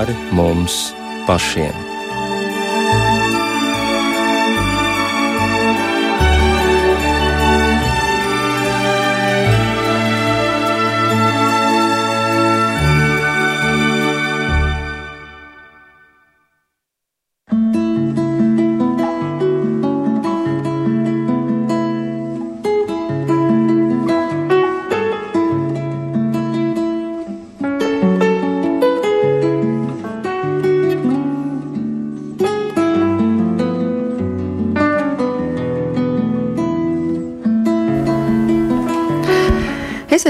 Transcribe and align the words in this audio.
pāri 0.00 0.16
mums 0.32 0.94
pašiem. 1.28 1.89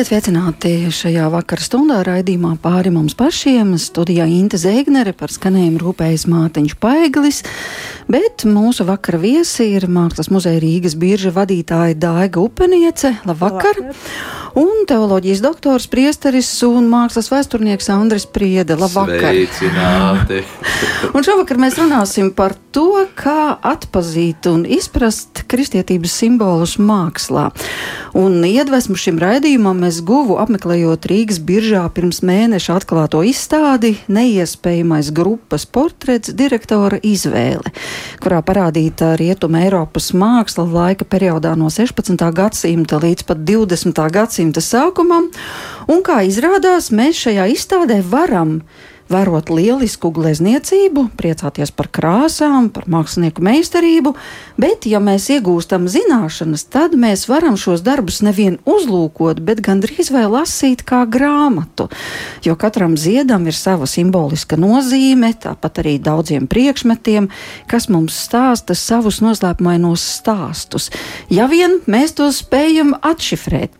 Esiet 0.00 0.14
sveicināti 0.24 0.70
šajā 0.96 1.26
vakara 1.28 1.60
stundā 1.60 1.98
raidījumā 2.06 2.54
pāri 2.62 2.88
mums 2.88 3.12
pašiem. 3.18 3.74
Studijā 3.76 4.24
Inte 4.32 4.56
Zēgnere 4.56 5.12
par 5.12 5.28
skanējumu 5.28 5.76
rūpējas 5.82 6.24
Mātiņš 6.24 6.78
Paiglis, 6.80 7.42
bet 8.08 8.46
mūsu 8.48 8.88
vakara 8.88 9.20
viesi 9.20 9.68
ir 9.74 9.90
Mākslas 9.92 10.32
muzeja 10.32 10.64
Rīgas 10.64 10.96
birža 10.96 11.36
vadītāja 11.36 12.00
Daiga 12.00 12.40
Upeniece. 12.40 13.18
Labvakar! 13.28 13.76
Labvakar. 13.76 14.39
Un 14.60 14.82
teoloģijas 14.84 15.40
doktors, 15.40 15.86
priesteris 15.88 16.48
un 16.66 16.88
mākslas 16.90 17.30
vēsturnieks 17.32 17.86
Andris 17.94 18.26
Priede. 18.28 18.74
Labvakar! 18.76 19.32
Sveicināti! 19.32 20.42
un 21.16 21.24
šovakar 21.24 21.56
mēs 21.62 21.78
runāsim 21.80 22.28
par 22.36 22.52
to, 22.74 23.06
kā 23.16 23.54
atpazīt 23.56 24.44
un 24.50 24.66
izprast 24.68 25.46
kristietības 25.48 26.12
simbolus 26.22 26.76
mākslā. 26.76 27.46
Un 28.20 28.42
iedvesmu 28.44 28.98
šim 29.00 29.20
raidījumam 29.22 29.80
es 29.86 30.02
guvu 30.04 30.36
apmeklējot 30.42 31.08
Rīgas 31.08 31.40
biržā 31.46 31.84
pirms 31.94 32.20
mēneša 32.26 32.80
atklāto 32.82 33.22
izstādi 33.24 33.94
Neiespējamais 34.12 35.12
grupas 35.14 35.64
portrets 35.64 36.34
direktora 36.36 36.98
izvēle, 37.06 37.72
kurā 38.20 38.42
parādīta 38.44 39.14
Rietuma 39.20 39.64
Eiropas 39.64 40.10
māksla 40.12 40.66
laika 40.68 41.06
periodā 41.08 41.54
no 41.56 41.70
16. 41.72 42.18
gadsimta 42.34 43.00
līdz 43.00 43.26
pat 43.30 43.46
20. 43.46 44.04
gadsimta 44.10 44.49
sākumam, 44.58 45.30
un 45.86 46.02
kā 46.02 46.24
izrādās, 46.26 46.90
mēs 46.90 47.22
šajā 47.22 47.46
izstādē 47.54 48.02
varam 48.02 48.58
vērot 49.10 49.50
lielisku 49.50 50.10
glezniecību, 50.14 51.08
priecāties 51.18 51.72
par 51.74 51.90
krāsām, 51.92 52.68
par 52.72 52.86
mākslinieku 52.90 53.42
meistarību, 53.44 54.14
bet, 54.60 54.86
ja 54.86 55.00
mēs 55.02 55.26
iegūstam 55.34 55.88
zināšanas, 55.90 56.64
tad 56.70 56.94
mēs 56.98 57.26
varam 57.30 57.58
šos 57.60 57.82
darbus 57.86 58.20
nevien 58.26 58.60
uzlūkot, 58.70 59.42
bet 59.46 59.62
gandrīz 59.66 60.12
vai 60.14 60.26
lasīt 60.30 60.84
kā 60.86 61.02
grāmatu. 61.10 61.88
Jo 62.46 62.56
katram 62.60 62.96
ziedam 63.00 63.48
ir 63.50 63.58
sava 63.58 63.88
simboliska 63.90 64.58
nozīme, 64.60 65.32
tāpat 65.42 65.82
arī 65.82 65.96
daudziem 66.02 66.46
priekšmetiem, 66.50 67.30
kas 67.70 67.90
mums 67.90 68.18
stāsta 68.28 68.78
savus 68.78 69.20
noslēpumainos 69.24 70.06
stāstus. 70.20 70.90
Ja 71.32 71.50
vien 71.50 71.80
mēs 71.90 72.14
tos 72.18 72.44
spējam 72.44 72.94
atšifrēt. 73.02 73.74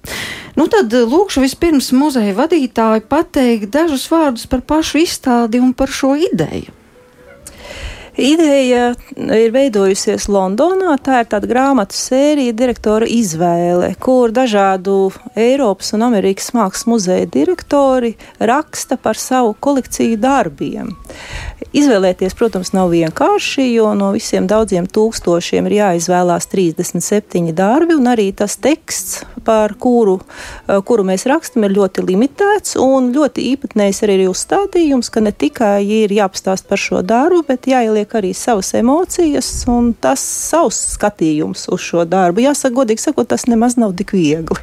Nu 0.60 0.66
tad 0.68 0.92
eh, 0.92 1.06
lūkšu 1.08 1.40
vispirms 1.40 1.86
muzeja 1.96 2.34
vadītāju 2.36 3.06
pateikt 3.08 3.70
dažus 3.72 4.04
vārdus 4.12 4.44
par 4.50 4.60
pašu 4.60 5.00
izstādi 5.00 5.62
un 5.62 5.72
par 5.72 5.88
šo 5.88 6.12
ideju. 6.20 6.74
Ideja 8.18 8.90
ir 9.16 9.52
veidojusies 9.54 10.26
Londonā. 10.30 10.96
Tā 11.02 11.22
ir 11.22 11.28
tāda 11.30 11.48
grāmatu 11.50 11.94
sērija, 11.94 12.54
direktora 12.56 13.06
izvēle, 13.06 13.92
kur 14.02 14.34
dažādu 14.34 15.12
Eiropas 15.38 15.94
un 15.94 16.06
Amerikas 16.08 16.50
mākslas 16.56 16.88
muzeja 16.90 17.28
direktori 17.30 18.16
raksta 18.40 18.98
par 19.00 19.18
savu 19.20 19.54
kolekciju 19.60 20.18
darbiem. 20.20 20.94
Izvēlēties, 21.76 22.34
protams, 22.34 22.72
nav 22.74 22.90
vienkārši, 22.90 23.68
jo 23.76 23.92
no 23.94 24.10
visiem 24.16 24.48
daudziem 24.50 24.88
tūkstošiem 24.90 25.68
ir 25.68 25.76
jāizvēlās 25.76 26.48
37 26.50 27.52
darbi, 27.54 27.94
un 27.94 28.10
arī 28.10 28.30
tas 28.34 28.56
teksts, 28.58 29.20
par 29.44 29.74
kuru, 29.78 30.20
eh, 30.68 30.80
kuru 30.84 31.04
mēs 31.04 31.26
rakstam, 31.26 31.64
ir 31.64 31.76
ļoti 31.76 32.04
limitēts. 32.06 32.76
Ļoti 33.10 33.44
īpatnējs 33.56 34.02
arī 34.04 34.18
ir 34.20 34.30
uzstādījums, 34.30 35.10
ka 35.10 35.20
ne 35.20 35.32
tikai 35.32 35.84
ir 35.86 36.10
jāpastāst 36.10 36.66
par 36.68 36.78
šo 36.78 37.02
darbu, 37.02 37.46
bet 37.46 37.62
jāieliek 37.62 37.99
arī 38.08 38.32
savas 38.36 38.72
emocijas 38.78 39.48
un 39.70 39.92
tas 39.92 40.22
savs 40.22 40.78
skatījums 40.96 41.68
uz 41.72 41.84
šo 41.84 42.06
darbu. 42.08 42.44
Jāsaka, 42.46 42.74
godīgi 42.80 43.04
sakot, 43.04 43.28
tas 43.30 43.46
nemaz 43.50 43.76
nav 43.80 43.94
tik 43.98 44.14
viegli. 44.16 44.60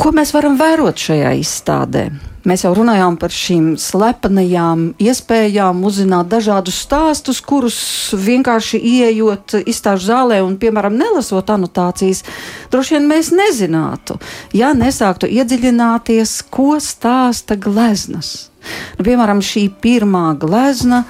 Ko 0.00 0.14
mēs 0.16 0.32
varam 0.32 0.56
vērot 0.56 0.96
šajā 0.96 1.34
izstādē? 1.42 2.08
Mēs 2.48 2.62
jau 2.64 2.70
runājām 2.72 3.18
par 3.20 3.32
šīm 3.36 3.74
slepenajām 3.76 4.86
iespējām 4.96 5.82
uzzināt 5.84 6.30
dažādus 6.32 6.78
stāstus, 6.86 7.42
kurus 7.44 7.76
vienkārši 8.16 8.80
ieejot 8.80 9.58
izstāžu 9.68 10.08
zālē 10.08 10.38
un, 10.40 10.54
piemēram, 10.60 10.96
nelasot 10.96 11.52
anotācijas, 11.52 12.24
droši 12.72 12.96
vien 12.96 13.10
mēs 13.10 13.28
nezinātu, 13.36 14.16
ja 14.56 14.72
nesāktu 14.72 15.28
iedziļināties, 15.28 16.38
ko 16.48 16.78
stāsta 16.80 17.60
gleznas. 17.60 18.48
Nu, 18.96 19.04
piemēram, 19.04 19.44
šī 19.44 19.66
pirmā 19.84 20.30
glezna 20.40 21.04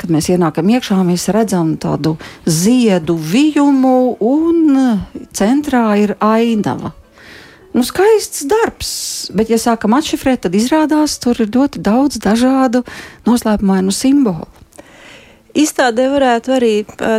kad 0.00 0.12
mēs 0.12 0.30
ienākam 0.32 0.68
iekšā, 0.76 0.98
mēs 1.06 1.28
redzam 1.34 1.74
tādu 1.80 2.16
ziedu 2.46 3.16
vijumu, 3.16 4.16
un 4.20 4.78
centrā 5.36 5.88
ir 6.02 6.16
ainava. 6.20 6.92
Nu, 7.76 7.82
skaists 7.84 8.46
darbs, 8.48 8.90
bet, 9.36 9.50
ja 9.52 9.58
sākam 9.60 9.92
atšifrēt, 9.98 10.46
tad 10.46 10.54
izrādās, 10.56 11.18
tur 11.20 11.36
ir 11.44 11.50
ļoti 11.52 11.82
daudz 11.84 12.16
dažādu 12.24 12.80
noslēpumainu 13.28 13.92
simbolu. 13.92 14.48
Izstādē 15.56 16.10
varētu 16.12 16.52
arī 16.52 16.72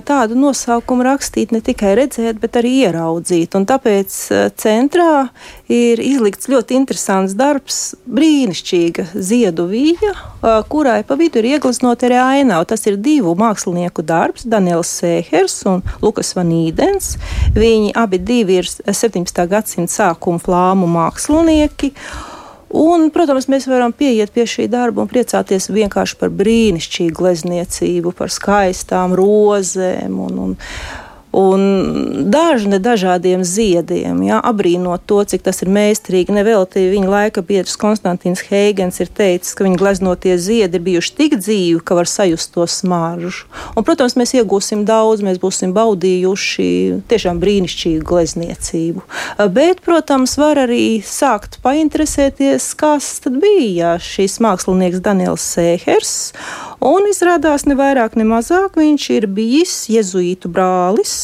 tādu 0.06 0.36
nosaukumu 0.38 1.02
rakstīt 1.08 1.50
ne 1.56 1.58
tikai 1.66 1.96
redzēt, 1.98 2.38
bet 2.38 2.60
arī 2.60 2.76
ieraudzīt. 2.86 3.56
Un 3.58 3.66
tāpēc 3.66 4.14
centrā 4.62 5.30
ir 5.74 5.98
izlikts 6.04 6.46
ļoti 6.52 6.78
interesants 6.78 7.34
darbs, 7.38 7.96
brīnišķīga 8.06 9.08
ziedu 9.16 9.66
vīja, 9.72 10.14
kurai 10.70 11.00
pa 11.08 11.18
vidu 11.18 11.42
ir 11.42 11.50
iegleznota 11.56 12.06
arī 12.12 12.22
ainava. 12.22 12.68
Tas 12.70 12.86
ir 12.86 13.02
divu 13.02 13.34
mākslinieku 13.40 14.06
darbs, 14.06 14.46
Daniels 14.46 14.94
Sēhers 15.02 15.58
un 15.72 15.82
Lukas 16.06 16.36
Vanīdens. 16.38 17.16
Viņi 17.58 17.96
abi 17.98 18.22
divi 18.22 18.62
ir 18.62 18.70
17. 18.70 19.48
gadsimta 19.50 19.98
sākuma 19.98 20.42
flāmu 20.44 20.86
mākslinieki. 20.94 21.96
Un, 22.68 23.08
protams, 23.16 23.48
mēs 23.48 23.68
varam 23.70 23.94
pieiet 23.96 24.34
pie 24.36 24.44
šī 24.50 24.68
darba 24.72 25.04
un 25.04 25.12
priecāties 25.12 25.70
vienkārši 25.72 26.18
par 26.20 26.34
brīnišķīgu 26.36 27.16
glezniecību, 27.16 28.12
par 28.18 28.34
skaistām 28.34 29.16
rozēm 29.16 30.18
un, 30.26 30.42
un 30.44 30.58
un 31.36 31.62
dažne 32.32 32.80
dažādiem 32.80 33.44
ziediem, 33.44 34.22
ja, 34.26 34.40
abrīnot 34.40 35.04
to, 35.06 35.20
cik 35.28 35.44
tas 35.46 35.62
ir 35.62 35.72
meistarīgi. 35.74 36.34
Nevelti 36.34 36.88
viņa 36.92 37.10
laika 37.12 37.44
biedrs 37.46 37.78
Konstants 37.80 38.46
Heigens 38.48 39.00
ir 39.04 39.12
teicis, 39.12 39.54
ka 39.58 39.66
viņa 39.66 39.80
gleznotie 39.80 40.38
ziedi 40.42 40.80
ir 40.80 40.86
bijuši 40.86 41.14
tik 41.18 41.38
dzīvi, 41.42 41.82
ka 41.86 41.98
var 42.00 42.10
sajust 42.10 42.54
to 42.56 42.66
smaržu. 42.68 43.46
Un, 43.76 43.86
protams, 43.88 44.18
mēs 44.20 44.34
iegūsim 44.38 44.86
daudz, 44.88 45.24
mēs 45.26 45.40
būsim 45.42 45.74
baudījuši 45.76 46.70
tiešām 47.12 47.42
brīnišķīgu 47.44 48.06
glezniecību. 48.08 49.04
Bet, 49.54 49.84
protams, 49.86 50.38
var 50.40 50.64
arī 50.66 51.00
sākt 51.06 51.60
painteresēties, 51.66 52.72
kas 52.80 53.12
tad 53.26 53.40
bija 53.44 53.98
šīs 54.02 54.40
mākslinieks 54.44 55.04
Daniels 55.04 55.46
Sēhers. 55.54 56.16
Un 56.84 57.08
izrādās 57.10 57.66
ne 57.66 57.74
vairāk, 57.78 58.14
ne 58.20 58.26
mazāk 58.28 58.78
viņš 58.78 59.10
ir 59.16 59.26
bijis 59.34 59.88
jezuītu 59.90 60.52
brālis. 60.54 61.17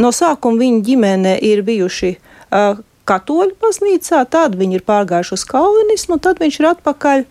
No 0.00 0.10
sākuma 0.14 0.62
viņa 0.62 0.80
ģimene 0.88 1.34
ir 1.46 1.62
bijuši 1.66 2.14
uh, 2.16 2.80
katoļu 3.08 3.54
baznīcā, 3.62 4.24
tad 4.30 4.56
viņi 4.58 4.80
ir 4.80 4.86
pārgājuši 4.86 5.36
uz 5.36 5.44
kalvinismu, 5.50 6.18
tad 6.22 6.42
viņš 6.42 6.60
ir 6.60 6.72
atpakaļ. 6.74 7.28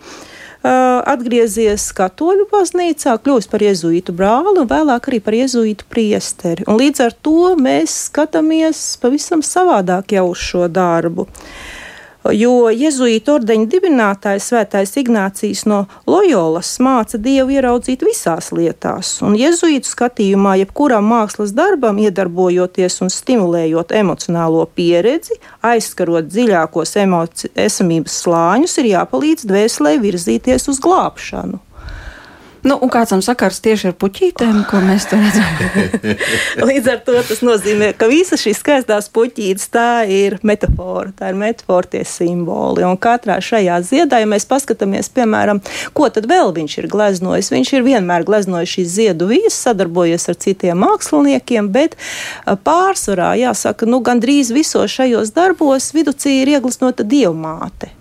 Uh, 0.63 1.01
atgriezies 1.11 1.89
katoļu 1.91 2.45
baznīcā, 2.47 3.17
kļūst 3.19 3.49
par 3.51 3.65
jēzuītu 3.65 4.13
brāli 4.15 4.53
un 4.53 4.69
vēlāk 4.69 5.09
arī 5.09 5.19
par 5.19 5.35
jēzuītu 5.35 5.89
priesteri. 5.91 6.63
Un 6.71 6.79
līdz 6.79 7.03
ar 7.03 7.15
to 7.19 7.49
mēs 7.59 7.97
skatāmies 8.05 8.85
pavisam 9.03 9.43
savādāk 9.43 10.15
jau 10.15 10.29
uz 10.29 10.39
šo 10.39 10.69
darbu. 10.71 11.27
Jo 12.31 12.69
jēzuīta 12.71 13.33
ordeņa 13.35 13.67
dibinātājs 13.67 14.45
Svētais 14.47 14.93
Ignācijas 15.01 15.65
no 15.67 15.81
Loyolas 16.07 16.69
māca 16.79 17.19
Dievu 17.19 17.51
ieraudzīt 17.57 18.05
visās 18.07 18.47
lietās, 18.55 19.17
un 19.25 19.35
jēzuītu 19.35 19.89
skatījumā 19.91 20.53
jebkuram 20.61 21.09
mākslas 21.11 21.51
darbam 21.57 21.99
iedarbojoties 21.99 23.01
un 23.03 23.11
stimulējot 23.11 23.91
emocionālo 23.99 24.63
pieredzi, 24.71 25.35
aizskarot 25.67 26.31
dziļākos 26.31 26.95
esamības 26.95 28.17
slāņus, 28.23 28.79
ir 28.79 28.91
jāpalīdz 28.93 29.49
dvēselē 29.51 29.97
virzīties 30.07 30.71
uz 30.71 30.79
glābšanu. 30.83 31.59
Nu, 32.63 32.77
un 32.79 32.87
kāds 32.91 33.11
tam 33.11 33.19
sakars 33.23 33.57
tieši 33.63 33.89
ar 33.89 33.95
puķītēm, 33.99 34.61
ko 34.69 34.79
mēs 34.85 35.09
tur 35.11 35.19
redzam? 35.19 36.03
Līdz 36.69 36.89
ar 36.93 36.99
to 37.03 37.15
tas 37.27 37.41
nozīmē, 37.43 37.89
ka 37.99 38.07
visas 38.07 38.39
šīs 38.39 38.61
skaistās 38.63 39.09
puķītes 39.11 39.67
tā 39.73 39.87
ir 40.07 40.37
metafora, 40.47 41.11
tā 41.17 41.33
ir 41.33 41.39
metafora 41.41 41.89
tie 41.91 42.03
simboli. 42.07 42.85
Un 42.87 42.95
katrā 43.03 43.35
šajā 43.43 43.81
ziedā, 43.83 44.21
ja 44.23 44.29
mēs 44.31 44.47
paskatāmies, 44.47 45.11
piemēram, 45.11 45.59
ko 45.97 46.07
tad 46.13 46.29
vēl 46.31 46.53
viņš 46.55 46.77
ir 46.79 46.87
gleznojis, 46.93 47.51
viņš 47.51 47.73
ir 47.75 47.83
vienmēr 47.89 48.23
gleznojis 48.27 48.77
šīs 48.77 48.93
ziedu 48.95 49.27
vīzes, 49.33 49.59
sadarbojies 49.67 50.29
ar 50.31 50.39
citiem 50.45 50.79
māksliniekiem, 50.85 51.67
bet 51.73 51.97
pārsvarā, 52.63 53.33
jāsaka, 53.41 53.89
nu, 53.91 53.99
gandrīz 54.05 54.53
visos 54.55 54.95
šajos 54.95 55.35
darbos 55.35 55.91
viducī 55.91 56.39
ir 56.45 56.55
iegleznota 56.55 57.03
dievmāte. 57.03 57.91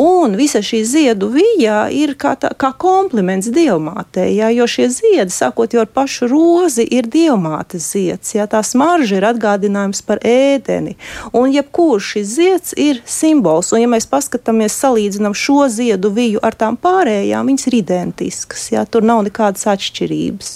Un 0.00 0.32
visa 0.36 0.62
šī 0.64 0.78
ziedu 0.88 1.26
vija 1.28 1.82
ir 1.92 2.14
kā, 2.16 2.32
tā, 2.40 2.54
kā 2.56 2.70
kompliments 2.80 3.50
dievmātei, 3.52 4.30
jā, 4.38 4.48
jo 4.54 4.64
šie 4.70 4.86
ziedi, 4.94 5.34
sākot 5.34 5.74
jau 5.74 5.82
ar 5.82 5.90
pašu 5.92 6.28
rozi, 6.30 6.86
ir 6.88 7.04
dievmātes 7.10 7.90
zieds. 7.92 8.32
Jā, 8.32 8.46
tā 8.48 8.62
smarža 8.64 9.18
ir 9.18 9.26
atgādinājums 9.28 10.00
par 10.06 10.22
ēdeni. 10.24 10.94
Un 11.36 11.52
jebkurš 11.52 12.14
šis 12.14 12.30
zieds 12.32 12.76
ir 12.80 13.02
simbols. 13.04 13.74
Un, 13.74 13.82
ja 13.82 13.90
mēs 13.92 14.08
paskatāmies, 14.08 14.78
salīdzinām 14.80 15.36
šo 15.36 15.66
ziedu 15.68 16.12
viju 16.16 16.40
ar 16.48 16.56
tām 16.56 16.80
pārējām, 16.80 17.52
viņas 17.52 17.68
ir 17.68 17.78
identiskas. 17.82 18.64
Jā, 18.72 18.86
tur 18.88 19.04
nav 19.04 19.20
nekādas 19.28 19.68
atšķirības. 19.74 20.54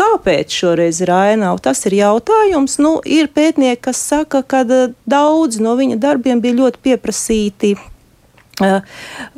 Kāpēc 0.00 0.58
šoreiz 0.58 0.98
ir 1.04 1.14
ainava? 1.14 1.62
Tas 1.70 1.84
ir 1.86 2.00
jautājums. 2.00 2.80
Nu, 2.82 2.96
ir 3.06 3.30
pētnieki, 3.30 3.84
kas 3.86 4.02
saka, 4.10 4.42
ka 4.42 4.64
daudz 4.66 5.62
no 5.62 5.78
viņa 5.78 6.02
darbiem 6.02 6.42
bija 6.42 6.58
ļoti 6.64 6.84
pieprasīti 6.88 7.76
uh, 8.60 8.80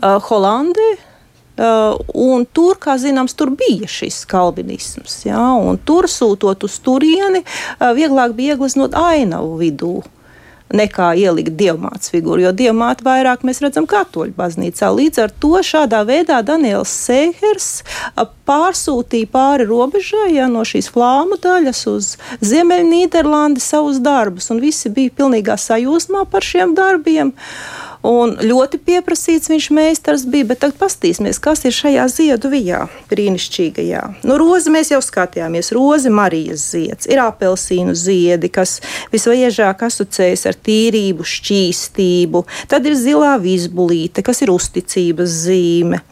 uh, 0.02 0.18
Holandē. 0.28 0.90
Uh, 1.52 1.98
un 2.16 2.46
tur, 2.48 2.78
kā 2.80 2.94
zināms, 2.96 3.34
tur 3.36 3.50
bija 3.52 3.84
šis 3.90 4.22
kalvinisms. 4.24 5.18
Ja, 5.26 5.42
tur 5.84 6.08
sūtot 6.08 6.64
uz 6.64 6.78
turieni, 6.80 7.42
uh, 7.44 7.90
vieglāk 7.92 8.32
bija 8.38 8.56
iegleznot 8.56 8.96
ainavu 8.96 9.58
vidū 9.60 9.98
nekā 10.72 11.12
ielikt 11.20 11.52
dievmātes 11.60 12.08
figūru, 12.12 12.46
jo 12.46 12.52
dievmāte 12.56 13.04
vairāk 13.04 13.44
mēs 13.46 13.60
redzam 13.60 13.84
katoļu 13.88 14.32
baznīcā. 14.38 14.88
Līdz 14.96 15.22
ar 15.26 15.34
to 15.44 15.60
šādā 15.68 16.02
veidā 16.08 16.40
Daniels 16.46 16.92
Seihers 17.04 17.68
uh, 17.82 18.24
pārsūtīja 18.48 19.28
pāri 19.32 19.68
robežai 19.68 20.32
ja, 20.38 20.48
no 20.48 20.64
šīs 20.64 20.88
flāmu 20.94 21.36
daļas 21.42 21.84
uz 21.92 22.14
Ziemeļnīderlandi 22.40 23.60
savus 23.60 24.00
darbus, 24.02 24.48
un 24.54 24.64
visi 24.64 24.92
bija 24.92 25.12
pilnīgā 25.20 25.60
sajūsmā 25.60 26.24
par 26.32 26.48
šiem 26.48 26.72
darbiem. 26.78 27.36
Uh, 27.36 27.91
Un 28.02 28.32
ļoti 28.42 28.80
pieprasīts 28.82 29.46
viņš 29.52 29.68
meistars 29.70 30.24
bija, 30.26 30.48
bet 30.50 30.62
tagad 30.64 30.80
pastīsimies, 30.80 31.38
kas 31.42 31.60
ir 31.68 31.74
šajā 31.76 32.06
ziedu 32.10 32.50
vijā, 32.50 32.80
brīnišķīgajā. 33.12 34.00
Nu, 34.26 34.38
rozi 34.42 34.72
mēs 34.74 34.90
jau 34.90 34.98
skatījāmies, 35.04 35.70
rozi 35.76 36.10
Marijas 36.10 36.64
zieds, 36.72 37.06
ir 37.06 37.22
apelsīnu 37.22 37.94
ziedi, 37.94 38.50
kas 38.50 38.80
visvaiežāk 39.14 39.84
asociējas 39.86 40.48
ar 40.50 40.58
tīrību, 40.58 41.26
šķīstību, 41.34 42.42
tad 42.72 42.90
ir 42.90 42.98
zilā 42.98 43.36
vizbulīte, 43.42 44.26
kas 44.26 44.42
ir 44.42 44.50
uzticības 44.50 45.38
zīme. 45.44 46.02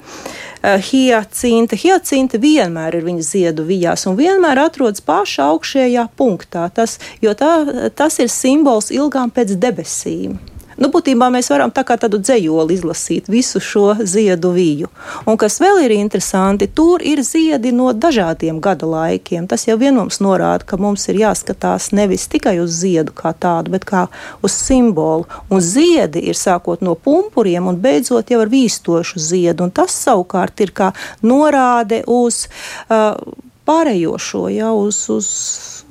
Hiacinta. 0.61 1.75
Hiacinta 1.81 2.39
vienmēr 2.39 2.99
ir 2.99 3.07
viņa 3.07 3.25
ziedu 3.25 3.65
vijās 3.65 4.05
un 4.07 4.19
vienmēr 4.19 4.61
atrodas 4.67 5.01
pašā 5.03 5.49
augšējā 5.55 6.05
punktā, 6.21 6.69
tas, 6.77 6.99
jo 7.25 7.33
tā, 7.35 7.91
tas 7.97 8.21
ir 8.21 8.29
simbols 8.31 8.93
ilgām 8.95 9.33
pēc 9.33 9.57
debesīm. 9.59 10.37
Nu, 10.81 10.89
būtībā 10.89 11.27
mēs 11.29 11.51
varam 11.53 11.73
tā 11.77 11.83
kā 11.85 11.99
tādu 12.01 12.17
dzējoli 12.23 12.73
izlasīt 12.79 13.27
visu 13.29 13.61
šo 13.61 13.99
ziedu 14.01 14.55
viju. 14.55 14.89
Un 15.29 15.37
kas 15.41 15.59
vēl 15.61 15.83
ir 15.85 15.93
interesanti, 15.99 16.71
tur 16.73 17.05
ir 17.05 17.21
ziedi 17.27 17.69
no 17.77 17.91
dažādiem 17.93 18.63
gada 18.65 18.89
laikiem. 18.89 19.45
Tas 19.51 19.67
jau 19.69 19.77
vienums 19.81 20.23
norāda, 20.25 20.65
ka 20.65 20.79
mums 20.81 21.05
ir 21.13 21.21
jāskatās 21.21 21.91
nevis 21.93 22.25
tikai 22.33 22.57
uz 22.63 22.73
ziedu 22.81 23.13
kā 23.17 23.35
tādu, 23.37 23.75
bet 23.77 23.85
kā 23.85 24.07
uz 24.41 24.57
simbolu. 24.57 25.29
Un 25.53 25.61
ziedi 25.61 26.25
ir 26.33 26.39
sākot 26.41 26.81
no 26.81 26.97
pumpuriem 26.97 27.69
un 27.69 27.77
beidzot 27.85 28.33
jau 28.33 28.41
ar 28.41 28.49
vīstošu 28.49 29.21
ziedu. 29.21 29.69
Un 29.69 29.77
tas 29.77 29.93
savukārt 29.93 30.65
ir 30.65 30.73
kā 30.73 30.95
norāde 31.21 32.01
uz 32.09 32.47
uh, 32.89 33.21
pārējošo, 33.69 34.47
jau 34.57 34.75
uz, 34.87 35.05
uz 35.13 35.29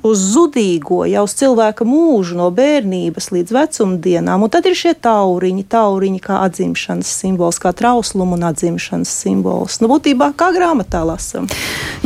uz 0.06 0.22
zudīgo, 0.34 1.02
jau 1.08 1.24
uz 1.26 1.34
cilvēka 1.38 1.84
mūžu, 1.88 2.36
no 2.38 2.48
bērnības 2.54 3.30
līdz 3.34 3.54
vecumdienām. 3.56 4.44
Un 4.46 4.52
tad 4.52 4.68
ir 4.70 4.76
šie 4.78 4.94
tauriņi, 4.96 5.64
tauriņi 5.70 6.22
kā 6.24 6.40
atzimšanas 6.46 7.10
simbols, 7.22 7.60
kā 7.62 7.72
trausluma 7.76 8.38
un 8.38 8.46
atzimšanas 8.50 9.12
simbols. 9.22 9.80
Nu, 9.82 9.90
būtībā 9.92 10.32
kā 10.38 10.50
grāmatā 10.56 11.02
lasam. 11.06 11.48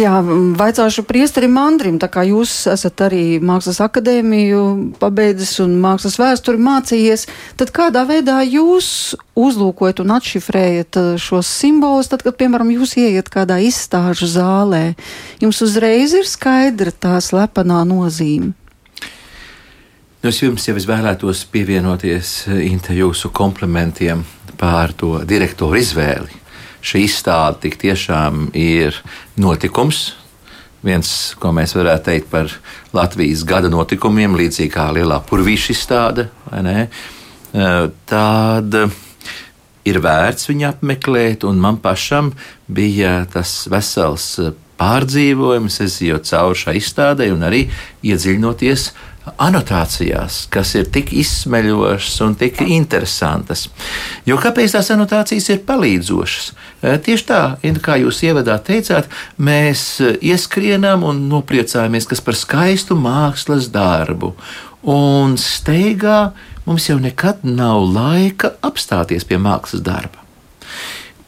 Jā, 0.00 0.18
vaicāšu 0.58 1.04
priesterim 1.06 1.58
Andrim, 1.60 2.00
tā 2.02 2.10
kā 2.10 2.24
jūs 2.26 2.64
esat 2.72 3.04
arī 3.06 3.38
mākslas 3.44 3.78
akadēmiju 3.84 4.64
pabeidzis 5.02 5.60
un 5.62 5.78
mākslas 5.82 6.18
vēsturi 6.18 6.62
mācījies, 6.62 7.28
tad 7.60 7.70
kādā 7.74 8.02
veidā 8.08 8.40
jūs 8.42 9.14
uzlūkojat 9.34 10.02
un 10.04 10.14
atšifrējat 10.14 10.98
uh, 11.00 11.12
šos 11.20 11.48
simbolus, 11.50 12.10
tad, 12.12 12.22
kad, 12.26 12.36
piemēram, 12.38 12.70
jūs 12.76 12.96
ieiet 13.02 13.30
kādā 13.32 13.58
izstāžu 13.66 14.28
zālē, 14.30 14.94
jums 15.42 15.62
uzreiz 15.64 16.14
ir 16.14 16.28
skaidra 16.28 16.94
tā 16.94 17.18
slepenā 17.22 17.82
nozīme? 17.88 18.54
Nu, 20.24 20.30
es 20.30 20.38
jums 20.40 20.64
jau 20.64 20.72
es 20.80 20.86
vēlētos 20.88 21.42
pievienoties 21.52 22.28
eh, 22.48 22.62
Inte 22.70 22.94
jūsu 22.96 23.28
komplimentiem 23.28 24.22
par 24.56 24.94
to 24.96 25.18
direktoru 25.28 25.76
izvēli. 25.76 26.38
Šī 26.80 27.02
izstāde 27.04 27.66
tik 27.66 27.76
tiešām 27.82 28.46
ir 28.56 28.96
notikums, 29.36 30.14
viens, 30.80 31.10
ko 31.36 31.52
mēs 31.52 31.76
varētu 31.76 32.06
teikt 32.08 32.30
par 32.32 32.48
Latvijas 32.96 33.44
gada 33.44 33.68
notikumiem, 33.68 34.36
līdzīgi 34.40 34.72
kā 34.72 34.86
lielā 34.96 35.20
purvīša 35.28 35.76
izstāde. 35.76 36.30
Eh, 36.56 36.88
Tad 38.08 38.80
ir 39.88 40.00
vērts 40.04 40.50
viņu 40.50 40.68
apmeklēt, 40.72 41.46
un 41.48 41.60
man 41.62 41.80
pašam 41.82 42.32
bija 42.66 43.22
tas 43.32 43.64
vesels 43.70 44.28
eh, 44.42 44.52
pārdzīvojums, 44.80 45.80
ejot 45.84 46.28
cauri 46.28 46.62
šai 46.64 46.78
izstādē 46.80 47.30
un 47.34 47.44
arī 47.46 47.66
iedziļinoties 48.04 48.88
anotācijās, 49.40 50.42
kas 50.52 50.74
ir 50.76 50.88
tik 50.92 51.14
izsmeļošas 51.16 52.18
un 52.26 52.34
tik 52.38 52.60
interesantas. 52.66 53.66
Jo 54.28 54.36
kāpēc 54.40 54.74
tās 54.76 54.90
anotācijas 54.92 55.48
ir 55.54 55.62
palīdzošas? 55.68 56.50
E, 56.82 56.96
tieši 57.06 57.26
tā, 57.30 57.40
kā 57.84 57.96
jūs 58.02 58.20
ievadā 58.26 58.58
teicāt, 58.60 59.08
mēs 59.40 60.02
ieskrienam 60.20 61.06
un 61.08 61.24
nopriecājamies 61.30 62.10
par 62.24 62.36
skaistu 62.36 62.98
mākslas 63.00 63.70
darbu. 63.72 64.34
Un 64.84 65.38
steigā 65.40 66.34
mums 66.66 66.88
jau 66.88 66.98
nekad 67.00 67.44
nav 67.46 67.84
laika 67.94 68.54
apstāties 68.64 69.26
pie 69.28 69.38
mākslas 69.40 69.84
darba. 69.84 70.22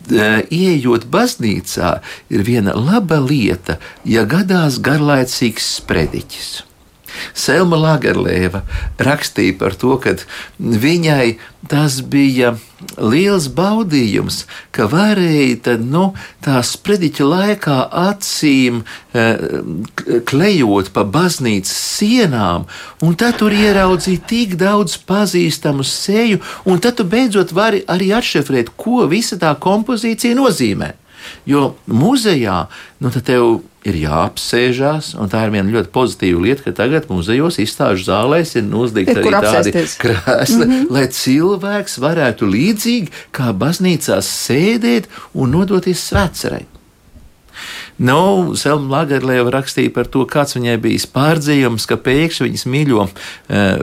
Iejot 0.07 1.09
baznīcā, 1.11 1.97
ir 2.31 2.47
viena 2.47 2.76
laba 2.78 3.19
lieta, 3.19 3.81
ja 4.07 4.23
gadās 4.28 4.78
garlaicīgs 4.78 5.66
sprediķis. 5.81 6.50
Selma 7.35 7.78
Lagerlēva 7.80 8.62
rakstīja 8.99 9.58
par 9.61 9.76
to, 9.78 9.96
ka 10.02 10.16
viņai 10.58 11.37
tas 11.66 11.99
bija 12.00 12.54
liels 13.00 13.49
baudījums, 13.56 14.42
ka 14.75 14.87
varēja 14.90 15.56
tad, 15.68 15.85
nu, 15.88 16.11
tā 16.44 16.61
sprediķa 16.64 17.26
laikā 17.26 17.78
acīm 18.02 18.82
e, 18.82 19.25
klejot 20.28 20.92
pa 20.94 21.06
baznīcas 21.16 21.73
sienām, 21.96 22.68
un 23.02 23.16
tad 23.18 23.40
tur 23.40 23.56
ieraudzīt 23.56 24.28
tik 24.30 24.58
daudz 24.61 24.99
pazīstamu 25.08 25.87
seju, 25.87 26.42
un 26.68 26.82
tad 26.85 27.00
tu 27.00 27.08
beidzot 27.08 27.56
vari 27.56 27.82
arī 27.88 28.12
atšifrēt, 28.16 28.75
ko 28.76 29.06
visa 29.11 29.40
tā 29.40 29.56
kompozīcija 29.58 30.38
nozīmē. 30.38 30.92
Jo 31.46 31.75
muzejā, 31.87 32.66
nu, 33.00 33.11
tev 33.11 33.61
ir 33.87 33.99
jāapsēžās, 34.02 35.12
un 35.20 35.30
tā 35.30 35.44
ir 35.46 35.52
viena 35.54 35.70
ļoti 35.70 35.92
pozitīva 35.94 36.42
lieta, 36.42 36.64
ka 36.66 36.75
tagad 36.82 37.06
muzejos 37.11 37.61
izstāžu 37.62 38.08
zālēs 38.08 38.56
ir 38.58 38.70
uzlikti 38.75 39.14
arī 39.20 39.35
tādi 39.35 39.75
krēsli, 40.02 40.64
mm 40.64 40.73
-hmm. 40.73 40.87
lai 40.90 41.06
cilvēks 41.06 41.99
varētu 42.02 42.50
līdzīgi 42.50 43.12
kā 43.37 43.52
baznīcās 43.54 44.30
sēdēt 44.46 45.06
un 45.35 45.54
nodoties 45.54 46.02
svētcerei. 46.11 46.66
Nu, 47.97 48.53
Selma 48.61 48.99
Lagerlēva 48.99 49.49
rakstīja 49.55 49.88
par 49.95 50.09
to, 50.12 50.26
kāds 50.29 50.57
viņai 50.57 50.76
bija 50.85 51.09
pārdzīvums, 51.15 51.87
ka 51.88 51.97
pēkšņi 52.05 52.45
viņas 52.45 52.65
mīļo 52.69 53.05
uh, 53.07 53.12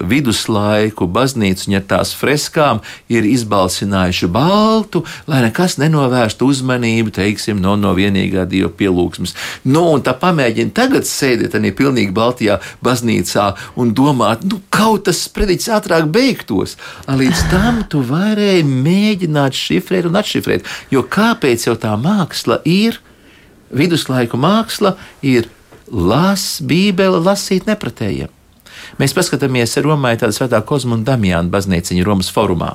viduslaiku 0.10 1.08
baznīcu 1.10 1.74
ar 1.74 1.86
tās 1.90 2.12
freskām 2.14 2.84
ir 3.10 3.26
izbalsinājuši 3.26 4.30
baltu, 4.34 5.02
lai 5.26 5.42
nekas 5.48 5.80
nenovērstu 5.82 6.46
uzmanību, 6.46 7.14
teiksim, 7.16 7.58
no, 7.64 7.74
no 7.80 7.96
vienīgā 7.98 8.46
dieva 8.50 8.70
pielūgsmes. 8.70 9.34
Nu, 9.66 9.88
un 9.96 10.04
tā 10.06 10.14
pamēģina 10.22 10.76
tagad 10.78 11.10
sēdēt 11.10 11.58
arī 11.58 11.74
pilnīgi 11.74 12.14
Baltijā 12.14 12.60
baznīcā 12.86 13.48
un 13.82 13.96
domāt, 13.98 14.46
nu, 14.46 14.60
kaut 14.74 15.08
tas 15.08 15.24
sprediķis 15.26 15.72
ātrāk 15.80 16.06
beigtos. 16.14 16.78
Līdz 17.10 17.48
tam 17.50 17.82
tu 17.90 18.04
varēji 18.06 18.68
mēģināt 18.70 19.58
šifrēt 19.58 20.06
un 20.12 20.22
atšifrēt, 20.22 20.70
jo 20.94 21.02
kāpēc 21.02 21.66
jau 21.66 21.76
tā 21.82 21.96
māksla 21.98 22.62
ir? 22.70 23.02
Viduslaiku 23.74 24.40
māksla 24.40 24.96
ir 25.26 25.50
las, 25.92 26.62
Bībele 26.64 27.20
lasīt 27.24 27.68
nepratējiem. 27.70 28.32
Mēs 29.00 29.14
paskatāmies 29.16 29.78
Romā, 29.82 30.14
tāda 30.20 30.36
svētā 30.36 30.60
Kozma 30.66 30.98
un 30.98 31.06
Damiāna 31.08 31.52
baznīciņa 31.54 32.06
Romas 32.08 32.32
formā. 32.34 32.74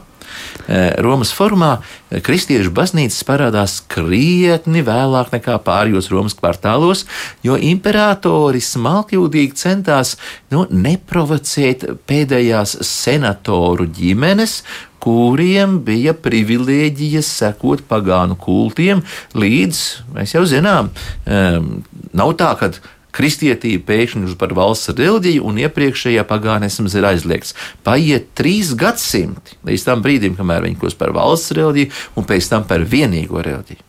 Eh, 0.68 0.94
Romas 1.00 1.30
formā 1.32 1.78
eh, 1.78 2.20
kristiešu 2.24 2.70
baznīcas 2.76 3.24
parādās 3.26 3.78
krietni 3.90 4.82
vēlāk 4.84 5.32
nekā 5.32 5.56
pārējos 5.64 6.10
Romas 6.12 6.36
kvartālos, 6.38 7.06
jo 7.46 7.56
imperatori 7.56 8.60
smalkjūtīgi 8.62 9.56
centās 9.58 10.16
nu, 10.52 10.66
neprovocēt 10.68 11.86
pēdējās 12.08 12.76
senatoru 12.86 13.88
ģimenes, 13.98 14.60
kuriem 15.02 15.78
bija 15.86 16.14
privilēģija 16.16 17.22
sekot 17.24 17.84
pagānu 17.88 18.38
kultiem, 18.40 19.02
līdz 19.38 19.82
mēs 20.16 20.36
jau 20.36 20.44
zinām, 20.48 20.92
nav 21.26 22.32
tā, 22.38 22.52
ka 22.58 22.72
kristietība 23.18 23.86
pēkšņi 23.88 24.24
kļūst 24.24 24.38
par 24.38 24.54
valsts 24.54 24.92
reliģiju, 24.94 25.42
un 25.48 25.58
iepriekšējā 25.64 26.22
pagānisms 26.28 26.94
ir 26.98 27.08
aizliegts. 27.08 27.54
Paiet 27.86 28.30
trīs 28.38 28.74
gadsimti 28.78 29.58
līdz 29.66 29.86
tam 29.88 30.04
brīdim, 30.04 30.36
kamēr 30.38 30.68
viņi 30.68 30.78
kļūst 30.78 31.00
par 31.00 31.14
valsts 31.16 31.54
reliģiju, 31.58 31.92
un 32.18 32.28
pēc 32.28 32.50
tam 32.52 32.66
par 32.68 32.84
vienīgo 32.86 33.42
reliģiju. 33.42 33.84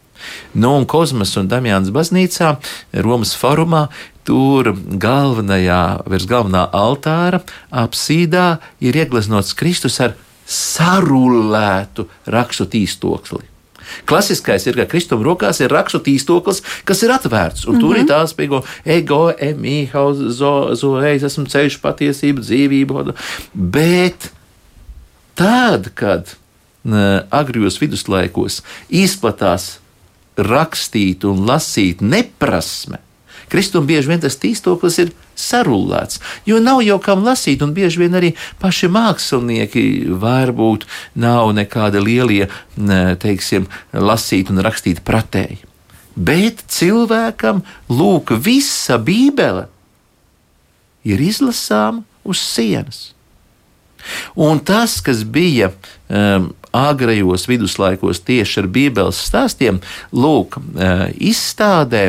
Nu, 0.60 0.74
un 0.75 0.86
Kozmas 0.89 1.32
un 1.39 1.48
Damjāns 1.48 1.94
baznīcā, 1.96 2.56
Romas 3.06 3.32
forumā, 3.39 3.86
tur 4.28 4.74
galvenajā, 4.75 5.84
virs 6.12 6.28
galvenā 6.30 6.66
altāra 6.75 7.39
apsīdā 7.72 8.60
ir 8.84 9.00
iegleznots 9.00 9.56
Kristus 9.58 10.00
ar 10.04 10.18
sarulētu 10.50 12.08
rakstu 12.34 12.65
tīstokli. 12.74 13.46
Klasiskais 14.10 14.65
ir, 14.70 14.77
ka 14.77 14.86
kristuma 14.89 15.25
rokās 15.25 15.62
ir 15.63 15.72
rakstu 15.74 16.01
tīstoklis, 16.06 16.62
kas 16.86 17.01
ir 17.06 17.13
atvērts, 17.13 17.65
un 17.65 17.75
mm 17.75 17.77
-hmm. 17.77 17.82
tur 17.82 17.98
ir 17.98 18.06
tās 18.10 18.34
spēko 18.34 18.63
ego, 18.86 19.32
emīhaus, 19.34 20.22
zo, 20.38 20.75
zoeis, 20.75 21.24
esmu 21.24 21.46
ceļš, 21.46 21.79
patiesība, 21.82 22.41
dzīvība. 22.41 23.13
Bet 23.53 24.32
tad, 25.36 25.91
kad 25.94 26.36
agrijos 27.32 27.82
viduslaikos 27.82 28.62
izplatās 28.89 29.79
rakstīt 30.38 31.25
un 31.25 31.46
lasīt 31.46 32.01
neprasme, 32.01 33.00
Kristum 33.50 33.86
bieži 33.86 34.08
vien 34.08 34.22
tas 34.22 34.38
tīstoklis 34.38 35.00
ir 35.01 35.12
sarullēts, 35.39 36.19
jo 36.50 36.60
nav 36.63 36.84
jau 36.86 37.00
kam 37.03 37.24
lasīt, 37.25 37.63
un 37.65 37.74
bieži 37.75 38.03
vien 38.03 38.17
arī 38.19 38.34
paši 38.62 38.89
mākslinieki 38.91 39.84
varbūt 40.22 40.86
nav 41.19 41.53
nekādi 41.58 42.03
lielie, 42.03 42.50
teiksim, 43.24 43.69
lasīt 43.93 44.51
un 44.53 44.63
rakstīt 44.65 45.03
pratēji. 45.08 45.62
Bet 46.19 46.65
cilvēkam, 46.67 47.62
lūk, 47.88 48.34
visa 48.43 48.98
Bībele 49.00 49.69
ir 51.08 51.22
izlasāma 51.24 52.03
uz 52.27 52.41
sienas. 52.43 53.13
Un 54.36 54.60
tas, 54.63 55.00
kas 55.03 55.24
bija 55.27 55.72
um, 56.08 56.51
agrajos 56.75 57.47
viduslaikos 57.49 58.21
tieši 58.27 58.61
ar 58.63 58.67
Bībeles 58.73 59.21
stāstiem, 59.29 59.79
lūk, 60.13 60.59
uh, 60.59 61.07
izstādē 61.15 62.03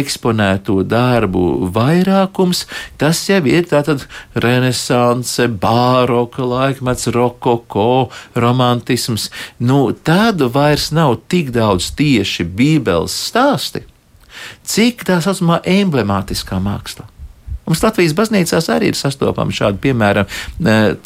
eksponēto 0.00 0.80
darbu 0.88 1.70
vairākums, 1.74 2.64
tas 3.00 3.22
jau 3.28 3.40
ir 3.48 3.68
tātad 3.70 4.06
renesanse, 4.34 5.46
bāroka 5.62 6.46
laikmets, 6.46 7.10
rokoko, 7.14 8.10
romantisms. 8.34 9.28
Nu, 9.58 9.90
tādu 9.92 10.50
vairs 10.52 10.90
nav 10.96 11.20
tik 11.30 11.54
daudz 11.54 11.92
tieši 11.98 12.48
Bībeles 12.48 13.14
stāsti, 13.30 13.86
cik 14.66 15.06
tā 15.08 15.20
saucamā 15.24 15.62
emblemātiskā 15.78 16.58
māksla. 16.62 17.08
Mums 17.70 17.84
Latvijas 17.86 18.16
baznīcās 18.18 18.66
arī 18.74 18.90
ir 18.90 18.98
sastopama 18.98 19.54
šāda, 19.54 19.78
piemēram, 19.78 20.38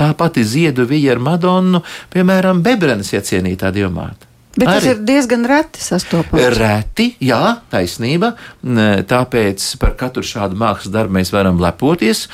tā 0.00 0.12
pati 0.16 0.46
ziedu 0.48 0.88
vija 0.88 1.12
ar 1.12 1.20
Madonu, 1.20 1.82
piemēram, 2.14 2.64
Bebrenes 2.64 3.12
iecienītā 3.12 3.68
diamāta. 3.74 4.33
Bet 4.54 4.68
Arī. 4.68 4.74
tas 4.74 4.88
ir 4.92 5.00
diezgan 5.02 5.46
reti 5.50 5.82
sastopams. 5.82 6.58
Reti, 6.58 7.08
jā, 7.24 7.40
taisnība. 7.72 8.34
Tāpēc 8.62 9.66
par 9.82 9.96
katru 9.98 10.22
šādu 10.26 10.58
mākslas 10.60 10.94
darbu 10.94 11.18
mēs 11.18 11.32
varam 11.34 11.58
lepoties, 11.62 12.26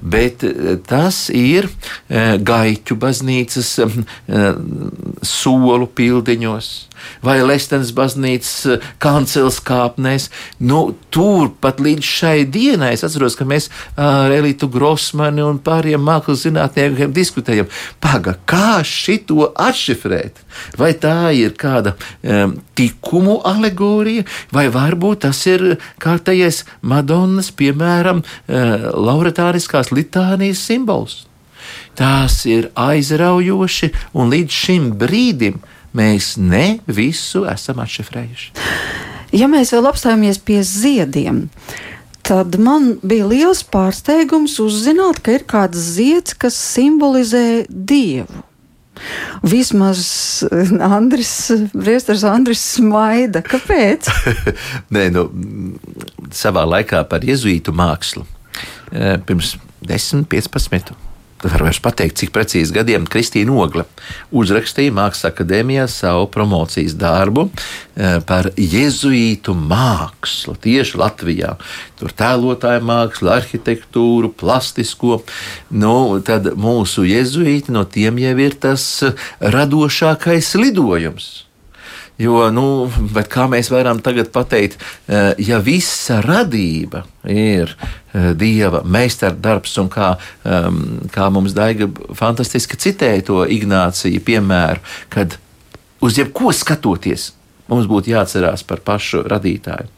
bet 0.00 0.44
tas 0.88 1.26
ir 1.34 1.68
gaiķu 2.08 2.96
baznīcas 3.00 3.74
solu 5.30 5.90
pildiņos 6.00 6.70
vai 7.24 7.38
Lestenes 7.44 7.92
baznīcas 7.96 8.80
kancels 9.02 9.60
kāpnēs. 9.64 10.28
Nu, 10.60 10.82
tur 11.12 11.50
pat 11.62 11.80
līdz 11.82 12.04
šai 12.06 12.44
dienai 12.52 12.92
es 12.96 13.04
atceros, 13.06 13.36
ka 13.38 13.46
mēs 13.48 13.70
ar 14.00 14.32
Elitu 14.34 14.68
Grossmani 14.72 15.44
un 15.44 15.60
pāriem 15.64 16.02
mākslas 16.04 16.44
zinātniekiem 16.46 17.14
diskutējam, 17.16 17.70
paga, 18.02 18.36
kā 18.48 18.80
šito 18.86 19.50
atšifrēt? 19.56 20.44
Vai 20.80 20.92
tā 20.98 21.30
ir 21.36 21.49
kāda 21.58 21.94
um, 21.96 22.54
tikumu 22.78 23.40
alegorija, 23.48 24.26
vai 24.54 24.68
varbūt 24.72 25.24
tas 25.26 25.40
ir 25.50 25.76
kārtējais 26.02 26.64
Madonnas, 26.82 27.50
piemēram, 27.56 28.22
uh, 28.22 28.88
lauretāriskās 28.94 29.92
litānijas 29.94 30.62
simbols. 30.68 31.24
Tās 31.98 32.42
ir 32.48 32.70
aizraujoši, 32.78 33.90
un 34.16 34.32
līdz 34.32 34.62
šim 34.64 34.90
brīdim 35.00 35.60
mēs 35.96 36.36
ne 36.40 36.80
visu 36.86 37.44
esam 37.50 37.82
atšifrējuši. 37.82 38.52
Ja 39.36 39.46
mēs 39.50 39.70
vēl 39.74 39.86
apstājamies 39.90 40.40
pie 40.42 40.58
ziediem, 40.66 41.44
tad 42.26 42.56
man 42.62 42.96
bija 43.06 43.28
liels 43.30 43.62
pārsteigums 43.66 44.56
uzzināt, 44.62 45.22
ka 45.22 45.36
ir 45.38 45.46
kāds 45.50 45.78
zieds, 45.96 46.34
kas 46.34 46.58
simbolizē 46.58 47.64
dievu. 47.68 48.44
Vismaz 49.46 50.02
Andris, 50.80 51.32
Priestars 51.74 52.24
Andris 52.28 52.62
smaida. 52.76 53.42
Kāpēc? 53.46 54.10
Nē, 54.94 55.08
nu, 55.14 55.26
savā 56.34 56.66
laikā 56.68 57.04
par 57.10 57.26
jezuītu 57.26 57.74
mākslu. 57.76 58.26
Eh, 58.90 59.16
pirms 59.26 59.54
10, 59.86 60.26
15 60.30 61.09
var 61.48 61.64
vairs 61.64 61.80
pateikt, 61.82 62.18
cik 62.20 62.32
precīzi 62.34 62.74
gadiem 62.76 63.06
Kristīna 63.08 63.54
Ogla 63.64 63.86
uzrakstīja 64.36 64.92
Mākslas 64.94 65.30
akadēmijā 65.30 65.86
savu 65.90 66.28
promocijas 66.32 66.96
darbu 67.00 67.46
eh, 67.48 68.18
par 68.26 68.50
jezuītu 68.56 69.54
mākslu 69.56 70.56
tieši 70.60 71.00
Latvijā. 71.00 71.54
Tur 72.00 72.14
tēlotāja 72.16 72.82
mākslu, 72.84 73.32
arhitektūru, 73.32 74.32
plastisko. 74.36 75.22
Nu, 75.70 76.20
tad 76.26 76.52
mūsu 76.60 77.06
jezuīti 77.08 77.72
no 77.74 77.86
tiem 77.88 78.20
jau 78.20 78.36
ir 78.40 78.58
tas 78.60 78.88
radošākais 79.40 80.54
lidojums. 80.60 81.30
Jo, 82.20 82.50
nu, 82.52 82.64
kā 83.32 83.46
mēs 83.48 83.70
varam 83.72 84.00
tagad 84.04 84.28
pateikt, 84.34 84.76
eh, 85.08 85.32
ja 85.40 85.60
visa 85.64 86.20
radība 86.20 87.06
ir 87.24 87.72
eh, 87.72 88.32
dieva 88.36 88.82
meistardarbs, 88.84 89.78
un 89.80 89.88
kā, 89.88 90.12
um, 90.44 90.82
kā 91.14 91.30
mums 91.32 91.56
Daiga 91.56 91.88
fantastiski 92.16 92.76
citēja 92.76 93.24
to 93.30 93.44
Ignāciju 93.48 94.20
piemēru, 94.26 94.84
kad 95.08 95.38
uz 96.04 96.18
jebko 96.20 96.52
skatoties, 96.52 97.30
mums 97.70 97.88
būtu 97.88 98.12
jāatcerās 98.12 98.66
par 98.68 98.82
pašu 98.84 99.22
radītāju. 99.30 99.88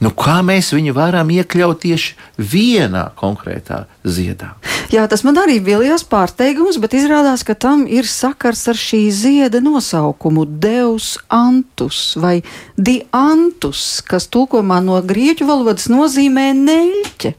Nu, 0.00 0.14
kā 0.16 0.38
mēs 0.46 0.72
viņu 0.72 0.94
varam 0.96 1.32
iekļaut 1.34 1.82
tieši 1.84 2.14
vienā 2.38 3.10
konkrētā 3.18 3.84
ziedā? 4.04 4.54
Jā, 4.92 5.06
tas 5.10 5.24
man 5.26 5.38
arī 5.40 5.56
bija 5.64 5.80
liels 5.82 6.04
pārsteigums, 6.06 6.78
bet 6.82 6.94
izrādās, 6.94 7.42
ka 7.46 7.56
tam 7.58 7.84
ir 7.90 8.06
sakars 8.06 8.66
ar 8.70 8.78
šī 8.78 9.00
zieda 9.10 9.58
nosaukumu 9.64 10.44
Deus 10.46 11.16
Antus 11.32 12.14
vai 12.20 12.40
Diantus, 12.78 14.02
kas 14.06 14.28
tulkojumā 14.30 14.78
no 14.84 15.00
grieķu 15.02 15.48
valodas 15.48 15.88
nozīmē 15.90 16.52
neļķe. 16.60 17.34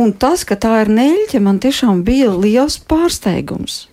Un 0.00 0.12
tas, 0.14 0.42
ka 0.46 0.58
tā 0.58 0.80
ir 0.84 0.90
neļķe, 0.94 1.42
man 1.42 1.60
tiešām 1.62 2.02
bija 2.06 2.32
liels 2.34 2.78
pārsteigums. 2.82 3.84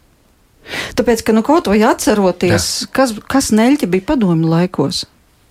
Tāpēc, 0.97 1.23
ka 1.23 1.35
nu, 1.35 1.43
kaut 1.45 1.69
vai 1.71 1.79
atceroties, 1.85 2.65
Jā. 2.83 2.89
kas, 2.99 3.13
kas 3.29 3.51
neļķi 3.55 3.89
bija 3.91 4.09
padomju 4.09 4.49
laikos. 4.51 5.05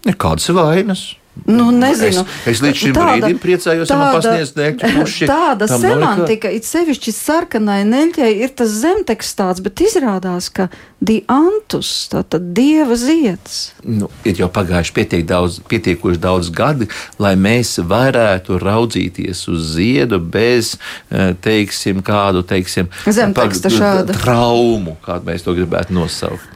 Nekādas 0.06 0.50
vainas. 0.54 1.06
Nu, 1.44 1.68
nezinu. 1.70 2.24
Es, 2.46 2.56
es 2.56 2.62
līdz 2.64 2.78
šim 2.80 2.94
tāda, 2.96 3.12
brīdim 3.20 3.38
priecājos, 3.42 3.90
ka 3.90 3.98
man 4.00 4.16
pasniedz 4.16 4.54
neļķu 4.56 4.90
puši. 4.96 5.28
Tāda 5.28 5.68
semantika, 5.70 6.50
it 6.50 6.66
sevišķi 6.66 7.12
sarkanai 7.14 7.82
neļķei, 7.86 8.30
ir 8.46 8.54
tas 8.56 8.72
zemteksts 8.80 9.36
tāds, 9.38 9.62
bet 9.62 9.82
izrādās, 9.84 10.48
ka 10.56 10.68
diantus, 11.04 11.92
tātad 12.10 12.50
dieva 12.56 12.96
zieds. 12.98 13.60
Nu, 13.84 14.08
ir 14.26 14.40
jau 14.40 14.48
pagājuši 14.52 14.96
pietiek 14.96 15.28
daudz, 15.28 15.60
pietiekoši 15.70 16.22
daudz 16.24 16.50
gadi, 16.56 16.88
lai 17.22 17.36
mēs 17.38 17.76
varētu 17.84 18.58
raudzīties 18.62 19.46
uz 19.52 19.70
ziedu 19.76 20.18
bez, 20.18 20.74
eh, 21.12 21.34
teiksim, 21.36 22.02
kādu, 22.06 22.42
teiksim, 22.48 22.90
zemteksta 23.06 23.70
šāda 23.70 24.16
traumu, 24.18 24.96
kādu 25.04 25.30
mēs 25.30 25.46
to 25.46 25.54
gribētu 25.54 25.94
nosaukt. 26.00 26.55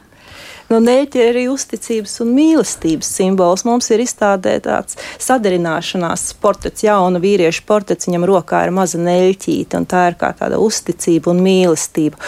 No 0.71 0.79
neļķa 0.79 1.19
ir 1.19 1.29
arī 1.33 1.43
uzticības 1.51 2.13
un 2.23 2.31
mīlestības 2.37 3.09
simbols. 3.17 3.65
Mums 3.67 3.89
ir 3.91 4.03
izstādē 4.05 4.53
tāds 4.63 4.95
sadarināšanās 5.19 6.29
portrets, 6.41 6.85
jauna 6.85 7.19
vīrieša 7.23 7.65
portrets, 7.67 8.07
viņam 8.07 8.27
rokā 8.29 8.63
ir 8.67 8.73
maza 8.75 9.01
neļķīte, 9.01 9.81
un 9.81 9.87
tā 9.91 10.05
ir 10.11 10.17
kā 10.21 10.31
tāda 10.39 10.61
uzticība 10.63 11.33
un 11.33 11.43
mīlestība. 11.43 12.19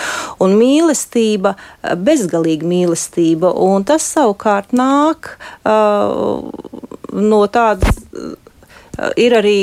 Un 0.44 0.58
mīlestība, 0.60 1.56
bezgalīga 2.04 2.68
mīlestība, 2.68 3.54
un 3.64 3.88
tas 3.88 4.08
savukārt 4.12 4.76
nāk 4.76 5.36
uh, 5.64 6.44
no 7.14 7.44
tādas. 7.48 8.04
Ir 9.18 9.34
arī 9.34 9.58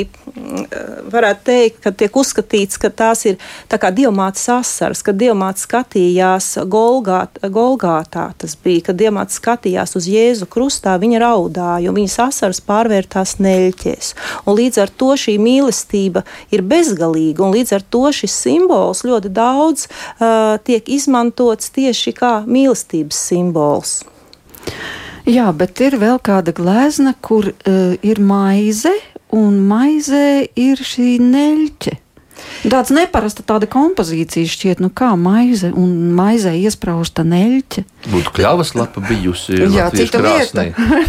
varētu 1.11 1.45
teikt, 1.47 1.77
ka 1.85 1.93
tiek 1.95 2.17
uzskatīts, 2.19 2.75
ka 2.81 2.89
tās 2.91 3.23
ir 3.29 3.37
tā 3.71 3.77
kā 3.79 3.87
diamāts 3.95 4.43
asaras, 4.51 4.99
kad 5.07 5.15
diamāts 5.15 5.63
skatījās 5.63 6.49
Golgāt, 6.67 7.39
Golgātā. 7.39 8.25
Tas 8.35 8.57
bija, 8.59 8.89
kad 8.89 8.99
diamāts 8.99 9.39
skatījās 9.39 9.95
uz 9.95 10.09
Jēzu 10.11 10.49
krustā, 10.51 10.97
viņa 10.99 11.21
raudāja, 11.23 11.87
un 11.87 11.95
viņas 12.01 12.17
asaras 12.25 12.59
pārvērtās 12.67 13.37
neļķēs. 13.39 14.13
Un 14.43 14.57
līdz 14.59 14.81
ar 14.83 14.91
to 14.99 15.13
šī 15.23 15.37
mīlestība 15.39 16.25
ir 16.51 16.65
bezgalīga, 16.67 17.45
un 17.45 17.55
līdz 17.55 17.77
ar 17.79 17.87
to 17.87 18.03
šis 18.11 18.35
simbols 18.35 19.05
ļoti 19.07 19.31
daudz 19.31 19.87
uh, 19.87 20.59
tiek 20.67 20.91
izmantots 20.91 21.71
tieši 21.71 22.11
kā 22.19 22.33
mīlestības 22.43 23.23
simbols. 23.31 24.01
Jā, 25.29 25.51
bet 25.53 25.77
ir 25.85 25.95
vēl 26.01 26.17
kāda 26.19 26.51
glezna, 26.57 27.13
kur 27.21 27.51
uh, 27.53 27.93
ir 28.01 28.19
maize, 28.19 28.91
un 29.31 29.59
maizē 29.67 30.47
ir 30.59 30.81
šī 30.83 31.15
neļķe. 31.23 31.97
Tāds 32.61 32.91
neparasta 32.93 33.43
tāda 33.45 33.65
kompozīcija 33.69 34.49
šķiet, 34.49 34.81
nu 34.83 34.91
kā 34.93 35.13
maize 35.17 35.71
un 35.73 36.11
maizē 36.17 36.53
iesprausta 36.59 37.25
neļķe. 37.25 37.83
Būtu 38.11 38.33
kļavas 38.33 38.73
lapa 38.77 39.01
bijusi. 39.05 39.57
Jā, 39.69 39.87
cita 39.93 40.21
vieta. 40.21 40.65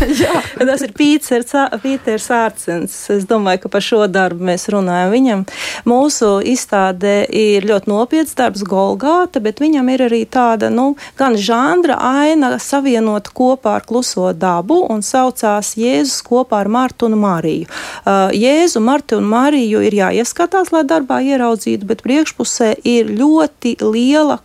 Tas 0.73 0.85
ir 0.85 0.93
Pīters, 0.97 1.55
Pīters 1.83 2.29
Ārcens. 2.33 2.97
Es 3.13 3.25
domāju, 3.29 3.63
ka 3.65 3.73
par 3.73 3.85
šo 3.85 4.05
darbu 4.13 4.45
mēs 4.49 4.69
runājam. 4.73 5.13
Viņam 5.13 5.45
mūsu 5.89 6.35
izstādē 6.53 7.15
ir 7.29 7.67
ļoti 7.69 7.91
nopietns 7.93 8.37
darbs 8.37 8.65
Golgāta, 8.69 9.41
bet 9.45 9.61
viņam 9.63 9.89
ir 9.93 10.07
arī 10.09 10.23
tāda, 10.29 10.69
nu, 10.73 10.93
gan 11.21 11.37
žanra 11.37 11.97
aina 11.97 12.55
savienot 12.61 13.33
kopā 13.33 13.79
ar 13.81 13.87
kluso 13.89 14.31
dabu 14.37 14.83
un 14.93 15.05
saucās 15.05 15.75
Jēzus 15.81 16.21
kopā 16.27 16.61
ar 16.65 16.73
Martu 16.73 17.09
un 17.09 17.17
Mariju. 17.21 17.69
Uh, 18.03 18.29
Jēzu, 18.37 18.85
Martu 18.85 19.21
un 19.21 19.29
Mariju 19.33 19.81
ir 19.85 19.97
jāieskatās, 19.97 20.73
lai 20.75 20.85
darbā 20.89 21.22
ieraudzītu, 21.23 21.87
bet 21.89 22.03
priekšpusē 22.05 22.73
ir 22.89 23.11
ļoti 23.17 23.77
liela 23.83 24.39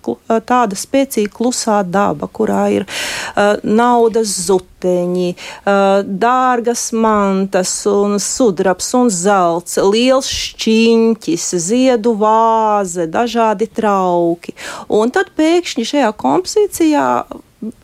tāda 0.48 0.78
spēcīga 0.78 1.34
klusā 1.34 1.82
daba, 1.88 2.30
kurā 2.30 2.68
ir 2.74 2.86
uh, 2.88 3.58
naudas 3.64 4.34
zuteņi, 4.48 5.30
uh, 5.34 6.04
dārgas 6.06 6.90
mantas 6.94 7.74
un 7.90 8.18
sudrabs 8.22 8.92
un 8.98 9.12
zelts, 9.14 9.80
liels 9.82 10.30
šķiņķis, 10.32 11.50
ziedu 11.68 12.16
vāze, 12.22 13.08
dažādi 13.12 13.70
trauki. 13.70 14.56
Un 14.94 15.14
tad 15.14 15.34
pēkšņi 15.38 15.90
šajā 15.94 16.14
kompozīcijā 16.22 17.10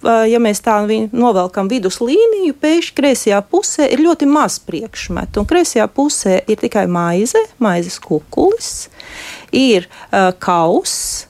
ja 0.04 0.40
mēs 0.44 0.62
tā 0.64 0.78
novelkam 1.12 1.70
vidus 1.72 2.00
līniju, 2.04 2.56
pēkšņi 2.62 2.96
kreisajā 2.98 3.42
pusē 3.50 3.88
ir 3.90 4.04
ļoti 4.06 4.30
maz 4.30 4.60
priekšmetu. 4.62 5.42
Un 5.42 5.50
kreisajā 5.50 5.88
pusē 5.90 6.40
ir 6.48 6.62
tikai 6.62 6.86
maize, 6.92 7.42
maizes 7.64 7.98
kukulis, 8.04 8.90
ir 9.50 9.88
uh, 9.88 10.32
kauss 10.38 11.26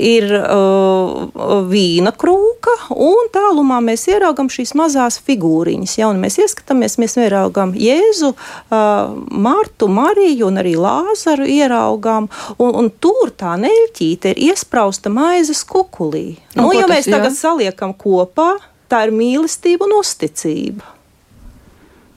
ir 0.00 0.30
uh, 0.32 1.26
vīna 1.68 2.12
krūka, 2.16 2.72
un 2.96 3.28
tālumā 3.32 3.82
mēs 3.84 4.06
ieraugam 4.08 4.48
šīs 4.52 4.72
mazās 4.78 5.18
figūriņas. 5.26 5.98
Ja 6.00 6.08
mēs 6.16 6.38
ieskatāmies, 6.40 6.96
mēs 7.02 7.18
ieraugam 7.20 7.74
Jēzu, 7.76 8.32
uh, 8.32 9.12
Martu, 9.36 9.90
Mariju 9.92 10.48
un 10.48 10.62
arī 10.62 10.76
Lāzaru 10.80 11.48
ieraugam, 11.50 12.30
un, 12.56 12.72
un 12.72 12.90
tur 13.00 13.34
tā 13.36 13.58
neļķīte 13.60 14.32
ir 14.32 14.42
iesprausta 14.50 15.12
maizes 15.12 15.64
kukulī. 15.68 16.38
Nu, 16.56 16.72
ja 16.72 16.88
mēs 16.88 17.10
tagad 17.10 17.34
jā? 17.34 17.38
saliekam 17.42 17.92
kopā, 17.96 18.54
tā 18.88 19.06
ir 19.06 19.16
mīlestība 19.16 19.88
un 19.88 19.98
uzticība. 20.00 20.96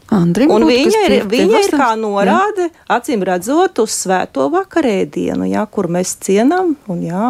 Andrim 0.10 0.50
un 0.50 0.66
viņa 0.66 1.04
ir, 1.06 1.28
viņa 1.30 1.62
ir 1.68 1.76
kā 1.78 1.92
norāde, 2.00 2.70
jā. 2.72 2.86
acīm 2.98 3.22
redzot, 3.28 3.84
uz 3.84 3.94
svēto 3.94 4.48
vakarēdienu, 4.50 5.46
jā, 5.52 5.66
kur 5.70 5.90
mēs 5.92 6.16
cienām 6.26 6.74
un 6.90 7.04
jā. 7.06 7.26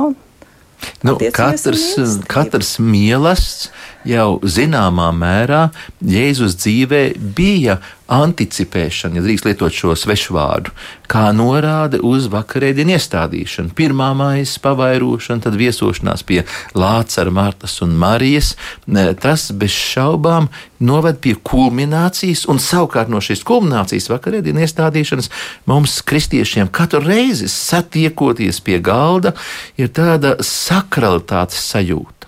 Nu, 1.02 1.18
katrs, 1.32 1.96
katrs 2.28 2.78
mielasts 2.80 3.70
jau 4.08 4.40
zināmā 4.44 5.10
mērā 5.16 5.70
Jēzus 6.00 6.58
dzīvē 6.60 7.04
bija 7.36 7.80
anticipēšana, 8.10 9.20
ja 9.20 9.24
drīkst 9.24 9.46
lietot 9.46 9.76
šo 9.76 9.94
svešu 9.98 10.34
vārdu, 10.34 10.74
kā 11.10 11.28
norāde 11.36 12.00
uz 12.06 12.26
vakarēdienu 12.32 12.96
iestādīšanu. 12.96 13.74
Pirmā 13.78 14.10
maisa 14.18 14.62
pavairošana, 14.64 15.44
tad 15.46 15.58
viesošanās 15.60 16.26
pie 16.26 16.42
Lācara, 16.74 17.34
Martas 17.34 17.78
un 17.86 17.94
Marijas. 18.02 18.56
Tas 19.22 19.50
bez 19.54 19.76
šaubām 19.76 20.50
noved 20.82 21.22
pie 21.22 21.36
kulminācijas, 21.38 22.48
un 22.50 22.62
savukārt 22.64 23.14
no 23.14 23.22
šīs 23.22 23.46
kulminācijas 23.46 24.10
vakarēdienu 24.10 24.66
iestādīšanas 24.66 25.30
mums, 25.70 26.00
kristiešiem, 26.10 26.72
katru 26.74 27.04
reizi 27.06 27.50
satiekoties 27.52 28.64
pie 28.66 28.82
galda, 28.82 29.36
ir 29.78 29.94
tāda 29.94 30.40
sakralitātes 30.46 31.62
sajūta. 31.70 32.19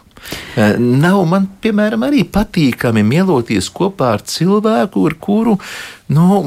Eh, 0.55 0.75
nav 0.79 1.23
man, 1.27 1.47
piemēram, 1.63 2.05
arī 2.07 2.23
patīkami 2.27 3.03
mieloties 3.07 3.69
kopā 3.73 4.13
ar 4.17 4.23
cilvēku, 4.27 5.05
ar 5.07 5.17
kuru 5.19 5.57
nu, 6.11 6.41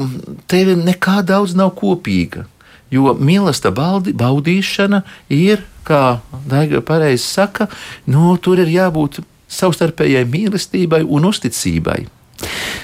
tev 0.47 0.75
nekā 0.79 1.21
daudz 1.25 1.55
nav 1.57 1.73
kopīga. 1.79 2.45
Jo 2.93 3.15
mīlestība 3.17 4.01
baudīšana 4.13 5.01
ir, 5.33 5.63
kā 5.85 6.19
Daiga 6.49 6.81
pareizi 6.85 7.25
saka, 7.25 7.67
nu, 8.05 8.35
tur 8.37 8.61
ir 8.61 8.69
jābūt 8.71 9.23
savstarpējai 9.51 10.25
mīlestībai 10.29 11.01
un 11.05 11.31
uzticībai. 11.31 12.03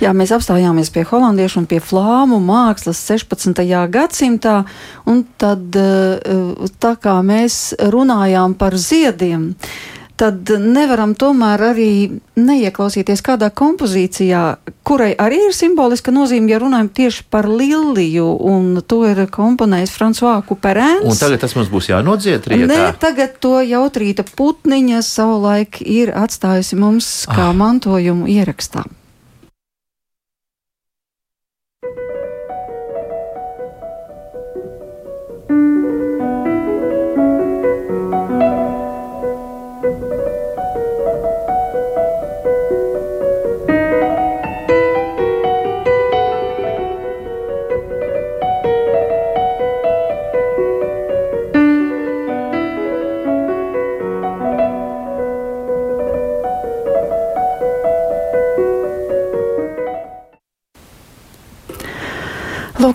Jā, 0.02 0.14
mēs 0.16 0.32
apstājāmies 0.34 0.90
pie 0.94 1.04
holandiešu 1.06 1.62
un 1.62 1.68
pie 1.70 1.82
flāmu 1.84 2.40
mākslas 2.42 3.02
16. 3.04 3.62
gadsimtā, 3.92 4.62
un 5.10 5.26
tad 5.42 5.76
eh, 5.78 6.70
tā 6.82 6.96
kā 7.02 7.18
mēs 7.26 7.76
runājām 7.94 8.56
par 8.58 8.78
ziediem, 8.80 9.52
tad 10.22 10.52
nevaram 10.62 11.16
tomēr 11.18 11.64
arī 11.72 11.92
neieklausīties 12.38 13.24
kādā 13.26 13.50
kompozīcijā, 13.58 14.44
kurai 14.86 15.12
arī 15.18 15.40
ir 15.48 15.56
simboliska 15.56 16.14
nozīme, 16.14 16.52
ja 16.54 16.60
runājam 16.62 16.92
tieši 17.02 17.26
par 17.34 17.50
liliju, 17.50 18.28
un 18.52 18.84
to 18.86 19.02
ir 19.10 19.24
komponējis 19.34 19.96
Fransuā 19.98 20.38
Kuperēns. 20.46 21.10
Un 21.10 21.18
tagad 21.18 21.42
tas 21.42 21.58
mums 21.58 21.74
būs 21.74 21.90
jānodziet 21.90 22.50
rietā? 22.52 22.70
Nē, 22.70 22.94
tagad 23.02 23.40
to 23.42 23.58
jautrīta 23.66 24.26
putniņa 24.38 25.02
savulaik 25.06 25.82
ir 25.82 26.14
atstājusi 26.14 26.78
mums 26.78 27.12
kā 27.32 27.50
ah. 27.50 27.58
mantojumu 27.58 28.30
ierakstām. 28.30 29.01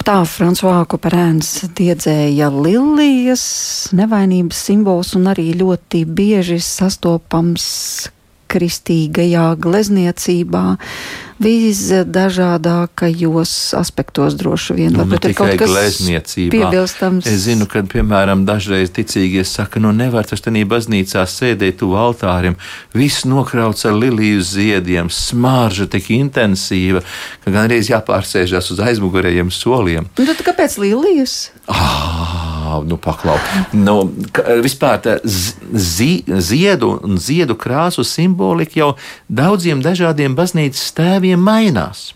Tā 0.07 0.21
Frančiskā 0.23 0.85
Kuperēns 0.87 1.49
diedzēja 1.75 2.47
lilijas, 2.55 3.43
nevainības 3.97 4.61
simbols 4.69 5.17
un 5.19 5.27
arī 5.33 5.49
ļoti 5.59 6.05
bieži 6.07 6.61
sastopams 6.63 7.67
kristīgajā 8.53 9.49
glezniecībā. 9.59 10.63
Visdažādākajos 11.43 13.75
aspektos 13.77 14.35
droši 14.39 14.73
vien. 14.77 14.93
Nu, 14.95 14.99
Varbūt 15.05 15.25
ne 15.25 15.29
ir 15.31 15.35
kaut 15.37 15.57
kas 15.61 15.71
glezniecībā. 15.71 16.51
piebilstams. 16.55 17.27
Es 17.29 17.41
zinu, 17.45 17.67
ka, 17.69 17.83
piemēram, 17.85 18.45
dažreiz 18.49 18.91
ticīgie 18.97 19.45
saka, 19.45 19.81
nu 19.83 19.91
nevar 19.93 20.25
taču 20.29 20.43
tādā 20.49 20.65
baznīcā 20.69 21.23
sēdēt 21.29 21.75
tuvu 21.83 21.95
altārim, 22.01 22.55
viss 22.97 23.25
nokrauts 23.29 23.85
ar 23.87 23.93
liliju 23.93 24.41
ziediem, 24.41 25.09
smārža 25.13 25.87
tik 25.93 26.11
intensīva, 26.17 27.01
ka 27.45 27.51
gan 27.51 27.65
arī 27.69 27.79
jāpārsēžas 27.85 28.71
uz 28.73 28.79
aizmugurējiem 28.81 29.51
soliem. 29.53 30.05
Nu, 30.17 30.25
tad 30.25 30.41
kāpēc 30.47 30.79
līnijas? 30.81 31.51
Ah, 31.69 32.56
nu, 32.87 32.99
paklau. 33.01 33.37
Nu, 33.73 33.97
vispār 34.65 35.01
tā 35.05 35.17
zi, 35.25 36.25
ziedu 36.27 36.97
un 37.07 37.19
ziedu 37.23 37.57
krāsu 37.59 38.05
simbolika 38.07 38.81
jau 38.81 38.93
daudziem 39.29 39.83
dažādiem 39.85 40.37
baznīcas 40.39 40.93
tēviem 40.97 41.43
mainās. 41.43 42.13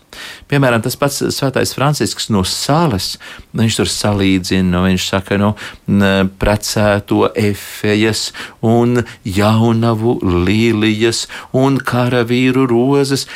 Piemēram, 0.51 0.81
tas 0.83 0.97
pats 0.99 1.21
Svētais 1.31 1.71
Francisks 1.75 2.27
no 2.33 2.43
Sāles. 2.47 3.13
Viņš 3.57 3.77
tur 3.79 3.91
salīdzina, 3.91 4.83
viņš 4.85 5.05
saka, 5.13 5.37
no 5.39 5.53
nu, 5.87 6.11
precēto 6.41 7.29
efejas 7.39 8.29
un 8.65 9.03
jaunavu 9.23 10.17
līnijas 10.47 11.25
un 11.55 11.79
karavīru 11.79 12.67
rozes. 12.71 13.27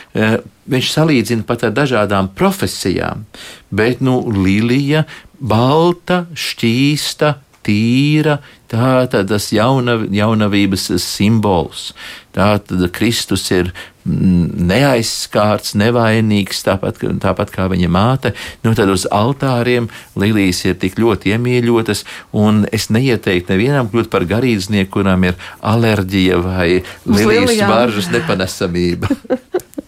Viņš 0.65 0.91
salīdzina 0.95 1.45
pat 1.45 1.67
ar 1.67 1.73
dažādām 1.77 2.31
profesijām, 2.33 3.27
bet 3.69 4.01
nu, 4.01 4.17
līnija 4.33 5.03
balta, 5.37 6.23
šķīsta, 6.33 7.35
tīra, 7.65 8.39
tā 8.69 9.05
tad 9.11 9.29
tas 9.31 9.49
jaunav, 9.53 10.07
jaunavības 10.13 10.89
simbols. 11.01 11.89
Tā 12.35 12.55
tad 12.65 12.83
Kristus 12.95 13.45
ir 13.55 13.71
mm, 14.03 14.65
neaizskārts, 14.69 15.75
nevainīgs, 15.79 16.65
tāpat, 16.67 16.99
tāpat 17.23 17.53
kā 17.53 17.69
viņa 17.71 17.89
māte. 17.91 18.33
Nu, 18.65 18.73
tad 18.77 18.91
uz 18.93 19.07
altāriem 19.13 19.87
līnijas 20.19 20.65
ir 20.67 20.77
tik 20.81 20.99
ļoti 21.01 21.35
iemīļotas, 21.35 22.03
un 22.37 22.65
es 22.75 22.89
neieteiktu 22.93 23.55
nevienam 23.55 23.89
kļūt 23.93 24.11
par 24.13 24.27
garīdznieku, 24.29 24.91
kuram 24.97 25.29
ir 25.29 25.39
alerģija 25.61 26.41
vai 26.43 26.69
līnijas 27.05 27.65
varžas 27.69 28.11
nepanesamība. 28.13 29.13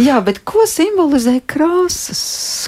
Jā, 0.00 0.16
bet 0.24 0.40
ko 0.48 0.64
simbolizē 0.66 1.36
krāsas 1.46 2.20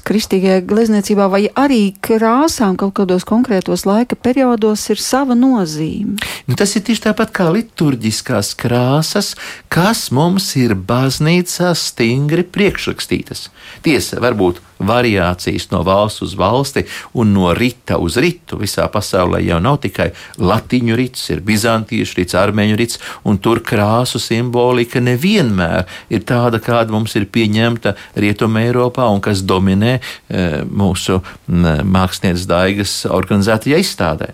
kristīgajā 0.07 0.61
glezniecībā, 0.69 1.27
vai 1.33 1.47
arī 1.59 1.97
krāsām 2.05 2.77
kaut 2.79 2.95
kādos 3.01 3.27
konkrētos 3.27 3.83
laika 3.89 4.15
periodos 4.15 4.85
ir 4.95 5.03
sava 5.03 5.35
nozīme? 5.35 6.21
Nu, 6.47 6.55
tas 6.55 6.77
ir 6.79 6.85
tieši 6.87 7.09
tāpat 7.09 7.33
kā 7.35 7.49
liturģiskās 7.51 8.53
krāsas, 8.61 9.33
kas 9.73 10.07
mums 10.15 10.53
ir 10.61 10.77
baznīcā 10.79 11.73
stingri 11.75 12.47
priekšrakstītas. 12.47 13.49
Tiesa, 13.83 14.21
varbūt 14.23 14.63
variācijas 14.79 15.71
no 15.71 15.83
valsts 15.87 16.23
uz 16.23 16.35
valsti 16.39 16.85
un 17.17 17.33
no 17.33 17.53
rita 17.57 17.99
uz 17.99 18.19
ritu. 18.21 18.59
Visā 18.61 18.87
pasaulē 18.93 19.41
jau 19.45 19.59
nav 19.63 19.81
tikai 19.85 20.11
latīņu 20.39 20.99
rits, 20.99 21.25
ir 21.33 21.43
bizantiešu 21.47 22.21
rits, 22.21 22.37
armēņu 22.37 22.79
rits, 22.79 23.01
un 23.25 23.41
tur 23.43 23.63
krāsu 23.65 24.21
simbolika 24.23 25.01
nevienmēr 25.01 25.87
ir 26.13 26.25
tāda, 26.37 26.61
kāda 26.63 26.95
mums 26.95 27.17
ir 27.19 27.29
pieņemta 27.33 27.95
Rietumē 28.21 28.67
Eiropā 28.69 29.09
un 29.13 29.23
kas 29.25 29.43
dominē 29.47 29.97
e, 29.97 30.47
mūsu 30.69 31.21
mākslinieces 31.49 32.47
daigas 32.51 32.97
organizētajā 33.09 33.81
izstādē. 33.83 34.33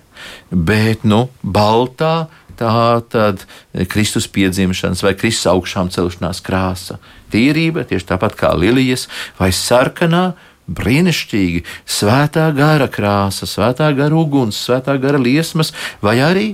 Bet, 0.50 1.06
nu, 1.08 1.26
baltā 1.42 2.28
tā 2.58 3.00
tad 3.10 3.44
Kristus 3.90 4.28
piedzimšanas 4.30 5.02
vai 5.02 5.14
Kristus 5.18 5.50
augšām 5.50 5.90
celšanās 5.94 6.42
krāsa. 6.44 6.98
Tīrība, 7.32 7.86
tieši 7.88 8.10
tāpat 8.12 8.36
kā 8.38 8.52
lilijas 8.58 9.08
vai 9.38 9.50
sarkanā, 9.56 10.32
brīnišķīgi 10.72 11.64
svētā 11.90 12.46
gara 12.54 12.86
krāsa, 12.92 13.48
svētā 13.50 13.88
gara 13.98 14.14
uguns, 14.14 14.60
svētā 14.62 14.94
gara 15.02 15.18
liesmas 15.18 15.72
vai 16.04 16.20
arī 16.22 16.46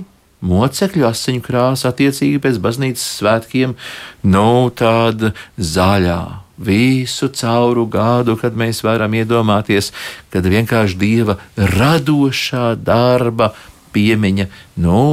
mocekļu 0.45 1.07
asiņu 1.09 1.43
krāsa 1.45 1.91
attiecīgi 1.91 2.41
pēc 2.43 2.59
baznīcas 2.63 3.07
svētkiem, 3.19 3.75
nu 4.23 4.51
tāda 4.75 5.33
zaļā. 5.57 6.21
Visu 6.59 7.29
cauru 7.39 7.85
gadu, 7.87 8.35
kad 8.39 8.55
mēs 8.59 8.81
varam 8.83 9.13
iedomāties, 9.15 9.93
kad 10.33 10.43
vienkārši 10.43 10.97
dieva 10.99 11.37
radošā 11.55 12.73
darba 12.75 13.53
piemiņa, 13.95 14.49
nu, 14.83 15.03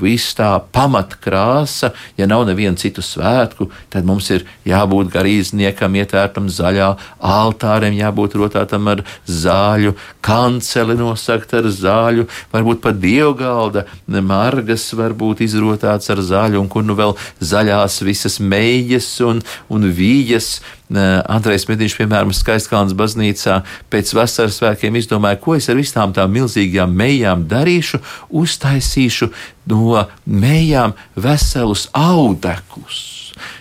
viss 0.00 0.34
tā 0.36 0.50
pamatkrāsa, 0.72 1.92
ja 2.18 2.28
nav 2.28 2.46
nevienu 2.48 2.78
citu 2.80 3.04
svētku, 3.04 3.68
tad 3.92 4.06
mums 4.08 4.28
ir 4.34 4.46
jābūt 4.68 5.10
garīdzniekam, 5.14 5.96
ietērtam 6.00 6.50
zaļā, 6.52 6.92
altāriem 7.20 7.96
jābūt 7.98 8.36
rotātam 8.40 8.88
ar 8.92 9.02
zāļu, 9.26 9.94
kanceli 10.24 10.96
nosakt 10.98 11.54
ar 11.56 11.70
zāļu, 11.72 12.26
varbūt 12.54 12.82
pat 12.84 13.00
dievgalda, 13.02 13.86
margas 14.26 14.88
varbūt 14.96 15.44
izrotāts 15.46 16.10
ar 16.12 16.22
zāļu, 16.24 16.60
un 16.60 16.70
kur 16.72 16.84
nu 16.86 16.96
vēl 16.98 17.16
zaļās 17.40 18.00
visas 18.06 18.40
meijas 18.40 19.08
un, 19.24 19.42
un 19.72 19.86
vījas. 19.92 20.58
Andrejs 20.94 21.66
Medīņš, 21.66 21.96
piemēram, 21.98 22.30
Skaistkalnas 22.36 22.94
baznīcā 22.94 23.58
pēc 23.90 24.12
vasaras 24.14 24.60
svētkiem 24.60 24.94
izdomāja, 25.00 25.40
ko 25.42 25.56
es 25.58 25.66
ar 25.72 25.80
visām 25.80 26.14
tām 26.14 26.30
milzīgajām 26.36 26.94
mejām 26.94 27.42
darīšu, 27.50 27.98
uztaisīšu 28.30 29.30
no 29.72 30.04
mejām 30.26 30.94
veselus 31.18 31.88
audeklus. 31.90 33.02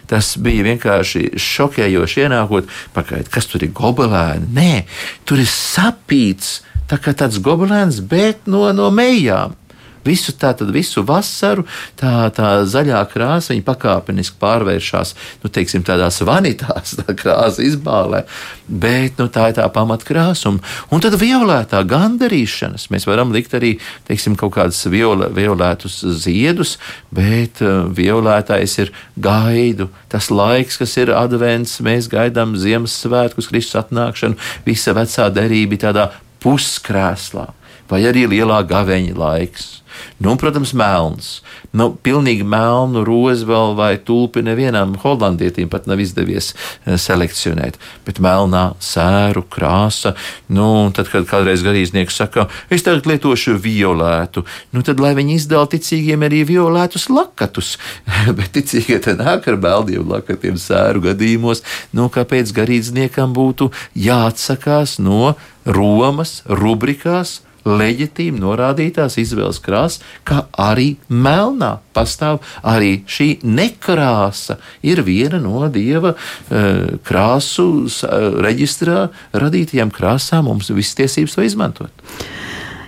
Tas 0.06 0.36
bija 0.38 0.68
vienkārši 0.68 1.32
šokējoši 1.42 2.26
ienākot, 2.28 2.70
pakaļ, 2.94 3.26
kas 3.34 3.50
tur 3.50 3.66
ir 3.66 3.74
gobelēni. 3.76 4.52
Nē, 4.54 4.86
tur 5.26 5.42
ir 5.42 5.50
sapīts 5.50 6.60
tā 6.86 7.02
kā 7.02 7.16
tāds 7.18 7.42
gobelēns, 7.42 8.04
bet 8.06 8.46
no, 8.46 8.68
no 8.78 8.92
mejām. 8.94 9.58
Visu 10.06 10.36
tā 10.38 10.52
tad 10.58 10.70
visu 10.74 11.02
vasaru 11.06 11.66
tā, 11.98 12.28
tā 12.36 12.50
zaļā 12.70 13.00
krāsa 13.10 13.54
viņa 13.54 13.66
pakāpeniski 13.66 14.38
pārvēršas, 14.42 15.16
nu, 15.42 15.50
teiksim, 15.50 15.86
tādās 15.88 16.22
vanitās, 16.26 16.96
tā 17.00 17.16
krāsa 17.18 17.64
izbālē, 17.66 18.22
bet 18.68 19.18
nu, 19.22 19.28
tā 19.34 19.50
ir 19.50 19.58
tā 19.58 19.66
pamatkrāsa. 19.74 20.52
Un, 20.52 20.62
un 20.94 21.04
tad 21.04 21.18
violētā 21.22 21.82
gandarīšanas. 21.90 22.90
Mēs 22.94 23.10
varam 23.10 23.34
likt 23.34 23.58
arī, 23.58 23.76
teiksim, 24.10 24.38
kaut 24.40 24.56
kādus 24.60 24.84
violē, 24.92 25.32
violētus 25.34 26.02
ziedus, 26.22 26.78
bet 27.16 27.64
uh, 27.66 27.90
violētais 27.90 28.78
ir 28.86 28.94
gaidu, 29.18 29.90
tas 30.12 30.30
laiks, 30.30 30.80
kas 30.82 30.96
ir 31.02 31.14
advents, 31.18 31.80
mēs 31.86 32.12
gaidām 32.12 32.54
Ziemassvētkus, 32.60 33.50
Kristus 33.50 33.82
atnākšanu, 33.82 34.38
visa 34.68 34.94
vecā 34.96 35.30
derība 35.34 35.82
tādā 35.88 36.10
puskrēslā 36.46 37.50
vai 37.90 38.04
arī 38.10 38.28
lielā 38.36 38.62
gaveņa 38.70 39.18
laiks. 39.20 39.74
Nu, 40.18 40.32
un, 40.32 40.38
protams, 40.40 40.72
melns. 40.76 41.30
Nu, 41.76 41.90
pilnīgi 42.04 42.46
melnu 42.48 43.04
rozi 43.08 43.46
vēl 43.48 43.76
vai 43.78 43.96
tulpi 44.00 44.44
nevienam 44.46 44.96
holandietim 45.02 45.70
pat 45.72 45.90
nav 45.90 46.00
izdevies 46.04 46.54
eh, 46.54 46.96
selekcionēt, 47.00 47.80
bet 48.08 48.22
melnā 48.24 48.66
sēru 48.84 49.44
krāsa. 49.52 50.16
Nu, 50.48 50.68
tad, 50.96 51.10
kad 51.12 51.28
kādreiz 51.30 51.66
garīdznieks 51.66 52.20
saka, 52.22 52.48
es 52.72 52.86
tagad 52.86 53.10
lietošu 53.10 53.58
violētu, 53.62 54.46
nu, 54.76 54.84
tad 54.88 55.04
lai 55.04 55.14
viņi 55.18 55.40
izdala 55.40 55.70
ticīgiem 55.72 56.24
arī 56.28 56.46
violetus 56.48 57.10
lakatus, 57.12 57.76
bet 58.38 58.54
ticīgie 58.56 59.02
te 59.04 59.18
nāk 59.20 59.50
ar 59.52 59.60
beldiem 59.62 60.08
lakatiem 60.12 60.60
sēru 60.62 61.04
gadījumos, 61.10 61.64
nu, 61.96 62.08
kāpēc 62.14 62.56
garīdzniekam 62.56 63.36
būtu 63.36 63.72
jāatsakās 64.00 65.00
no 65.04 65.36
Romas 65.66 66.40
rubrikās 66.46 67.40
leģitīmi 67.66 68.40
norādītās 68.42 69.18
izvēles 69.22 69.60
krāsas, 69.64 70.02
kā 70.28 70.46
arī 70.62 70.96
melnā 71.10 71.76
pastāv 71.96 72.42
arī 72.64 73.00
šī 73.10 73.30
nekrāsa. 73.44 74.60
Ir 74.86 75.04
viena 75.06 75.42
no 75.42 75.66
dieva 75.74 76.16
uh, 76.16 76.98
krāsu 77.06 77.68
uh, 77.86 78.42
reģistrā 78.46 79.08
radītajām 79.34 79.94
krāsām, 79.94 80.50
mums 80.50 80.72
visas 80.74 80.98
tiesības 81.02 81.38
to 81.38 81.46
izmantot. 81.46 82.10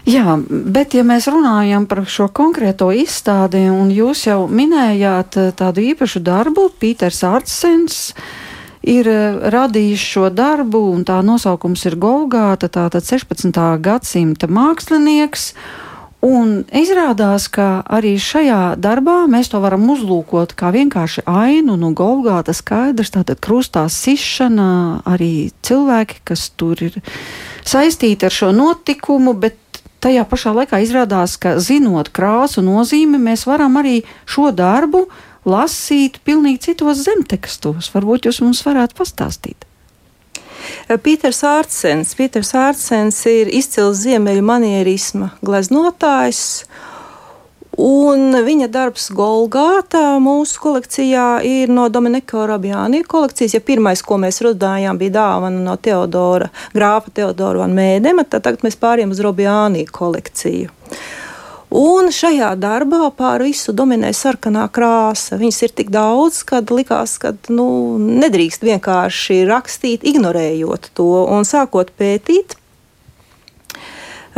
Jā, 0.07 0.37
bet 0.47 0.93
ja 0.95 1.01
mēs 1.03 1.25
runājam 1.27 1.83
par 1.89 2.05
šo 2.07 2.29
konkrēto 2.31 2.93
izstādi, 2.95 3.65
un 3.67 3.89
jūs 3.91 4.21
jau 4.29 4.45
minējāt 4.47 5.35
eh, 5.41 5.49
tādu 5.51 5.83
īpašu 5.83 6.21
darbu, 6.23 6.69
Pīters 6.79 7.19
Artsens, 7.27 7.97
uh, 8.13 8.46
ir 8.87 9.09
eh, 9.11 9.41
radījis 9.53 10.05
šo 10.13 10.29
darbu, 10.33 10.81
un 10.95 11.03
tā 11.07 11.19
nosaukums 11.25 11.83
ir 11.89 11.97
Golgāta, 11.99 12.69
tātad 12.71 13.05
16. 13.05 13.51
gadsimta 13.83 14.49
mākslinieks. 14.49 15.51
Un 16.25 16.63
izrādās, 16.73 17.45
ka 17.53 17.83
arī 17.93 18.15
šajā 18.17 18.79
darbā 18.81 19.19
mēs 19.29 19.51
to 19.51 19.59
varam 19.61 19.83
uzlūkot 19.93 20.55
kā 20.57 20.71
vienkārši 20.73 21.27
ainu 21.29 21.75
nu, 21.77 21.91
Golgāta 21.95 22.55
skaidrs, 22.57 23.13
tātad 23.13 23.37
krustā 23.43 23.85
sišana, 23.85 25.03
arī 25.05 25.51
cilvēki, 25.61 26.23
kas 26.25 26.49
tur 26.57 26.81
ir 26.81 26.97
saistīti 27.61 28.25
ar 28.25 28.33
šo 28.33 28.49
notikumu, 28.55 29.35
bet 29.37 29.61
tajā 30.01 30.25
pašā 30.29 30.55
laikā 30.57 30.81
izrādās, 30.81 31.37
ka 31.37 31.57
zinot 31.61 32.09
krāsu 32.15 32.65
nozīmi, 32.65 33.21
mēs 33.21 33.45
varam 33.49 33.77
arī 33.77 34.01
šo 34.25 34.49
darbu 34.55 35.05
lasīt 35.47 36.19
pilnīgi 36.27 36.69
citos 36.69 37.05
zemtekstos. 37.07 37.91
Varbūt 37.95 38.27
jūs 38.29 38.43
mums 38.43 38.61
varētu 38.67 38.97
pastāstīt. 38.99 39.67
Pīters 41.03 41.41
Ārtsens. 41.47 42.13
Pīters 42.17 42.53
Ārtsens 42.57 43.21
ir 43.29 43.51
izcils 43.53 44.03
ziemeļu 44.03 44.43
manierisma 44.45 45.31
gleznotājs. 45.45 46.43
Un 47.77 48.33
viņa 48.41 48.71
darbs 48.73 49.11
Golgātā 49.13 50.15
mūsu 50.23 50.57
kolekcijā 50.63 51.27
ir 51.45 51.69
no 51.69 51.85
Dominika 51.93 52.47
Rabjānija 52.49 53.05
kolekcijas. 53.05 53.53
Ja 53.53 53.61
pirmais, 53.61 54.01
ko 54.01 54.17
mēs 54.17 54.41
runājām, 54.41 54.97
bija 54.97 55.13
dāvana 55.19 55.61
no 55.61 55.75
Teodora, 55.77 56.49
grāfa 56.73 57.13
Teodora 57.13 57.61
Van 57.61 57.77
Mēdema, 57.77 58.25
tad 58.25 58.47
tagad 58.47 58.65
mēs 58.65 58.79
pāriem 58.81 59.13
uz 59.13 59.21
Rabjānija 59.21 59.93
kolekciju. 59.93 60.73
Un 61.67 62.11
šajā 62.15 62.53
darbā 62.55 63.09
pār 63.11 63.43
visu 63.43 63.73
dominē 63.75 64.13
sarkanā 64.15 64.69
krāsa. 64.71 65.35
Viņas 65.39 65.63
ir 65.67 65.73
tik 65.75 65.89
daudz, 65.91 66.39
ka 66.47 66.61
likās, 66.63 67.17
ka 67.19 67.33
nu, 67.51 67.97
nedrīkst 67.99 68.63
vienkārši 68.63 69.41
rakstīt, 69.49 70.07
ignorējot 70.07 70.93
to 70.95 71.25
un 71.27 71.43
sākot 71.47 71.91
pētīt 71.99 72.55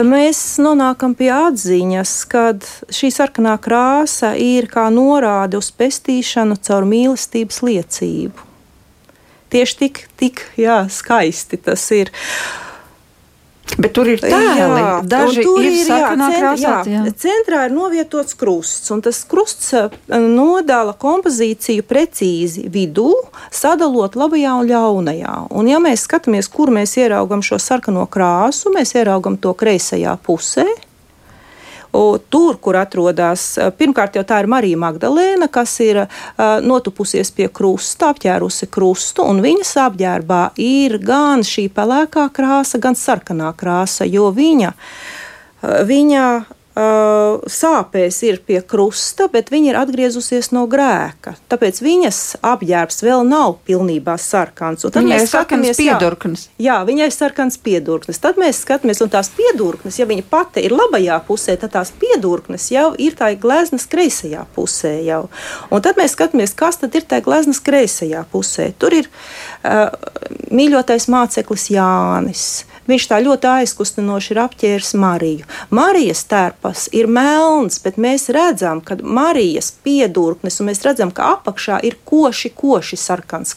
mēs 0.06 0.60
nonākam 0.62 1.15
pie 1.18 1.30
atziņas, 1.34 2.12
ka 2.32 2.44
šī 2.94 3.12
sarkanā 3.12 3.56
krāsa 3.62 4.34
ir 4.39 4.70
kā 4.72 4.88
norāde 4.94 5.60
uz 5.60 5.72
pestīšanu 5.76 6.60
caur 6.63 6.88
mīlestības 6.88 7.62
liecību. 7.65 8.48
Tieši 9.50 9.78
tik, 9.80 10.04
tik 10.20 10.44
jā, 10.60 10.84
skaisti 10.94 11.58
tas 11.58 11.84
ir. 11.96 12.12
Bet 13.78 13.94
tur 13.94 14.10
ir 14.10 14.22
tēli. 14.24 14.82
Daži 15.10 15.44
tur 15.46 15.62
ir, 15.62 15.72
ir 15.76 15.86
sarkanā 15.88 16.30
krāsā. 16.34 16.74
Jā. 16.90 17.04
Centrā 17.20 17.66
ir 17.68 17.76
novietots 17.76 18.36
krusts, 18.40 18.90
un 18.96 19.04
tas 19.06 19.22
krusts 19.30 19.70
eh, 19.78 20.00
nodala 20.10 20.96
kompozīciju 21.00 21.86
precīzi 21.88 22.66
vidū, 22.72 23.12
sadalot 23.54 24.18
labajā 24.20 24.58
un 24.64 24.70
ļaunajā. 24.72 25.36
Un 25.56 25.72
ja 25.72 25.80
mēs 25.84 26.08
skatāmies, 26.10 26.50
kur 26.52 26.74
mēs 26.74 26.98
ieraugam 27.00 27.46
šo 27.46 27.62
sarkano 27.62 28.08
krāsu, 28.10 28.74
mēs 28.76 28.96
ieraugam 28.98 29.38
to 29.40 29.54
kreisajā 29.58 30.18
pusē. 30.26 30.68
Tur, 31.91 32.58
kur 32.62 32.78
atrodas, 32.78 33.56
pirmkārt 33.80 34.19
jau 34.19 34.23
tā 34.28 34.43
ir 34.43 34.49
Marija 34.52 34.78
Magdalēna, 34.78 35.47
kas 35.49 35.73
ir 35.82 36.04
notupusies 36.62 37.32
pie 37.34 37.47
krusta, 37.49 38.12
apģērusi 38.13 38.69
krustu, 38.69 39.25
un 39.25 39.41
viņas 39.41 39.73
apģērbā 39.88 40.43
ir 40.62 40.99
gan 41.02 41.41
šī 41.45 41.65
pelēkā 41.73 42.28
krāsa, 42.36 42.78
gan 42.84 42.97
sarkanā 42.99 43.49
krāsa, 43.58 44.06
jo 44.06 44.30
viņa, 44.36 44.73
viņa 45.89 46.23
uh, 46.80 47.39
sāpēs 47.50 48.20
ir 48.28 48.39
pie 48.46 48.60
krusta, 48.65 49.28
bet 49.32 49.52
viņa 49.52 49.72
ir 49.72 49.80
atgriezusies 49.80 50.52
no 50.56 50.65
grēka. 50.72 51.36
Tāpēc 51.52 51.82
viņas 51.84 52.22
apģērbs 52.46 53.04
vēl 53.06 53.26
nav 53.28 53.58
pilnībā 53.68 54.15
sarkans. 54.22 54.86
Tad 54.88 55.02
viņai 55.02 55.18
mēs 55.18 55.32
skatāmies, 55.32 55.80
piedurknis. 55.80 56.46
Jā, 56.58 56.65
jā, 56.70 56.78
viņai 56.88 57.10
ir 57.10 57.15
sarkans 57.15 57.60
piedurknis. 57.63 58.22
Tad 58.24 58.39
mēs 58.42 58.63
skatāmies, 58.63 59.04
un 59.04 59.12
tās 59.13 59.32
piedurknis, 59.36 60.00
ja 60.02 60.08
viņa 60.10 60.26
pati 60.32 60.63
ir 60.68 60.76
labajā 60.76 61.20
pusē, 61.28 61.58
tad 61.60 61.76
tās 61.76 61.92
piedurknis 62.00 62.70
jau 62.74 62.92
ir 62.98 63.18
tā 63.20 63.34
gleznas 63.39 63.88
kreisajā 63.92 64.46
pusē. 64.56 64.96
Jau. 65.06 65.26
Un 65.74 65.84
tad 65.86 66.00
mēs 66.00 66.15
skatāmies, 66.15 66.56
kas 66.58 66.82
tad 66.82 66.96
ir 66.98 67.08
tā 67.10 67.22
gleznas 67.26 67.62
kreisajā 67.63 68.26
pusē. 68.32 68.72
Tur 68.80 68.96
ir 69.02 69.10
uh, 69.10 69.89
mīļotais 70.54 71.10
māceklis 71.12 71.70
Jānis. 71.74 72.50
Viņš 72.89 73.06
tā 73.12 73.19
ļoti 73.21 73.45
aizkustinoši 73.52 74.32
ir 74.34 74.41
apķēris 74.41 74.95
Mariju. 74.97 75.47
Marijas 75.69 76.23
tērpas 76.30 76.88
ir 76.95 77.10
melns, 77.12 77.78
bet 77.84 77.99
mēs 78.02 78.30
redzam, 78.34 78.82
ka 78.82 78.97
Marijas 79.04 79.69
piedurknes, 79.86 80.58
un 80.60 80.71
mēs 80.71 80.82
redzam, 80.88 81.12
ka 81.13 81.36
apakšā 81.36 81.80
ir 81.86 81.99
koši, 82.10 82.49
koši 82.58 82.97
sarkans 82.97 83.54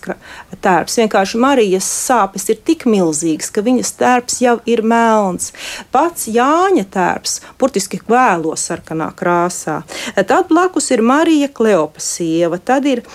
tērps. 0.61 0.99
Vienkārši 1.01 1.41
Marijas 1.41 1.89
sāpes 1.89 2.45
ir 2.53 2.61
tik 2.61 2.85
milzīgas, 2.85 3.49
ka 3.55 3.65
viņas 3.65 3.95
tērps 4.03 4.43
jau 4.45 4.59
ir 4.69 4.85
melns. 4.85 5.55
Pats 5.95 6.29
Jāņa 6.29 6.85
tērps, 6.93 7.39
burtiski 7.61 8.03
vēlo 8.09 8.53
sarkanā 8.61 9.09
krāsā. 9.17 9.81
Tad 10.17 10.53
blakus 10.53 10.91
ir 10.93 11.01
Marija 11.01 11.49
Kleopas 11.49 12.13
sieva. 12.19 12.61
Tad 12.61 12.89
ir 12.91 13.07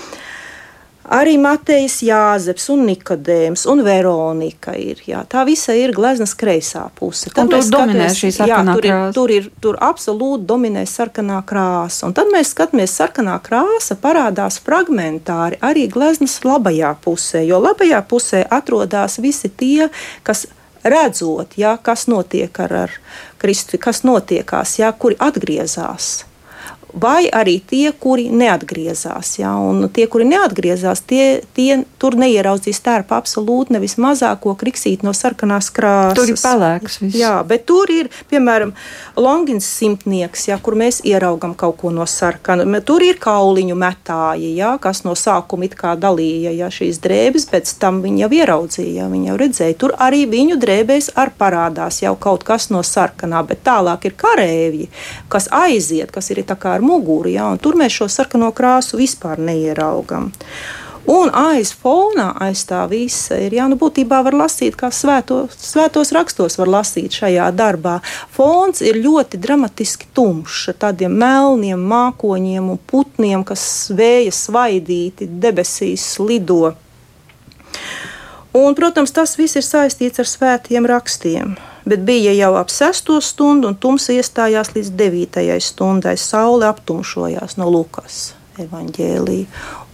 Arī 1.08 1.38
Matejs 1.40 2.02
Jāzeps 2.04 2.66
un 2.74 2.82
Nikodēms 2.90 3.64
un 3.72 3.80
Veronika 3.86 4.74
ir. 4.76 5.00
Jā, 5.08 5.22
tā 5.30 5.46
visa 5.48 5.72
ir 5.78 5.94
gleznas 5.96 6.34
kreisā 6.36 6.84
puse. 6.98 7.32
Tad 7.32 7.48
tur 7.52 7.64
dominē 7.72 8.10
šī 8.12 8.34
sarkanā 8.36 8.76
jā, 8.76 8.76
tur 8.76 8.88
krāsa. 8.88 9.08
Ir, 9.08 9.16
tur 9.16 9.34
ir 9.38 9.48
tur 9.64 9.80
absolūti 9.88 10.48
dominē 10.50 10.84
sarkanā 10.90 11.40
krāsa. 11.48 12.10
Un 12.10 12.18
tad 12.18 12.28
mēs 12.34 12.52
skatāmies, 12.52 12.92
sarkanā 13.00 13.38
krāsa 13.46 13.96
parādās 14.04 14.60
fragmentāri 14.64 15.62
arī 15.64 15.88
gleznas 15.92 16.42
labajā 16.44 16.92
pusē, 17.04 17.46
jo 17.48 17.62
labajā 17.64 18.04
pusē 18.04 18.44
atrodas 18.60 19.22
visi 19.24 19.48
tie, 19.48 19.88
kas 20.28 20.50
redzot, 20.84 21.56
jā, 21.56 21.78
kas 21.84 22.10
notiek 22.12 22.64
ar, 22.68 22.80
ar 22.88 23.02
Kristu, 23.40 23.80
kas 23.80 24.04
notiekās, 24.04 24.76
jā, 24.82 24.92
kuri 24.92 25.16
atgriezās 25.24 26.27
vai 26.94 27.28
arī 27.34 27.58
tie, 27.60 27.92
kuri 27.92 28.28
neatgriezās. 28.32 29.38
Ja? 29.42 29.54
Un 29.60 29.88
tie, 29.94 30.08
kuri 30.12 30.28
neatgriezās, 30.30 31.02
tie, 31.08 31.42
tie 31.58 31.84
tur 32.00 32.18
neieraudzīs 32.20 32.80
tērpu 32.86 33.16
absolūti 33.18 33.76
nevis 33.76 33.98
mazāko 34.02 34.56
kriksīt 34.60 35.04
no 35.06 35.14
sarkanās 35.18 35.70
krāsas. 35.74 36.18
Tur 36.18 36.32
ir 36.32 36.40
pelēks. 36.42 37.00
Viss. 37.04 37.18
Jā, 37.20 37.36
bet 37.48 37.66
tur 37.70 37.92
ir, 37.92 38.10
piemēram, 38.32 38.74
Longins 39.20 39.68
simtnieks, 39.68 40.48
ja, 40.50 40.60
kur 40.64 40.78
mēs 40.80 41.02
ieraugam 41.08 41.56
kaut 41.58 41.80
ko 41.82 41.92
no 41.94 42.08
sarkana. 42.10 42.66
Tur 42.88 43.04
ir 43.06 43.20
kauliņu 43.22 43.78
metāji, 43.78 44.54
ja, 44.58 44.76
kas 44.82 45.04
no 45.08 45.16
sākuma 45.18 45.68
it 45.68 45.76
kā 45.78 45.96
dalīja 46.00 46.54
ja, 46.56 46.72
šīs 46.74 47.02
drēbes, 47.04 47.48
pēc 47.52 47.76
tam 47.82 48.02
viņi 48.06 48.24
jau 48.26 48.32
ieraudzīja, 48.40 48.94
ja, 49.04 49.10
viņi 49.12 49.32
jau 49.32 49.38
redzēja. 49.44 49.78
Tur 49.82 49.96
arī 50.08 50.24
viņu 50.30 50.60
drēbēs 50.62 51.12
ar 51.20 51.34
parādās 51.38 52.02
jau 52.04 52.16
kaut 52.20 52.46
kas 52.48 52.70
no 52.74 52.84
sarkanā, 52.86 53.44
bet 53.48 53.66
tālāk 53.68 54.08
ir 54.10 54.18
karēvji, 54.18 54.90
kas 55.32 55.50
aiziet, 55.54 56.14
kas 56.16 56.32
ir 56.34 56.44
tā 56.48 56.58
kā 56.60 56.78
ar 56.78 56.86
muguru, 56.88 57.32
ja, 57.32 57.52
tur 57.62 57.78
mēs 57.80 58.00
šo 58.00 58.10
sarkano 58.12 58.52
krāsu 58.56 59.00
vispār 59.00 59.42
neieraugam. 59.44 60.32
Un 61.08 61.30
aiz 61.32 61.70
fonā, 61.72 62.34
aiz 62.44 62.66
tā 62.68 62.82
visa 62.92 63.38
ir, 63.40 63.54
jā, 63.56 63.70
nu, 63.72 63.78
būtībā 63.80 64.18
var 64.26 64.36
lasīt, 64.36 64.76
kā 64.76 64.90
svēto, 64.92 65.46
svētos 65.56 66.12
rakstos 66.12 66.60
var 66.60 66.68
lasīt 66.74 67.16
šajā 67.16 67.46
darbā. 67.56 68.02
Fons 68.36 68.84
ir 68.84 69.00
ļoti 69.00 69.40
dramatiski 69.40 70.10
tumšs, 70.18 70.66
ar 70.74 70.78
tādiem 70.82 71.16
melniem 71.16 71.86
mākoņiem 71.94 72.68
un 72.74 72.82
putniem, 72.92 73.48
kas 73.48 73.64
vēja 73.96 74.36
svaidīti 74.36 75.30
debesīs 75.32 76.10
lido. 76.20 76.74
Un, 78.52 78.76
protams, 78.76 79.16
tas 79.16 79.38
viss 79.40 79.56
ir 79.56 79.64
saistīts 79.64 80.20
ar 80.20 80.28
svētiem 80.28 80.92
rakstiem 80.92 81.56
bet 81.88 82.04
bija 82.08 82.34
jau 82.36 82.54
ap 82.60 82.72
6 82.74 83.20
stundu, 83.24 83.72
un 83.72 83.76
tums 83.80 84.10
iestājās 84.14 84.74
līdz 84.76 84.92
9 85.00 85.60
stundai. 85.64 86.18
Saule 86.18 86.68
aptumšojās 86.68 87.58
no 87.58 87.70
Lukas 87.72 88.34
evaņģēlīja. 88.62 89.48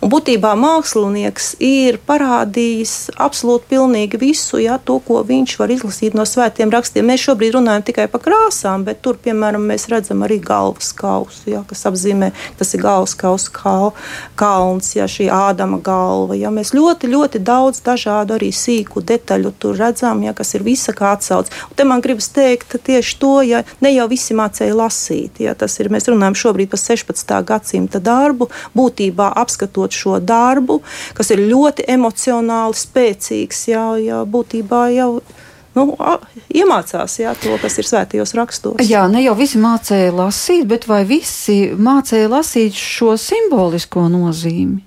Un 0.03 0.09
būtībā 0.11 0.49
mākslinieks 0.59 1.53
ir 1.63 1.95
parādījis 2.03 3.13
absolūti 3.23 3.69
pilnīgi 3.71 4.17
visu, 4.19 4.57
ja, 4.59 4.75
to, 4.75 4.97
ko 4.99 5.21
viņš 5.23 5.53
var 5.61 5.71
izlasīt 5.71 6.17
no 6.17 6.25
svētiem 6.27 6.73
rakstiem. 6.73 7.05
Mēs 7.07 7.21
šobrīd 7.23 7.53
runājam 7.55 7.85
tikai 7.87 8.09
par 8.11 8.19
krāsām, 8.25 8.83
bet 8.83 8.99
tur, 9.05 9.15
piemēram, 9.23 9.63
mēs 9.69 9.87
redzam 9.93 10.25
arī 10.27 10.41
galvas 10.43 10.89
kausu, 10.97 11.45
ja, 11.53 11.61
kas 11.69 11.85
apzīmē, 11.87 12.33
tas 12.59 12.75
ir 12.75 12.83
galvas 12.83 13.13
kausa 13.15 13.53
kal, 13.55 13.93
kalns, 14.35 14.89
ja 14.97 15.07
šī 15.07 15.29
ādama 15.31 15.79
galva. 15.79 16.35
Ja. 16.35 16.51
Mēs 16.51 16.73
ļoti, 16.75 17.07
ļoti 17.13 17.39
daudz 17.39 17.79
dažādu 17.87 18.35
arī 18.35 18.51
sīku 18.51 19.05
detaļu 19.07 19.53
tur 19.55 19.79
redzam, 19.79 20.25
ja, 20.27 20.35
kas 20.35 20.51
ir 20.57 20.67
visa 20.67 20.91
kā 20.91 21.13
atsauc. 21.15 21.47
Un 21.69 21.79
te 21.79 21.87
man 21.87 22.03
gribas 22.03 22.27
teikt 22.35 22.75
tieši 22.75 23.17
to, 23.23 23.37
ja 23.47 23.63
ne 23.79 23.93
jau 23.95 24.09
visi 24.11 24.35
mācēja 24.35 24.75
lasīt. 24.83 25.39
Ja, 25.47 25.55
tas 25.55 25.79
ir, 25.79 25.93
mēs 25.95 26.11
runājam 26.11 26.35
šobrīd 26.43 26.75
par 26.75 26.83
16. 26.83 27.33
gadsimta 27.47 28.03
darbu, 28.03 28.51
būtībā 28.75 29.31
apskatot 29.45 29.92
šo 29.95 30.19
darbu, 30.23 30.81
kas 31.17 31.31
ir 31.35 31.45
ļoti 31.47 31.87
emocionāli 31.93 32.77
spēcīgs, 32.77 33.65
jā, 33.71 33.87
jā, 34.03 34.21
būtībā 34.29 34.85
jau 34.95 35.09
nu, 35.77 35.85
iemācās 36.53 37.17
jā, 37.21 37.33
to, 37.39 37.55
kas 37.61 37.77
ir 37.81 37.87
svētajos 37.89 38.33
rakstos. 38.37 38.81
Jā, 38.87 39.05
ne 39.11 39.23
jau 39.23 39.35
visi 39.37 39.61
mācīja 39.61 40.13
lasīt, 40.15 40.65
bet 40.69 40.87
vai 40.89 41.03
visi 41.09 41.73
mācīja 41.73 42.29
lasīt 42.31 42.77
šo 42.77 43.15
simbolisko 43.19 44.07
nozīmi? 44.11 44.83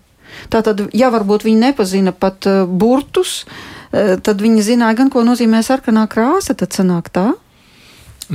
Tātad, 0.53 0.85
ja 0.95 1.09
varbūt 1.14 1.47
viņi 1.47 1.62
nepazina 1.71 2.12
pat 2.12 2.47
uh, 2.51 2.64
burtus, 2.69 3.45
uh, 3.47 4.16
tad 4.23 4.42
viņi 4.45 4.64
zināja 4.66 5.01
gan, 5.01 5.11
ko 5.12 5.25
nozīmē 5.27 5.62
sarkanā 5.64 6.07
krāsa, 6.12 6.55
tad 6.59 6.77
sanāk 6.77 7.11
tā. 7.14 7.31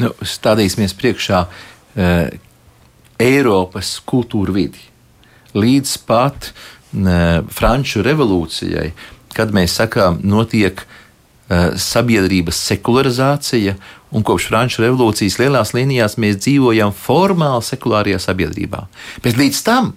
Nu, 0.02 0.14
stādīsimies 0.24 0.96
priekšā 0.98 1.44
uh, 1.46 2.32
Eiropas 3.22 4.00
kultūra 4.08 4.56
vidi 4.56 4.91
līdz 5.58 5.98
pat 6.08 6.52
Franču 6.92 8.02
revolūcijai, 8.04 8.90
kad 9.32 9.54
mēs 9.56 9.78
sakām, 9.80 10.18
notiek 10.28 10.82
uh, 10.84 10.92
sabiedrības 11.76 12.60
sekularizācija, 12.70 13.76
un 14.12 14.26
kopš 14.28 14.48
Franču 14.52 14.84
revolūcijas 14.84 15.40
lielās 15.40 15.74
līnijās 15.76 16.18
mēs 16.20 16.40
dzīvojam 16.44 16.94
formāli 16.96 17.66
sekulārajā 17.68 18.20
sabiedrībā. 18.24 18.86
Bet 19.24 19.40
līdz 19.40 19.64
tam 19.68 19.94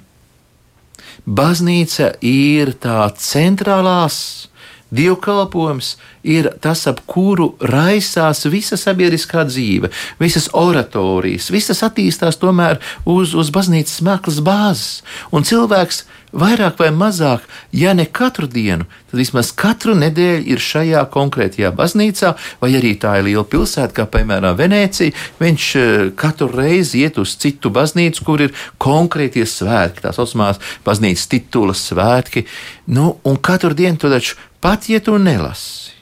baznīca 1.26 2.14
ir 2.24 2.74
tā 2.82 3.06
centrālās 3.18 4.48
dievkalpojums, 4.94 5.94
ir 6.24 6.48
tas, 6.64 6.87
ap 6.90 7.02
kuru 7.11 7.52
raisās 7.61 8.44
visa 8.50 8.78
sabiedriskā 8.80 9.44
dzīve, 9.48 9.92
visas 10.22 10.48
oratorijas, 10.57 11.50
visas 11.52 11.85
attīstās 11.87 12.40
tomēr 12.40 12.80
uz, 13.04 13.37
uz 13.37 13.52
baznīcas 13.54 14.02
mēklas 14.07 14.40
bāzes. 14.44 15.02
Un 15.35 15.44
cilvēks 15.46 16.04
vairāk 16.35 16.78
vai 16.80 16.90
mazāk, 16.94 17.44
ja 17.72 17.94
ne 17.94 18.07
katru 18.07 18.48
dienu, 18.50 18.87
tad 19.11 19.20
vismaz 19.20 19.52
katru 19.57 19.94
nedēļu 19.98 20.54
ir 20.54 20.62
šajā 20.62 21.04
konkrētajā 21.14 21.70
baznīcā, 21.76 22.35
vai 22.62 22.72
arī 22.78 22.94
tā 23.00 23.16
ir 23.20 23.28
liela 23.28 23.44
pilsēta, 23.48 23.94
kā 23.94 24.07
piemēram 24.11 24.57
Venecija. 24.59 25.14
Viņš 25.40 25.68
eh, 25.80 25.92
katru 26.18 26.50
reizi 26.52 27.04
iet 27.04 27.20
uz 27.22 27.37
citu 27.40 27.70
baznīcu, 27.74 28.24
kur 28.26 28.46
ir 28.46 28.57
konkrētie 28.83 29.46
svētki, 29.48 30.04
tās 30.07 30.18
osmās 30.22 30.61
baznīcas 30.87 31.30
titulas 31.30 31.85
svētki. 31.90 32.46
Nu, 32.90 33.14
un 33.24 33.38
katru 33.38 33.74
dienu 33.76 34.00
to 34.00 34.11
taču 34.12 34.40
pat, 34.64 34.88
ja 34.88 35.03
tu 35.05 35.20
nelasi 35.20 35.94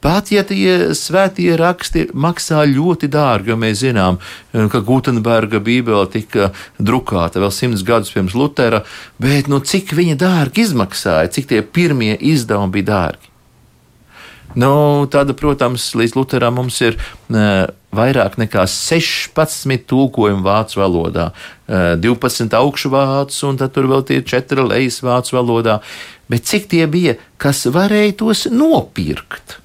Pat 0.00 0.30
ja 0.32 0.40
tie 0.48 0.94
svētie 0.96 1.52
raksti 1.60 2.06
maksā 2.16 2.62
ļoti 2.70 3.10
dārgi, 3.12 3.52
jo 3.52 3.56
mēs 3.60 3.82
zinām, 3.82 4.16
eh, 4.54 4.68
ka 4.72 4.80
Gutenberga 4.80 5.60
Bībele 5.60 6.06
tika 6.08 6.52
drukāta 6.80 7.42
vēl 7.42 7.52
simts 7.52 7.84
gadus 7.84 8.12
pirms 8.14 8.32
Lutera, 8.32 8.82
bet 9.20 9.48
nu, 9.52 9.60
cik 9.60 9.92
viņa 9.92 10.16
dārgi 10.16 10.64
izmaksāja, 10.64 11.28
cik 11.28 11.52
tie 11.52 11.60
pirmie 11.60 12.16
izdevumi 12.16 12.72
bija 12.78 12.88
dārgi. 12.92 13.29
Nu, 14.58 15.06
tāda, 15.10 15.34
protams, 15.36 15.92
līdz 15.94 16.16
Lutheram 16.18 16.56
mums 16.58 16.80
ir 16.82 16.96
uh, 16.98 17.70
vairāk 17.94 18.38
nekā 18.40 18.64
16 18.66 19.86
tulkojumi 19.90 20.42
vācu 20.42 20.80
valodā, 20.82 21.30
uh, 21.30 21.94
12 22.00 22.56
augšu 22.58 22.90
vācu, 22.90 23.40
un 23.50 23.60
tad 23.60 23.74
tur 23.76 23.86
vēl 23.90 24.02
tie 24.08 24.20
4 24.26 24.66
lejas 24.72 25.00
vācu 25.06 25.38
valodā. 25.38 25.78
Bet 26.30 26.50
cik 26.50 26.70
tie 26.70 26.86
bija, 26.90 27.16
kas 27.38 27.66
varēja 27.70 28.18
tos 28.22 28.46
nopirkt? 28.50 29.58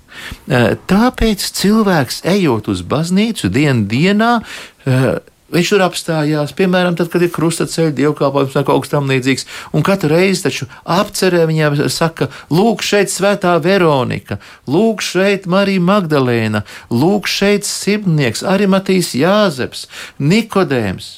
Tāpēc 0.90 1.44
cilvēks, 1.58 2.24
ejot 2.30 2.70
uz 2.72 2.82
baznīcu 2.88 3.50
dienu 3.54 3.86
dienā, 3.90 4.32
Viņš 5.54 5.72
tur 5.76 5.84
apstājās, 5.86 6.56
piemēram, 6.58 6.96
tad, 6.98 7.12
kad 7.14 7.22
ir 7.22 7.30
krustaceļa 7.34 7.92
dievkalpojums 7.94 8.56
vai 8.58 8.64
kaut 8.66 8.82
kas 8.82 8.94
tamlīdzīgs. 8.96 9.46
Un 9.78 9.84
katru 9.86 10.10
reizi 10.16 10.48
taču 10.48 10.66
apcerē 10.90 11.44
viņam 11.46 11.78
saka, 11.94 12.32
lūk, 12.50 12.82
šeit 12.86 13.14
svētā 13.14 13.54
Veronika, 13.62 14.40
lūk, 14.66 15.06
šeit 15.06 15.46
Marija 15.52 15.84
Magdalēna, 15.86 16.64
lūk, 16.90 17.30
šeit 17.30 17.70
Sibnieks, 17.70 18.42
arī 18.42 18.66
Matīs 18.74 19.14
Jāzeps, 19.14 19.86
Nikodēms. 20.18 21.12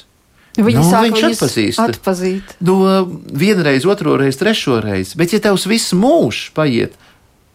Viņa 0.58 0.80
nu, 0.82 0.86
sāk 0.90 1.06
viņš 1.06 1.24
atpazīst. 1.30 1.80
atpazīt. 1.80 2.54
No 2.66 3.04
vienreiz, 3.08 3.86
otro 3.88 4.16
reizi, 4.18 4.42
trešo 4.42 4.80
reizi. 4.82 5.16
Bet, 5.16 5.32
ja 5.32 5.40
tavs 5.40 5.68
viss 5.70 5.94
mūžs 5.96 6.50
paiet, 6.56 6.98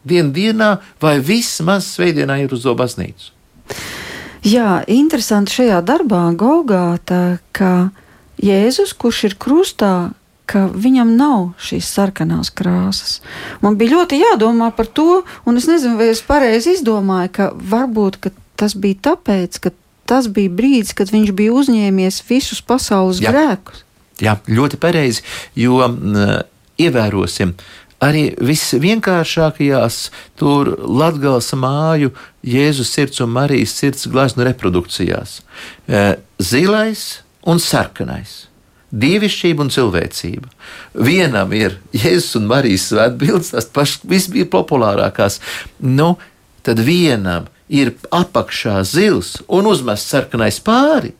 dienu 0.07 0.33
dienā 0.35 0.77
vai 1.03 1.17
vismaz 1.23 1.91
svētdienā 1.93 2.41
ir 2.43 2.55
uz 2.55 2.65
to 2.65 2.73
baznīcu. 2.79 3.33
Jā, 4.43 4.81
interesanti 4.91 5.55
šajā 5.55 5.79
darbā 5.87 6.25
Golgāta, 6.35 7.39
ka 7.55 7.91
Jēzus, 8.43 8.91
kurš 8.99 9.21
ir 9.29 9.35
krustā, 9.39 10.11
ka 10.51 10.65
viņam 10.67 11.13
nav 11.15 11.53
šīs 11.63 11.87
sarkanās 11.87 12.51
krāsas. 12.51 13.21
Man 13.63 13.77
bija 13.79 13.95
ļoti 13.95 14.19
jādomā 14.19 14.67
par 14.75 14.89
to, 14.91 15.23
un 15.47 15.59
es 15.61 15.69
nezinu, 15.69 15.95
vai 16.01 16.09
es 16.11 16.19
pareizi 16.27 16.75
izdomāju, 16.75 17.31
ka 17.37 17.49
varbūt 17.55 18.19
ka 18.19 18.33
tas 18.59 18.75
bija 18.75 18.99
tāpēc, 19.11 19.61
ka 19.63 19.71
tas 20.11 20.27
bija 20.27 20.51
brīdis, 20.51 20.91
kad 20.97 21.13
viņš 21.13 21.31
bija 21.37 21.55
uzņēmies 21.55 22.19
visus 22.27 22.59
pasaules 22.59 23.23
Jā. 23.23 23.31
grēkus. 23.31 23.85
Jā, 24.21 24.35
ļoti 24.51 24.77
pareizi, 24.77 25.23
jo 25.57 25.79
m, 25.87 26.19
ievērosim, 26.83 27.55
uh, 27.55 27.82
arī 28.03 28.23
visvienkāršākajās 28.43 29.99
tur 30.39 30.73
Latgales 30.83 31.51
māju 31.57 32.13
Jēzus 32.43 32.91
sirds 32.95 33.21
un 33.23 33.31
Marijas 33.33 33.75
sirds 33.79 34.07
gleznu 34.11 34.45
reprodukcijās. 34.47 35.39
E, 35.87 36.03
zilais 36.39 37.21
un 37.47 37.61
sarkanais. 37.63 38.43
Dievišķība 38.93 39.63
un 39.63 39.71
cilvēcība. 39.73 40.51
Vienam 40.93 41.53
ir 41.57 41.79
Jēzus 41.95 42.37
un 42.41 42.49
Marijas 42.51 42.89
svētbildes, 42.91 43.53
tas 43.55 43.69
pašs 43.73 44.03
viss 44.05 44.29
bija 44.33 44.49
populārākās. 44.53 45.39
Nu, 45.79 46.13
tad 46.65 46.83
vienam 46.83 47.49
ir 47.73 47.95
apakšā 48.13 48.81
zils 48.85 49.37
un 49.47 49.69
uzmests 49.71 50.11
sarkanais 50.13 50.59
pāri, 50.63 51.13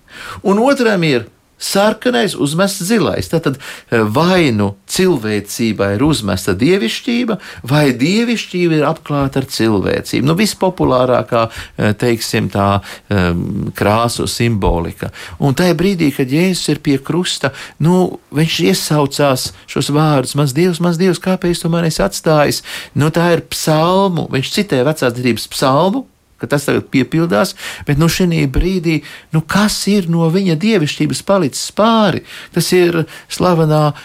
un 0.46 0.60
otram 0.62 1.04
ir 1.08 1.26
sarkanais, 1.58 2.36
uzmests 2.36 2.84
zilais. 2.88 3.30
Tad 3.32 3.58
vai 3.90 4.52
nu 4.56 4.74
cilvēcībai 4.90 5.94
ir 5.96 6.04
uzmesta 6.06 6.54
dievišķība, 6.58 7.38
vai 7.70 7.86
dievišķība 7.98 8.80
ir 8.80 8.86
apklāta 8.88 9.42
ar 9.42 9.48
cilvēcību. 9.50 10.28
Nu, 10.28 10.36
vispopulārākā, 10.40 11.44
eh, 11.50 11.94
teiksim, 11.98 12.50
tā 12.54 12.68
um, 13.10 13.72
krāsu 13.76 14.28
simbolika. 14.30 15.12
Un 15.40 15.56
tajā 15.58 15.76
brīdī, 15.80 16.12
kad 16.16 16.30
Jēzus 16.30 16.70
ir 16.76 16.84
pie 16.84 16.98
krusta, 16.98 17.54
nu, 17.80 18.20
viņš 18.34 18.60
iesaucās 18.70 19.52
šos 19.68 19.92
vārdus: 19.94 20.36
Mans 20.40 20.54
Dievs, 20.54 20.82
mans 20.84 21.00
Dievs, 21.02 21.22
kāpēc 21.24 21.62
tu 21.62 21.70
mani 21.70 21.92
esi 21.92 22.04
atstājis? 22.04 22.64
Nu, 22.96 23.10
tā 23.14 23.32
ir 23.38 23.46
psalmu, 23.50 24.28
viņš 24.34 24.56
citē 24.58 24.84
vecās 24.86 25.14
derības 25.16 25.48
psalmu 25.52 26.08
ka 26.44 26.52
tas 26.52 26.68
tagad 26.68 26.90
piepildās, 26.94 27.56
bet 27.88 28.02
nu 28.02 28.10
šī 28.12 28.44
brīdī, 28.52 29.00
nu 29.34 29.44
kas 29.48 29.80
ir 29.92 30.10
no 30.12 30.28
viņa 30.34 30.58
dievišķības 30.60 31.24
palicis 31.28 31.72
pāri? 31.76 32.24
Tas 32.54 32.70
ir 32.76 33.06
slavenā 33.32 33.84
uh, 33.94 33.98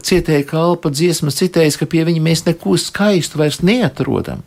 cietēja 0.00 0.48
kalpa 0.48 0.92
dziesmas 0.94 1.38
citējis, 1.42 1.78
ka 1.80 1.88
pie 1.90 2.06
viņa 2.08 2.24
mēs 2.24 2.46
neko 2.48 2.78
skaistu 2.80 3.40
vairs 3.40 3.62
neatrodam. 3.64 4.42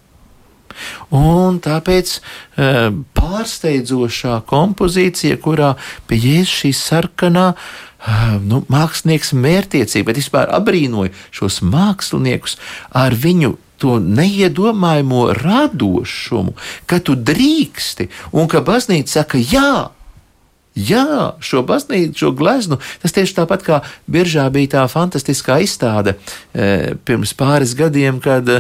Un 1.14 1.58
tāpēc 1.64 2.18
uh, 2.18 2.90
pārsteidzošā 3.18 4.42
kompozīcija, 4.50 5.40
kurā 5.42 5.74
pie 6.10 6.20
jēzus 6.22 6.56
šī 6.62 6.74
sarkanā 6.78 7.48
uh, 7.54 8.38
nu, 8.44 8.64
mākslinieks 8.72 9.34
mērķtiecība, 9.38 10.12
bet 10.12 10.22
vispār 10.22 10.52
abrīnoja 10.58 11.14
šos 11.34 11.62
māksliniekus 11.66 12.58
ar 12.96 13.16
viņu 13.18 13.56
to 13.82 13.98
neiedomājamo 14.04 15.28
radošumu, 15.38 16.56
ka 16.86 17.00
tu 17.00 17.16
drīksti 17.16 18.10
un 18.38 18.50
ka 18.52 18.64
baznīca 18.66 19.22
saka, 19.22 19.42
jā, 19.42 19.90
Jā, 20.78 21.34
šo 21.42 21.64
baznīcu, 21.66 22.14
šo 22.20 22.30
gleznu, 22.38 22.78
tas 23.02 23.16
tieši 23.16 23.34
tāpat 23.40 23.64
kā 23.66 23.78
Biržā 24.14 24.44
bija 24.54 24.76
tā 24.76 24.84
fantastiskā 24.92 25.56
izstāde 25.66 26.14
e, 26.14 26.94
pirms 27.08 27.34
pāris 27.38 27.74
gadiem, 27.78 28.20
kad 28.22 28.46
e, 28.46 28.60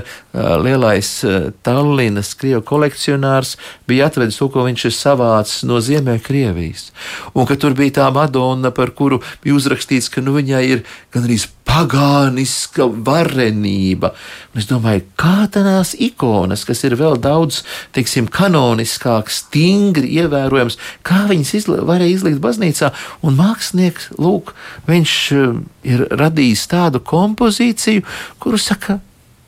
lielais 0.63 1.11
e, 1.21 1.35
Tallinas 1.61 2.31
krievu 2.39 2.63
kolekcionārs 2.65 3.53
bija 3.89 4.07
atvedis 4.09 4.39
to, 4.41 4.49
ko 4.49 4.65
viņš 4.65 4.87
ir 4.89 4.95
savācis 4.97 5.67
no 5.69 5.77
Ziemeļkrievijas. 5.83 6.89
Un 7.37 7.45
ka 7.45 7.59
tur 7.59 7.77
bija 7.77 7.99
tā 7.99 8.09
Madonna, 8.15 8.73
par 8.73 8.95
kuru 8.97 9.21
bija 9.43 9.59
uzrakstīts, 9.59 10.09
ka 10.09 10.25
nu, 10.25 10.33
viņai 10.39 10.63
ir 10.71 10.85
gan 11.13 11.27
arī 11.27 11.37
pagāniska 11.67 12.87
varenība. 13.05 14.13
Un 14.53 14.61
es 14.61 14.67
domāju, 14.69 15.03
kā 15.19 15.45
tās 15.53 15.93
ikonas, 15.93 16.63
kas 16.67 16.83
ir 16.87 16.97
vēl 16.99 17.19
daudz, 17.21 17.61
teiksim, 17.95 18.29
kanoniskākas, 18.33 19.43
stingri 19.43 20.09
ievērojams, 20.21 20.79
kā 21.07 21.25
viņas 21.29 21.53
izla 21.59 21.81
varēja 21.87 22.17
izlikt 22.17 22.41
baznīcā. 22.43 22.91
Un 23.21 23.37
mākslinieks, 23.39 24.11
lūk, 24.17 24.53
viņš 24.89 25.15
eh, 25.35 25.57
ir 25.93 26.05
radījis 26.23 26.67
tādu 26.71 27.03
kompozīciju, 27.03 28.05
kuru 28.41 28.61
saka, 28.61 29.01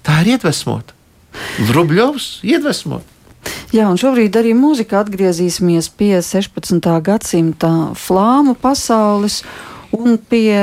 tā 0.05 0.21
ir 0.23 0.36
iedvesmota. 0.36 0.97
Vrubļovs 1.69 2.39
iedvesmot. 2.47 3.15
Jā, 3.71 3.86
un 3.88 3.99
šobrīd 4.01 4.36
arī 4.39 4.51
mūzika 4.58 5.03
atgriezīsimies 5.03 5.91
pie 5.95 6.17
16. 6.25 6.89
gadsimta 7.05 7.69
flāmu 7.97 8.55
pasaules 8.60 9.43
un 9.95 10.17
pie 10.30 10.60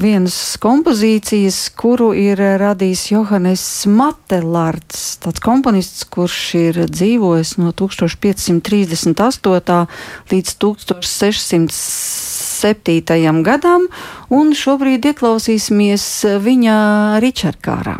vienas 0.00 0.56
kompozīcijas, 0.62 1.58
kuru 1.78 2.12
ir 2.16 2.38
radījis 2.60 3.10
Johannes 3.12 3.86
Matelārds, 3.90 5.18
tāds 5.24 5.40
komponists, 5.44 6.04
kurš 6.08 6.54
ir 6.58 6.74
dzīvojis 6.90 7.58
no 7.62 7.72
1538. 7.72 9.86
līdz 10.32 10.50
1607. 10.66 13.42
gadam, 13.46 13.82
un 14.30 14.54
šobrīd 14.54 15.04
ieklausīsimies 15.12 16.24
viņa 16.44 16.76
Ričardkārā. 17.24 17.96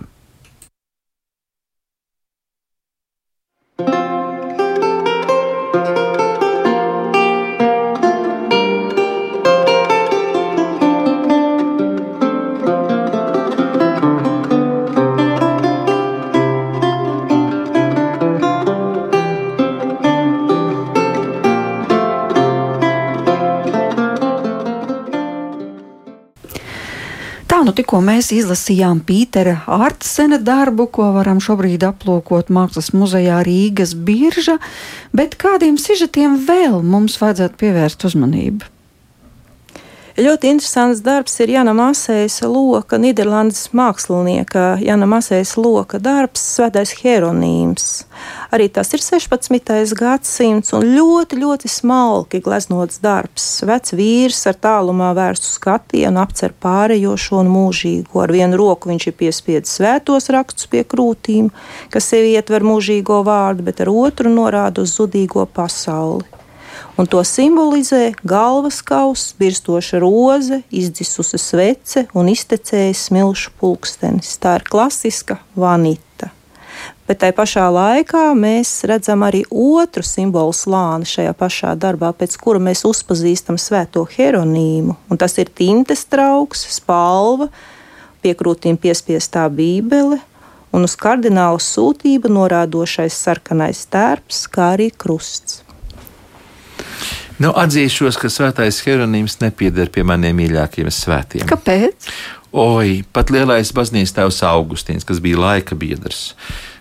Nu 27.69 27.75
tikko 27.77 27.99
mēs 28.01 28.31
izlasījām 28.33 29.03
Pītera 29.05 29.59
Artsena 29.69 30.39
darbu, 30.41 30.87
ko 30.89 31.11
varam 31.19 31.43
šobrīd 31.45 31.85
aplūkot 31.85 32.49
Mākslas 32.55 32.95
muzejā 32.97 33.43
Rīgas 33.45 33.93
birža, 33.93 34.57
bet 35.13 35.37
kādiem 35.41 35.77
sižetiem 35.77 36.41
vēl 36.49 36.81
mums 36.81 37.19
vajadzētu 37.21 37.61
pievērst 37.61 38.09
uzmanību? 38.09 38.78
Ļoti 40.19 40.49
interesants 40.51 40.99
darbs 41.07 41.37
ir 41.45 41.53
Jana 41.53 41.71
Masējas 41.79 42.41
loka, 42.43 42.99
Nīderlandes 42.99 43.69
mākslinieka 43.71 44.81
Jana 44.83 45.07
Masējas 45.07 45.53
loka 45.55 46.01
darbs, 46.03 46.43
Svētais 46.57 46.91
Hieronīms. 46.99 47.85
Arī 48.51 48.67
tas 48.75 48.91
ir 48.97 49.05
16. 49.05 49.95
gadsimts 49.95 50.75
un 50.75 50.89
ļoti, 50.97 51.39
ļoti 51.39 51.71
smalki 51.71 52.41
gleznots 52.43 52.99
darbs. 53.05 53.47
Vecs 53.63 53.95
vīrs 53.95 54.41
ar 54.51 54.59
tālumā 54.59 55.13
vērstu 55.15 55.53
skatienu 55.53 56.19
apcer 56.25 56.57
pārējošo 56.67 57.39
un 57.45 57.53
mūžīgo. 57.55 58.19
Ar 58.25 58.35
vienu 58.35 58.59
roku 58.59 58.91
viņš 58.91 59.07
ir 59.13 59.17
piespiedzis 59.23 59.79
svētos 59.79 60.27
rakstus 60.35 60.67
pie 60.73 60.83
krūtīm, 60.83 61.53
kas 61.95 62.11
sevi 62.11 62.35
ietver 62.35 62.67
mūžīgo 62.67 63.21
vārdu, 63.23 63.69
bet 63.71 63.87
ar 63.87 63.95
otru 63.95 64.35
norāda 64.35 64.83
uz 64.83 64.99
zudīgo 64.99 65.47
pasauli 65.47 66.38
un 66.97 67.07
to 67.07 67.23
simbolizē 67.25 68.13
galvas 68.23 68.81
kauss, 68.83 69.35
birstoša 69.39 70.01
roze, 70.03 70.63
izdzisusi 70.71 71.39
svece 71.39 72.07
un 72.15 72.29
iztecējis 72.33 73.09
smilšu 73.09 73.55
pulkstenis. 73.61 74.37
Tā 74.43 74.59
ir 74.59 74.67
klasiska 74.69 75.39
vanita. 75.57 76.33
Bet 77.09 77.23
tajā 77.23 77.33
pašā 77.33 77.67
laikā 77.73 78.23
mēs 78.37 78.71
redzam 78.89 79.23
arī 79.25 79.41
otru 79.49 80.05
simbolu 80.05 80.53
slāni 80.53 81.09
šajā 81.09 81.33
pašā 81.41 81.73
darbā, 81.81 82.11
pēc 82.13 82.37
kura 82.37 82.61
mēs 82.61 82.85
uzpazīstam 82.85 83.57
svēto 83.57 84.05
hieronīmu. 84.13 84.97
Un 85.09 85.21
tas 85.21 85.39
ir 85.41 85.49
tintes 85.49 86.05
trauks, 86.05 86.67
spalva, 86.77 87.49
piekrūtīm 88.21 88.77
piespiestā 88.77 89.47
bībele 89.49 90.21
un 90.75 90.85
uz 90.85 90.99
kardināla 91.01 91.63
sūtību 91.63 92.29
norādošais 92.35 93.17
sarkanais 93.17 93.87
tērps, 93.89 94.45
kā 94.53 94.75
arī 94.77 94.91
krusts. 94.93 95.63
Nu, 97.39 97.53
atzīšos, 97.55 98.17
ka 98.19 98.31
svētais 98.33 98.81
Hieronīms 98.83 99.39
nepieder 99.39 99.93
pie 99.95 100.03
maniem 100.07 100.41
mīļākajiem 100.41 100.91
svētiem. 100.91 101.47
Kāpēc? 101.47 102.09
Oi, 102.59 103.05
pat 103.15 103.31
lielais 103.31 103.71
baznīcas 103.77 104.17
tēvs 104.17 104.41
Augustīns, 104.49 105.07
kas 105.07 105.21
bija 105.23 105.39
laika 105.39 105.79
biedrs, 105.79 106.33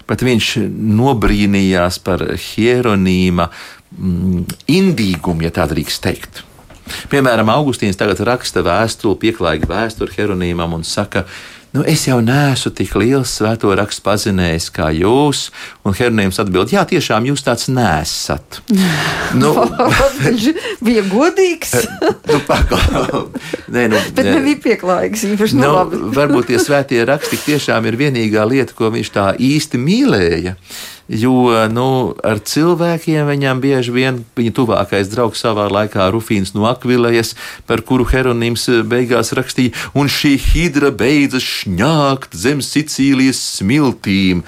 pat 0.10 0.24
viņš 0.26 0.56
nobrīnījās 0.98 2.00
par 2.02 2.24
Hieronīma 2.42 3.50
mm, 3.52 4.46
indīgumu, 4.80 5.46
ja 5.46 5.54
tā 5.54 5.68
drīkst 5.70 6.04
teikt. 6.08 6.42
Piemēram, 7.12 7.52
Augustīns 7.52 8.00
tagad 8.00 8.24
raksta 8.26 8.64
vēstuli, 8.66 9.20
pieklājīgu 9.28 9.70
vēstuli 9.70 10.16
Hieronīmam 10.16 10.74
un 10.80 10.88
saka, 10.88 11.28
ka 11.28 11.57
nu, 11.78 11.84
es 11.86 12.08
jau 12.08 12.18
neesmu 12.24 12.72
tik 12.74 12.96
liels 12.98 13.36
svēto 13.38 13.70
rakstu 13.78 14.02
pazinējis 14.06 14.68
kā 14.74 14.90
jūs. 14.96 15.48
Un 15.86 15.94
Hernēms 15.98 16.40
atbild, 16.42 16.74
jā, 16.74 16.82
tiešām 16.90 17.28
jūs 17.30 17.46
tāds 17.46 17.70
nesat. 17.70 18.62
nu, 19.42 19.54
Viņš 20.18 20.48
bija 20.84 21.06
godīgs. 21.06 21.76
nu, 22.32 22.42
Nē, 23.76 23.88
nu, 23.94 24.02
Bet 24.18 24.26
nebija 24.26 24.62
pieklājīgs. 24.66 25.28
Īpaši 25.36 25.62
nu, 25.62 25.72
varbūt 26.18 26.50
tie 26.52 26.62
svētie 26.62 27.04
raksti 27.08 27.40
tiešām 27.46 27.86
ir 27.90 28.00
vienīgā 28.00 28.46
lieta, 28.50 28.74
ko 28.78 28.90
viņš 28.94 29.14
tā 29.14 29.32
īsti 29.38 29.82
mīlēja 29.82 30.58
jo 31.08 31.54
nu, 31.72 31.88
ar 32.24 32.42
cilvēkiem 32.44 33.28
viņam 33.30 33.64
bieži 33.64 33.96
vien 33.96 34.22
viņa 34.38 34.54
tuvākais 34.60 35.10
draugs 35.12 35.42
savā 35.44 35.68
laikā 35.72 36.10
Rufīns 36.14 36.54
no 36.56 36.68
Akvilējas, 36.70 37.34
par 37.68 37.84
kuru 37.88 38.08
Heronīms 38.10 38.68
beigās 38.90 39.34
rakstīja, 39.38 39.76
un 39.98 40.12
šī 40.12 40.36
hidra 40.52 40.92
beidzas 40.92 41.48
šņākt 41.48 42.38
zem 42.38 42.64
Sicīlijas 42.66 43.42
smiltīm. 43.58 44.46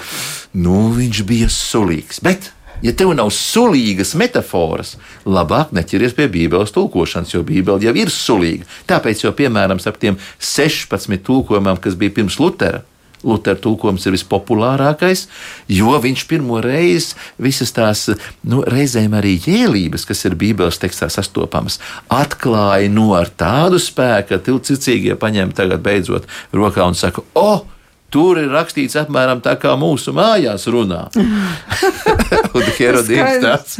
Nu, 0.54 0.90
viņš 0.96 1.26
bija 1.28 1.52
sulīgs. 1.54 2.24
Bet 2.26 2.52
Ja 2.80 2.94
tev 2.96 3.12
nav 3.12 3.28
sulīgas 3.36 4.14
metafāras, 4.16 4.94
labāk 5.28 5.74
neķeries 5.76 6.14
pie 6.16 6.30
Bībeles 6.32 6.72
tulkošanas, 6.72 7.34
jo 7.34 7.42
Bībele 7.44 7.84
jau 7.84 7.92
ir 8.00 8.12
sulīga. 8.14 8.68
Tāpēc, 8.88 9.26
jau, 9.26 9.34
piemēram, 9.36 9.82
ap 9.84 10.00
tiem 10.00 10.16
16 10.40 11.20
tulkojumiem, 11.28 11.82
kas 11.84 12.00
bija 12.00 12.16
pirms 12.16 12.40
Lutera, 12.40 12.86
Lutera 13.24 13.60
tulkojums 13.60 14.06
ir 14.08 14.16
vispopulārākais, 14.16 15.26
jo 15.68 15.96
viņš 16.00 16.26
pirmo 16.30 16.62
reizi 16.64 17.18
visas 17.42 17.74
tās 17.76 18.06
nu, 18.48 18.62
reizēm 18.64 19.18
arī 19.20 19.36
jēlības, 19.44 20.08
kas 20.08 20.24
ir 20.30 20.38
Bībeles 20.40 20.80
tekstā 20.80 21.10
sastopamas, 21.12 21.80
atklāja 22.08 22.92
no 22.94 23.12
ar 23.18 23.32
tādu 23.32 23.82
spēku, 23.82 24.30
ka 24.32 24.44
tilcīgie 24.46 25.20
paņem 25.20 25.52
tagad 25.58 25.84
beidzot 25.84 26.30
rokā 26.56 26.88
un 26.88 26.98
saka, 26.98 27.26
o! 27.36 27.50
Oh, 27.50 27.79
Tur 28.10 28.40
ir 28.42 28.50
rakstīts 28.54 28.98
apmēram 29.00 29.42
tā, 29.46 29.54
kā 29.62 29.76
mūsu 29.80 30.14
mājās 30.18 30.66
runā. 30.72 31.06
un 32.58 32.66
Herodīns 32.78 33.42
tāds 33.44 33.78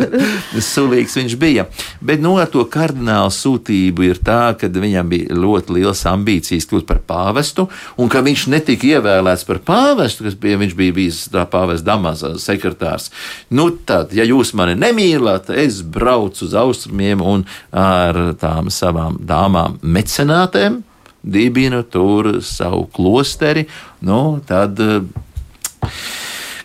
sulīgs 0.66 1.16
viņš 1.18 1.36
bija. 1.40 1.66
Bet 2.02 2.22
no 2.22 2.36
nu, 2.38 2.46
to 2.52 2.66
kardinālu 2.70 3.32
sūtību 3.34 4.06
ir 4.06 4.22
tā, 4.26 4.54
ka 4.60 4.70
viņam 4.70 5.10
bija 5.12 5.38
ļoti 5.38 5.78
liels 5.80 6.04
ambīcijas 6.10 6.68
kļūt 6.70 6.88
par 6.90 7.02
pāvestu, 7.10 7.68
un 8.00 8.12
ka 8.12 8.24
viņš 8.26 8.46
netika 8.54 8.94
ievēlēts 8.96 9.48
par 9.50 9.62
pāvestu, 9.66 10.28
kas 10.28 10.38
bija, 10.40 10.60
viņš 10.62 10.76
bija 10.78 10.98
bijis 11.00 11.24
tā 11.34 11.46
pāvesta 11.50 11.92
Damasa 11.92 12.36
sekretārs. 12.42 13.10
Nu 13.50 13.70
tad, 13.74 14.14
ja 14.18 14.28
jūs 14.28 14.54
mani 14.58 14.78
nemīlat, 14.80 15.50
es 15.50 15.82
braucu 15.82 16.46
uz 16.46 16.54
austrumiem 16.58 17.24
un 17.26 17.48
ar 17.76 18.20
tām 18.40 18.70
savām 18.74 19.18
dāmām 19.26 19.80
mecenātēm 19.82 20.84
dibina 21.24 21.84
tur 21.84 22.40
savu 22.46 22.86
klosteri, 22.94 23.68
nu, 24.06 24.40
tad. 24.48 24.80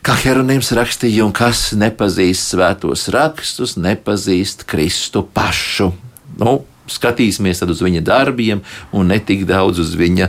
Kā 0.04 0.12
Hieronīms 0.20 0.68
rakstīja, 0.76 1.24
un 1.24 1.32
kas 1.32 1.70
nepazīst 1.80 2.50
svētos 2.52 3.06
rakstus, 3.14 3.78
nepazīst 3.80 4.66
Kristu 4.68 5.22
pašu. 5.24 5.94
Nu, 6.36 6.58
skatīsimies 6.90 7.62
uz 7.64 7.80
viņa 7.84 8.02
darbiem 8.04 8.60
un 8.92 9.08
ne 9.08 9.18
tik 9.22 9.44
daudz 9.48 9.80
uz 9.80 9.94
viņa 9.96 10.28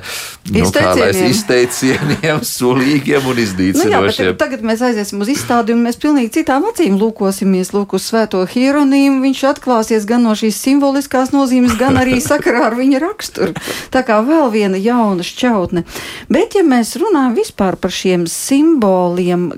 nu, 0.56 0.64
izteicieniem, 1.30 2.42
sulīgiem 2.48 3.28
un 3.32 3.42
izdīcinošiem. 3.44 4.06
Nu 4.06 4.32
jā, 4.32 4.36
tagad 4.40 4.64
mēs 4.66 4.84
aiziesim 4.86 5.24
uz 5.26 5.32
izstādi 5.34 5.76
un 5.76 5.84
mēs 5.86 6.00
pilnīgi 6.02 6.34
citām 6.40 6.68
acīm 6.70 6.98
lūkosimies 7.02 7.74
lūk 7.76 7.98
uz 8.00 8.08
svēto 8.08 8.44
hieronīmu. 8.48 9.22
Viņš 9.26 9.44
atklāsies 9.52 10.08
gan 10.10 10.26
no 10.28 10.36
šīs 10.38 10.60
simboliskās 10.68 11.36
nozīmes, 11.36 11.76
gan 11.80 12.00
arī 12.02 12.22
sakarā 12.30 12.70
ar 12.70 12.80
viņa 12.80 13.04
raksturu. 13.04 13.56
Tā 13.92 14.06
kā 14.08 14.22
vēl 14.26 14.50
viena 14.56 14.80
jauna 14.80 15.26
šķautne. 15.26 15.86
Bet 16.32 16.56
ja 16.56 16.64
mēs 16.68 16.96
runājam 17.02 17.36
vispār 17.38 17.80
par 17.80 17.94
šiem 17.94 18.28
simboliem, 18.32 19.52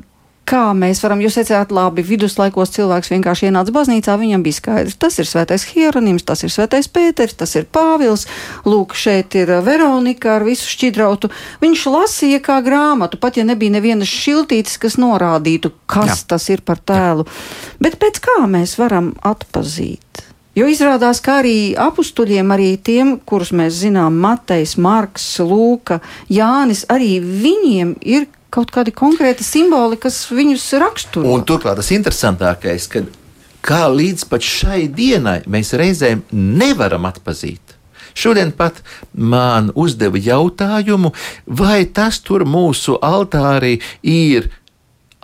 kā 0.48 0.64
mēs 0.78 1.02
varam, 1.04 1.22
jūs 1.24 1.38
teicāt, 1.40 1.74
labi, 1.76 2.06
viduslaikos 2.06 2.72
cilvēks 2.76 3.12
vienkārši 3.14 3.50
ienāca 3.50 3.74
baznīcā, 3.76 4.16
viņam 4.20 4.46
bija 4.46 4.60
skaidrs, 4.60 4.98
tas 5.00 5.20
ir 5.20 5.28
svētais 5.30 5.66
Hieronims, 5.72 6.26
tas 6.28 6.44
ir 6.46 6.54
svētais 6.54 6.90
Pēters, 6.92 7.36
tas 7.40 7.56
ir 7.60 7.68
Pāvils, 7.74 8.28
lūk, 8.68 8.96
šeit 8.98 9.36
ir 9.40 9.52
Veronika 9.66 10.38
ar 10.38 10.48
visu 10.48 10.70
šķidrautu. 10.72 11.32
Viņš 11.64 11.86
lasīja 11.94 12.42
kā 12.44 12.62
grāmatu, 12.66 13.20
pat 13.22 13.40
ja 13.40 13.48
nebija 13.48 13.76
nevienas 13.78 14.12
šiltītes, 14.12 14.80
kas 14.82 14.98
norādītu, 15.02 15.74
kas 15.90 16.14
Jā. 16.16 16.24
tas 16.36 16.48
ir 16.54 16.64
par 16.66 16.80
tēlu. 16.80 17.28
Jā. 17.28 17.78
Bet 17.84 18.00
pēc 18.02 18.22
kā 18.24 18.40
mēs 18.50 18.78
varam 18.80 19.14
atpazīt? 19.28 20.24
Jo 20.58 20.66
izrādās, 20.72 21.20
ka 21.22 21.36
arī 21.44 21.76
apstuļiem, 21.78 22.50
arī 22.56 22.72
tiem, 22.82 23.12
kurus 23.30 23.52
mēs 23.54 23.76
zinām, 23.84 24.16
Matejs, 24.24 24.74
Marks, 24.82 25.28
Lūka, 25.46 26.00
Jānis, 26.34 26.82
arī 26.90 27.20
viņiem 27.22 27.92
ir 28.02 28.26
kaut 28.58 28.74
kādi 28.74 28.94
konkrēti 28.96 29.46
simboli, 29.46 30.00
kas 30.02 30.24
viņus 30.34 30.68
raksturo. 30.82 31.30
Un 31.36 31.46
turklāt 31.46 31.78
tas 31.78 31.94
interesantākais, 31.94 32.90
ka 32.90 33.06
kā 33.68 33.86
līdz 33.94 34.28
pat 34.32 34.46
šai 34.46 34.86
dienai 34.90 35.42
mēs 35.50 35.76
reizēm 35.78 36.24
nevaram 36.34 37.06
atpazīt. 37.10 37.76
Šodien 38.18 38.50
pat 38.58 38.80
man 39.14 39.70
uzdeva 39.78 40.18
jautājumu, 40.18 41.12
vai 41.46 41.84
tas 41.86 42.18
tur 42.26 42.48
mūsu 42.50 42.98
altārī 43.06 43.76
ir 44.02 44.50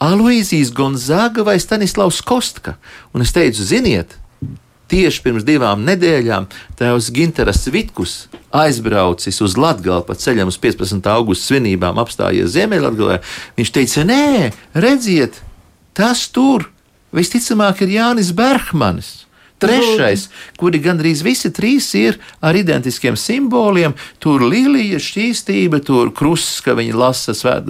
Aloizijas 0.04 0.70
Gonzaga 0.76 1.46
vai 1.48 1.58
Stanislavs 1.62 2.22
Kostka. 2.22 2.76
Un 3.16 3.26
es 3.26 3.34
teicu, 3.34 3.66
ziniet, 3.66 4.14
tieši 4.94 5.24
pirms 5.26 5.46
divām 5.48 5.82
nedēļām 5.88 6.46
tēvs 6.78 7.10
Ginteras 7.16 7.66
Vitkus 7.74 8.28
aizbraucis 8.54 9.42
uz 9.42 9.56
Latviju 9.58 10.04
pa 10.06 10.18
ceļam 10.20 10.52
uz 10.52 10.60
15. 10.62 11.02
augusta 11.10 11.50
svinībām, 11.50 11.98
apstājies 12.02 12.54
Ziemeļvidgājā. 12.54 13.22
Viņš 13.58 13.74
teica, 13.74 14.06
nē, 14.06 14.52
redziet, 14.78 15.42
tas 15.98 16.28
tur 16.34 16.68
visticamāk 17.16 17.82
ir 17.86 17.96
Jānis 17.98 18.34
Bergmanis. 18.38 19.23
Trešais, 19.64 20.28
kuri 20.60 20.82
gandrīz 20.84 21.24
visi 21.26 21.52
trīs 21.54 21.90
ir 21.98 22.20
ar 22.44 22.58
identiskiem 22.58 23.18
simboliem. 23.20 23.96
Tur 24.24 24.44
līnija, 24.46 25.00
šķīstība, 25.02 25.82
tur 25.86 26.12
krusts, 26.16 26.62
ka 26.66 26.76
viņi 26.78 26.96
lasa 26.98 27.36
svēt, 27.38 27.70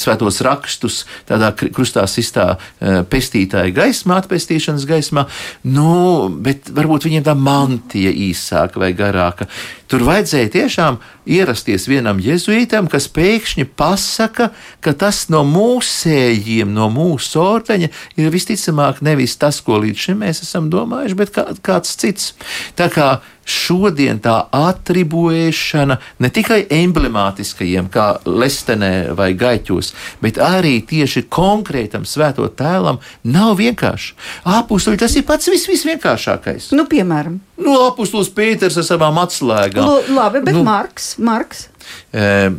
svētos 0.00 0.40
rakstus 0.46 1.04
tādā 1.28 1.52
krustā 1.56 2.06
sistā 2.10 2.46
eh, 2.56 3.00
pestītāja 3.10 3.74
gaismā, 3.76 4.20
atpestīšanas 4.22 4.86
gaismā. 4.88 5.26
Nu, 5.68 6.28
bet 6.30 6.72
varbūt 6.74 7.08
viņiem 7.08 7.26
tā 7.26 7.36
mantija 7.38 8.12
īsāka 8.12 8.82
vai 8.82 8.92
garāka. 8.96 9.48
Tur 9.90 10.04
vajadzēja 10.06 10.52
tiešām 10.54 11.00
ierasties 11.30 11.86
vienam 11.90 12.20
jēzuītam, 12.22 12.88
kas 12.90 13.08
pēkšņi 13.14 13.66
pasaka, 13.78 14.50
ka 14.84 14.94
tas 14.98 15.24
no 15.32 15.42
mūsējiem, 15.48 16.72
no 16.74 16.90
mūsu 16.92 17.42
ordeņa 17.42 17.90
ir 18.20 18.32
visticamāk 18.34 19.02
nevis 19.06 19.36
tas, 19.40 19.62
ko 19.64 19.80
līdz 19.84 20.06
šim 20.06 20.24
mēs 20.24 20.42
esam 20.46 20.70
domājuši, 20.72 21.18
bet 21.20 21.34
kā, 21.36 21.46
kāds 21.64 21.96
cits. 22.00 22.32
Tā 22.78 22.90
kā 22.92 23.12
šodien 23.44 24.20
tā 24.22 24.36
atribuēšana 24.54 25.96
ne 26.22 26.30
tikai 26.32 26.62
emblemātiskajiem, 26.80 27.90
kā 27.92 28.06
lestenē 28.26 29.12
vai 29.18 29.32
gaiķos, 29.38 29.92
bet 30.22 30.40
arī 30.42 30.78
tieši 30.86 31.26
konkrētam 31.32 32.06
svēto 32.08 32.48
tēlam 32.56 33.00
nav 33.24 33.56
vienkārši. 33.60 34.16
Apustuļi 34.58 35.00
tas 35.00 35.16
ir 35.18 35.26
pats 35.28 35.50
vis, 35.52 35.66
visvienkāršākais. 35.70 36.70
Nu, 36.76 36.86
piemēram. 36.90 37.40
Nu, 37.60 37.76
apustulis 37.88 38.30
Pēters 38.32 38.78
ar 38.80 38.86
savām 38.86 39.18
atslēgām. 39.20 39.84
L 39.84 40.16
labi, 40.16 40.44
bet 40.44 40.56
nu, 40.56 40.64
Marks, 40.66 41.14
Marks. 41.20 41.66
E, 42.12 42.50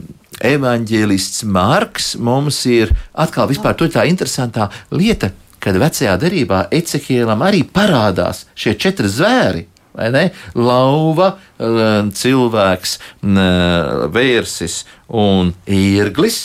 Evanģēlists 0.52 1.46
Marks 1.46 2.16
mums 2.18 2.64
ir 2.70 2.92
atkal 3.14 3.50
vispār 3.50 3.78
tā 3.78 4.06
interesantā 4.10 4.70
lieta, 4.94 5.32
kad 5.62 5.78
vecajā 5.78 6.16
derībā 6.22 6.66
Ecehielam 6.74 7.44
arī 7.46 7.62
parādās 7.66 8.46
šie 8.58 8.74
četri 8.82 9.10
zvēri. 9.12 9.68
Lauva, 10.56 11.36
cilvēks, 11.60 12.98
vērsis 14.16 14.82
un 15.08 15.54
ērglis. 15.68 16.42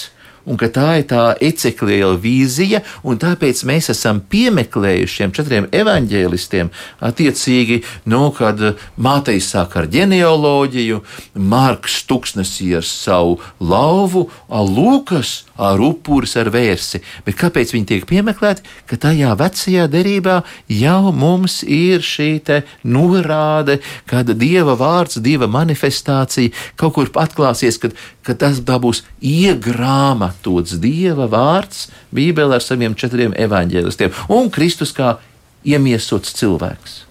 Un 0.46 0.54
ka 0.54 0.68
tā 0.70 1.00
ir 1.00 1.08
tā 1.10 1.22
ecekliela 1.42 2.14
vīzija, 2.22 2.78
un 3.02 3.18
tāpēc 3.18 3.64
mēs 3.66 3.90
esam 3.90 4.20
piemeklējuši 4.30 5.18
šiem 5.18 5.32
četriem 5.34 5.66
evaņģēlistiem, 5.74 6.70
attiecīgi, 7.02 7.80
nu, 8.06 8.28
kad 8.30 8.62
mātei 8.94 9.40
sāk 9.42 9.74
ar 9.80 9.90
ģenealoģiju, 9.90 11.00
Marks 11.50 11.98
Tuksnesī 12.06 12.76
ar 12.78 12.86
savu 12.86 13.40
lauvu, 13.58 14.28
Lūkas 14.46 15.40
ar 15.56 15.80
upuris 15.80 16.36
ar 16.36 16.50
vērsi. 16.52 17.00
Bet 17.26 17.38
kāpēc 17.40 17.72
viņi 17.74 17.88
tiek 17.88 18.06
piemeklēti? 18.08 18.64
Ka 18.88 18.98
tajā 19.06 19.34
vecajā 19.38 19.86
derībā 19.92 20.40
jau 20.72 21.12
mums 21.12 21.62
ir 21.62 22.04
šī 22.04 22.28
norāde, 22.84 23.78
kad 24.06 24.30
dieva 24.38 24.76
vārds, 24.78 25.20
dieva 25.22 25.48
manifestācija 25.50 26.52
kaut 26.76 26.96
kur 26.98 27.10
atklāsies, 27.22 27.80
kad, 27.80 27.96
kad 28.26 28.40
tas 28.42 28.60
būs 28.60 29.04
iegrāmatots 29.22 30.76
dieva 30.82 31.28
vārds 31.30 31.88
Bībelē 32.14 32.60
ar 32.60 32.64
saviem 32.64 32.94
četriem 32.98 33.34
evaņģēlistiem 33.36 34.14
un 34.28 34.50
Kristus 34.52 34.92
kā 34.96 35.16
iemiesots 35.66 36.36
cilvēks. 36.38 37.05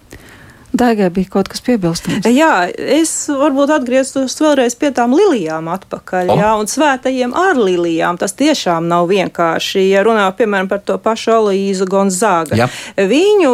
Daigai 0.76 1.09
bija 1.13 1.32
kaut 1.38 1.49
kas 1.51 1.63
piebilstams. 1.65 2.28
Jā, 2.28 2.67
es 2.76 3.11
varbūt 3.32 3.71
atgrieztos 3.78 4.36
vēlreiz 4.41 4.76
pie 4.80 4.91
tām 4.95 5.15
lilijām 5.15 5.69
atpakaļ, 5.71 6.32
oh. 6.34 6.41
jā, 6.41 6.51
un 6.59 6.69
svētajiem 6.69 7.36
ar 7.38 7.59
lilijām. 7.59 8.19
Tas 8.21 8.36
tiešām 8.38 8.89
nav 8.91 9.07
vienkārši. 9.11 9.86
Ja 9.91 10.03
runā, 10.05 10.28
piemēram, 10.36 10.69
par 10.71 10.84
to 10.86 10.97
pašu 11.01 11.36
Aloīzu 11.38 11.88
Gonzāga. 11.89 12.59
Jā. 12.59 12.69
Viņu, 12.97 13.53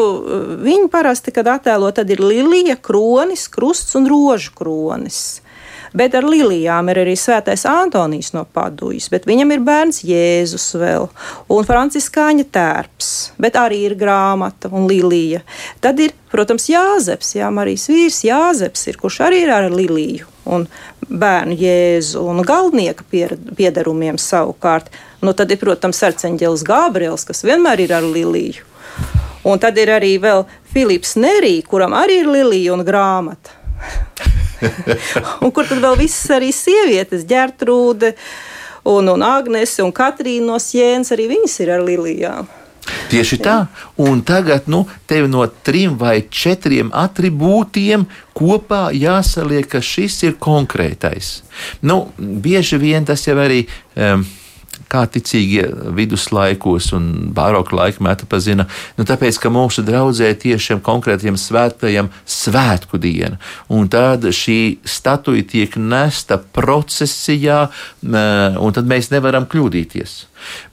viņu 0.65 0.89
parasti, 0.93 1.33
kad 1.35 1.49
attēlo, 1.51 1.91
tad 1.95 2.09
ir 2.13 2.23
lilija, 2.23 2.79
kronis, 2.81 3.47
krusts 3.51 3.97
un 3.99 4.09
rožu 4.09 4.55
kronis. 4.57 5.41
Bet 5.91 6.15
ar 6.15 6.23
lilijām 6.23 6.87
ir 6.91 7.01
arī 7.01 7.17
svētais 7.19 7.65
Antonijs 7.67 8.31
no 8.31 8.45
Padujas, 8.47 9.09
bet 9.11 9.25
viņam 9.27 9.49
ir 9.51 9.63
bērns 9.67 10.01
Jēzus 10.07 10.69
vēl, 10.79 11.09
un 11.51 11.67
franciskāņa 11.67 12.45
tērps, 12.55 13.09
bet 13.41 13.57
arī 13.59 13.81
ir 13.89 13.97
grāmata 13.99 14.71
un 14.71 14.87
lilija. 14.87 15.41
Tad 15.83 15.99
ir, 15.99 16.15
protams, 16.31 16.69
Jāzeps, 16.71 17.35
Jā, 17.35 17.51
Marijas 17.51 17.89
vīrs 17.91 18.21
Jāzeps, 18.23 18.85
ir, 18.87 18.99
kurš 19.01 19.19
arī 19.27 19.43
ir 19.43 19.51
ar 19.51 19.67
liliju 19.71 20.29
un 20.51 20.63
bērnu 21.11 21.57
jēzu 21.59 22.23
un 22.31 22.39
galdnieka 22.47 23.05
piedarumiem 23.57 24.19
savukārt. 24.21 24.87
Nu, 25.21 25.35
tad 25.37 25.51
ir, 25.51 25.59
protams, 25.61 25.99
arcēnģelis 26.07 26.63
Gābriels, 26.65 27.27
kas 27.27 27.43
vienmēr 27.45 27.83
ir 27.83 27.95
ar 27.99 28.07
liliju. 28.07 28.63
Un 29.43 29.59
tad 29.59 29.77
ir 29.81 29.91
arī 29.91 30.15
vēl 30.21 30.45
Filips 30.71 31.17
Nerī, 31.19 31.57
kuram 31.67 31.97
arī 31.97 32.21
ir 32.23 32.31
lilija 32.31 32.77
un 32.77 32.85
grāmata. 32.87 33.59
un 35.43 35.51
kur 35.53 35.67
tad 35.67 35.81
vēl 35.83 35.99
visas 35.99 36.31
arī 36.37 36.51
sievietes, 36.55 37.27
ģērtrūde 37.29 38.13
un, 38.89 39.11
un 39.13 39.25
Agnese 39.25 39.83
un 39.85 39.93
Katrīna 39.95 40.53
no 40.53 40.57
Sienas, 40.61 41.13
arī 41.13 41.29
viņas 41.35 41.59
ir 41.63 41.75
ar 41.77 41.85
lilijām. 41.85 42.49
Tieši 43.11 43.37
tā, 43.43 43.55
un 44.01 44.23
tagad 44.25 44.65
nu, 44.71 44.83
tev 45.07 45.27
no 45.29 45.43
trim 45.65 45.93
vai 45.99 46.23
četriem 46.33 46.89
attribūtiem 46.95 48.07
kopā 48.37 48.87
jāsaliek, 48.95 49.67
ka 49.69 49.83
šis 49.85 50.17
ir 50.25 50.37
konkrētais. 50.41 51.41
Nu, 51.85 52.07
bieži 52.17 52.79
vien 52.81 53.05
tas 53.05 53.27
jau 53.27 53.37
arī. 53.43 53.65
Um, 53.95 54.25
kā 54.91 55.05
ticīgie 55.09 55.65
viduslaikos 55.95 56.91
un 56.97 57.07
baroka 57.35 57.75
laikmetā 57.77 58.27
pazina. 58.29 58.67
Nu, 58.97 59.05
tāpēc, 59.07 59.39
ka 59.41 59.51
mūsu 59.53 59.85
draudzē 59.87 60.31
tieši 60.41 60.71
šiem 60.71 60.83
konkrētiem 60.85 61.39
svētajiem 61.39 62.11
svētku 62.27 62.99
diena, 63.01 63.39
un 63.71 63.89
tad 63.91 64.27
šī 64.35 64.59
statuja 64.87 65.47
tiek 65.53 65.77
nesta 65.79 66.39
procesijā, 66.41 67.63
un 68.03 68.75
tad 68.75 68.89
mēs 68.89 69.11
nevaram 69.13 69.47
kļūdīties. 69.51 70.17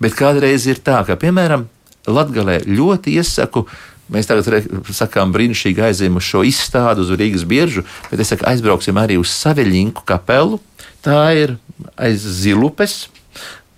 Bet 0.03 0.17
kādreiz 0.19 0.67
ir 0.71 0.83
tā, 0.85 1.05
ka, 1.09 1.19
piemēram, 1.21 1.69
Latgalē 2.09 2.63
ļoti 2.65 3.19
iesaku 3.21 3.67
Mēs 4.09 4.25
tagad 4.25 4.47
sakām, 4.97 5.35
brīnišķīgi 5.35 5.83
aizējām 5.85 6.17
uz 6.17 6.25
šo 6.25 6.41
izstādi, 6.49 7.05
uz 7.05 7.11
Rīgas 7.13 7.45
biežu, 7.49 7.85
bet 8.09 8.23
es 8.25 8.31
saku, 8.33 8.47
aizbrauksim 8.49 8.97
arī 8.97 9.19
uz 9.21 9.29
Saviļņu 9.37 10.05
kapelu. 10.09 10.57
Tā 11.05 11.21
ir 11.37 11.59
aiz 12.01 12.25
Zilupes, 12.41 13.03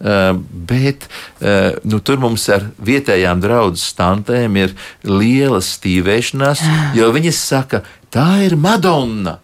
bet 0.01 1.05
uh, 1.07 1.76
nu, 1.84 2.01
tur 2.01 2.20
mums 2.22 2.46
ar 2.53 2.64
vietējām 2.84 3.42
draugu 3.42 3.80
stantēm 3.80 4.57
ir 4.57 4.74
liela 5.05 5.61
stīvēšanās, 5.64 6.64
jo 6.96 7.11
viņas 7.12 7.44
saka, 7.53 7.84
tā 8.12 8.46
ir 8.46 8.57
Madonna. 8.57 9.38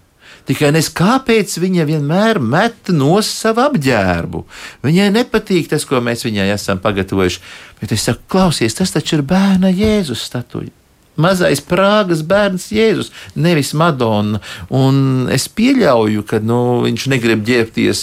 Tikai 0.47 0.71
nes 0.71 0.87
kāpēc 0.95 1.57
viņa 1.59 1.85
vienmēr 1.89 2.39
met 2.39 2.93
no 2.95 3.19
savu 3.27 3.65
apģērbu. 3.65 4.45
Viņai 4.87 5.09
nepatīk 5.17 5.67
tas, 5.73 5.85
ko 5.85 5.99
mēs 5.99 6.23
viņai 6.23 6.53
esam 6.55 6.79
pagatavojuši. 6.85 7.43
Bet 7.81 7.97
es 7.97 8.07
saku, 8.07 8.23
klausies, 8.31 8.79
tas 8.79 8.95
taču 8.95 9.19
ir 9.19 9.27
bērna 9.27 9.75
Jēzus 9.75 10.23
statuja 10.31 10.76
mazais 11.21 11.63
Prāgas 11.65 12.23
bērns 12.27 12.69
Jēzus, 12.75 13.13
nevis 13.35 13.73
Madonna. 13.77 14.41
Un 14.75 15.29
es 15.33 15.49
pieļauju, 15.49 16.25
ka 16.29 16.41
nu, 16.45 16.61
viņš 16.87 17.07
negrib 17.13 17.45
ģērbties 17.47 18.03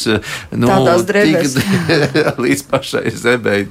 nu, 0.59 0.69
tik, 1.09 1.39
līdz 2.43 2.65
pašai 2.71 3.13
zemei. 3.17 3.67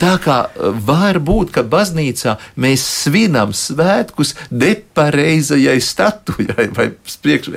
Tā 0.00 0.14
kā 0.22 0.38
var 0.86 1.20
būt, 1.22 1.54
ka 1.54 1.64
baznīcā 1.66 2.36
mēs 2.60 2.84
svinam 3.04 3.54
svētkus 3.56 4.34
nepareizajai 4.50 5.78
statujai 5.82 6.68
vai 6.76 6.90
priekš, 7.24 7.50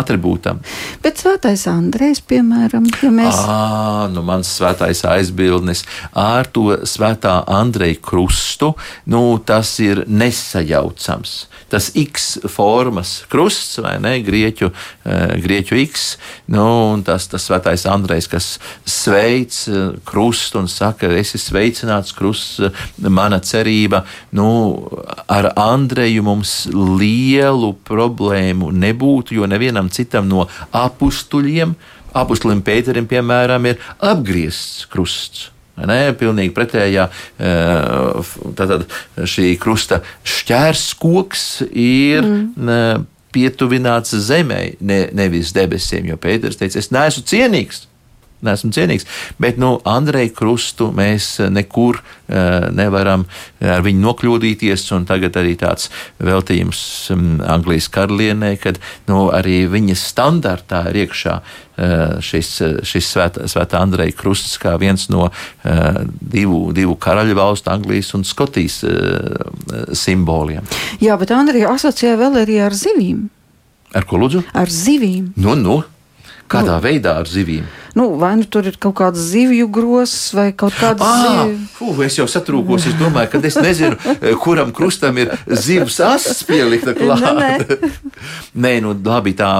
atribūtam. 0.00 0.60
Bet 1.04 1.20
svētais 1.22 1.66
Andrejs, 1.70 2.22
piemēram, 2.28 2.88
ja 3.02 3.12
mēs. 3.14 3.40
À, 3.40 4.08
nu 4.12 4.24
mans 4.26 4.50
svētais 4.58 5.02
aizbildnis 5.08 5.84
ar 6.16 6.48
to 6.52 6.80
svētā 6.88 7.40
Andreja 7.50 7.98
krustu, 8.02 8.72
nu 9.10 9.22
tas 9.46 9.72
ir 9.82 9.89
ir 9.90 10.02
nesajaucams. 10.08 11.34
Tas 11.70 11.90
X 11.98 12.40
formas 12.50 13.20
krusts 13.30 13.78
vai 13.82 13.96
ne, 14.02 14.16
grieķu, 14.26 14.70
uh, 14.70 15.34
grieķu 15.42 15.78
X, 15.84 16.06
nu, 16.50 16.64
un 16.94 17.04
tas, 17.06 17.28
tas 17.30 17.46
svētais 17.46 17.86
Andrejs, 17.90 18.28
kas 18.30 18.48
sveic 18.88 19.54
uh, 19.70 19.92
krustu 20.06 20.62
un 20.62 20.70
saka, 20.70 21.10
esi 21.20 21.38
sveicināts 21.40 22.14
krusts, 22.16 22.58
uh, 22.64 22.82
mana 23.06 23.40
cerība. 23.44 24.04
Nu, 24.34 24.48
ar 25.30 25.52
Andreju 25.58 26.26
mums 26.26 26.56
lielu 26.74 27.74
problēmu 27.86 28.72
nebūtu, 28.74 29.38
jo 29.38 29.48
nevienam 29.50 29.90
citam 29.92 30.28
no 30.30 30.48
apstuļiem, 30.74 31.76
apustulim 32.16 32.64
Pēterim, 32.66 33.06
piemēram, 33.10 33.70
ir 33.70 33.80
apgriezts 34.02 34.86
krusts. 34.90 35.50
Nē, 35.88 36.00
pilnīgi 36.20 36.54
pretējā. 36.56 37.06
Tātad 38.58 38.84
šī 39.24 39.54
krusta 39.62 40.02
šķērskoks 40.26 41.46
ir. 41.70 42.26
Mm. 42.26 43.08
Pietuvināts 43.30 44.10
zemē, 44.26 44.56
ne, 44.82 44.96
nevis 45.14 45.52
debesīm, 45.54 46.08
jo 46.10 46.16
Pēters 46.18 46.58
teica, 46.58 46.80
es 46.82 46.88
neesmu 46.90 47.22
cienīgs 47.30 47.84
neesmu 48.46 48.72
cienīgs. 48.74 49.06
Bet 49.42 49.60
nu, 49.60 49.76
Andreju 49.88 50.34
Krustu 50.36 50.90
mēs 50.96 51.32
nekur 51.52 52.00
uh, 52.00 52.68
nevaram 52.74 53.26
ar 53.60 53.84
viņu 53.86 54.04
nokļūdīties. 54.04 54.88
Tagad 55.08 55.36
arī 55.40 55.56
tāds 55.60 55.88
veltījums 56.22 56.82
um, 57.14 57.26
Anglijas 57.46 57.90
karalienei, 57.92 58.56
kad 58.60 58.80
nu, 59.10 59.28
arī 59.34 59.64
viņas 59.70 60.06
standartā 60.12 60.86
ir 60.90 61.04
iekšā 61.06 61.40
šis, 62.20 62.50
šis 62.84 63.06
svētā, 63.14 63.46
svētā 63.48 63.80
Andreja 63.80 64.12
Krusts 64.16 64.58
kā 64.60 64.74
viens 64.80 65.06
no 65.12 65.28
uh, 65.30 66.00
divu, 66.20 66.70
divu 66.76 66.96
karaļu 67.00 67.36
valstu, 67.38 67.70
Anglijas 67.72 68.12
un 68.18 68.26
Skotijas 68.28 68.80
uh, 68.84 69.94
simboliem. 69.96 70.66
Jā, 71.00 71.16
bet 71.20 71.32
Andrija 71.34 71.72
asociē 71.74 72.16
vēl 72.20 72.42
arī 72.42 72.60
ar 72.64 72.76
zivīm. 72.76 73.28
Ar 73.96 74.06
ko 74.06 74.20
lūdzu? 74.22 74.44
Ar 74.54 74.70
zivīm. 74.70 75.32
Nu, 75.40 75.56
nu. 75.58 75.80
Kādā 76.50 76.78
nu, 76.78 76.82
veidā 76.82 77.14
ar 77.20 77.30
zivīm? 77.30 77.68
Nu, 77.94 78.08
vai 78.18 78.36
nu 78.38 78.46
tur 78.46 78.66
ir 78.70 78.76
kaut 78.78 78.94
kāds 79.00 79.18
zivju 79.32 79.66
grozs 79.70 80.30
vai 80.34 80.50
kaut 80.54 80.74
kāds 80.78 81.02
zivs. 81.02 82.02
Es 82.06 82.18
jau 82.20 82.26
satrūkos. 82.30 82.86
Es 82.90 82.96
domāju, 82.98 83.32
ka 83.32 83.40
es 83.46 83.56
nezinu, 83.58 83.96
eh, 84.14 84.34
kuram 84.38 84.70
krustam 84.74 85.18
ir 85.18 85.32
zivs 85.46 85.98
asis 86.04 86.42
pielikta 86.46 86.94
klāta. 86.94 87.32
nē, 87.34 87.50
nē. 87.58 87.90
nē, 88.64 88.72
nu 88.84 88.94
labi, 88.94 89.34
tā, 89.38 89.50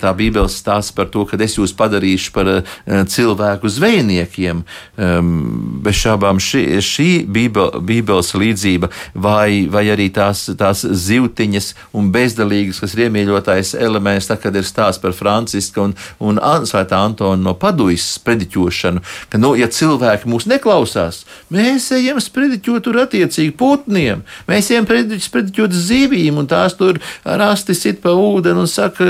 tā 0.00 0.12
Bībeles 0.16 0.56
stāsta 0.60 0.96
par 0.96 1.10
to, 1.12 1.26
ka 1.28 1.36
es 1.44 1.56
jūs 1.58 1.74
padarīšu 1.76 2.32
par 2.32 2.50
uh, 2.54 2.62
cilvēku 2.86 3.68
zvejniekiem. 3.68 4.64
Um, 4.96 5.80
bez 5.84 6.00
šābām 6.00 6.40
šī, 6.40 6.64
šī 6.84 7.08
bībel, 7.28 7.80
Bībeles 7.84 8.32
līdzība 8.32 8.90
vai, 9.14 9.66
vai 9.68 9.84
arī 9.92 10.08
tās, 10.14 10.46
tās 10.56 10.84
zivtiņas 10.84 11.72
un 11.92 12.08
bezdalīgas, 12.14 12.80
kas 12.80 12.96
ir 12.96 13.06
iemīļotais 13.08 13.74
elements, 13.76 14.30
tā, 14.30 14.38
kad 14.40 14.56
ir 14.56 14.64
stāsts 14.64 15.02
par 15.02 15.12
Francisku 15.16 15.84
un, 15.84 15.96
un 16.18 16.33
Svētā 16.38 17.00
Antonu 17.04 17.42
no 17.42 17.54
padujas 17.58 18.06
sprediķošanu, 18.18 19.02
ka, 19.32 19.40
nu, 19.40 19.54
ja 19.58 19.68
cilvēki 19.70 20.30
mūs 20.30 20.48
neklausās, 20.50 21.22
mēs 21.54 21.90
ejam 21.96 22.20
sprediķot 22.22 22.86
tur 22.86 23.00
attiecīgi 23.04 23.54
putniem, 23.58 24.24
mēs 24.48 24.70
ejam 24.74 24.88
sprediķot 24.88 25.74
zivīm, 25.74 26.38
un 26.40 26.50
tās 26.50 26.76
tur 26.78 27.00
rasti 27.24 27.76
sit 27.78 28.02
pa 28.04 28.14
ūdeni 28.16 28.64
un 28.64 28.70
saka, 28.70 29.08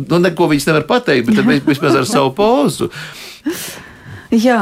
nu, 0.00 0.20
neko 0.22 0.50
viņas 0.52 0.68
nevar 0.70 0.86
pateikt, 0.88 1.30
bet 1.30 1.44
mēs 1.46 1.64
vismaz 1.66 2.00
ar 2.02 2.08
savu 2.08 2.34
pozu. 2.36 2.90
Jā, 4.34 4.60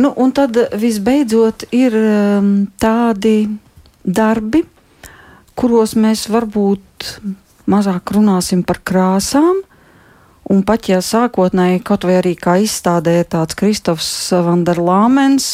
nu, 0.00 0.12
un 0.16 0.32
tad 0.32 0.56
visbeidzot 0.78 1.66
ir 1.76 1.96
um, 2.00 2.52
tādi 2.80 3.38
darbi, 4.06 4.62
kuros 5.56 5.96
mēs 5.98 6.28
varbūt 6.30 7.10
mazāk 7.70 8.12
runāsim 8.14 8.62
par 8.66 8.80
krāsām, 8.86 9.64
Un 10.46 10.60
pat 10.62 10.86
ja 10.86 11.00
sākotnēji 11.02 11.80
kaut 11.86 12.04
vai 12.06 12.20
arī 12.20 12.36
kā 12.38 12.54
izstādē 12.62 13.16
tāds 13.26 13.56
Kristofs 13.58 14.08
Vanderlāmens 14.30 15.46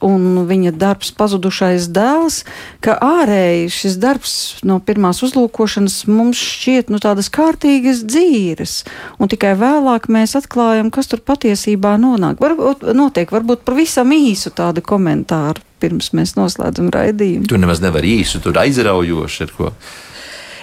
un 0.00 0.46
viņa 0.48 0.72
darbs 0.80 1.12
pazudušais 1.12 1.90
dēls, 1.92 2.40
ka 2.80 2.96
ārēji 3.04 3.68
šis 3.76 3.98
darbs 4.00 4.34
no 4.64 4.78
pirmās 4.80 5.20
uzlūkošanas 5.26 6.02
mums 6.08 6.40
šķiet 6.40 6.88
nu 6.88 7.02
tādas 7.04 7.28
kārtīgas 7.32 8.00
dzīves, 8.08 8.76
un 9.20 9.28
tikai 9.28 9.52
vēlāk 9.60 10.08
mēs 10.08 10.38
atklājam, 10.40 10.88
kas 10.94 11.12
tur 11.12 11.20
patiesībā 11.20 11.98
nonāk. 12.00 12.40
Varbūt 12.40 12.88
notiek, 12.96 13.28
varbūt 13.28 13.66
pavisam 13.68 14.14
īsu 14.16 14.54
tādu 14.56 14.80
komentāru 14.80 15.60
pirms 15.80 16.14
mēs 16.16 16.36
noslēdzam 16.36 16.88
raidījumu. 16.92 17.48
Tur 17.48 17.60
nemaz 17.60 17.80
nevar 17.84 18.04
īsu, 18.04 18.40
tur 18.44 18.56
aizraujoši 18.60 19.44
ir 19.46 19.52
ko. 19.56 19.74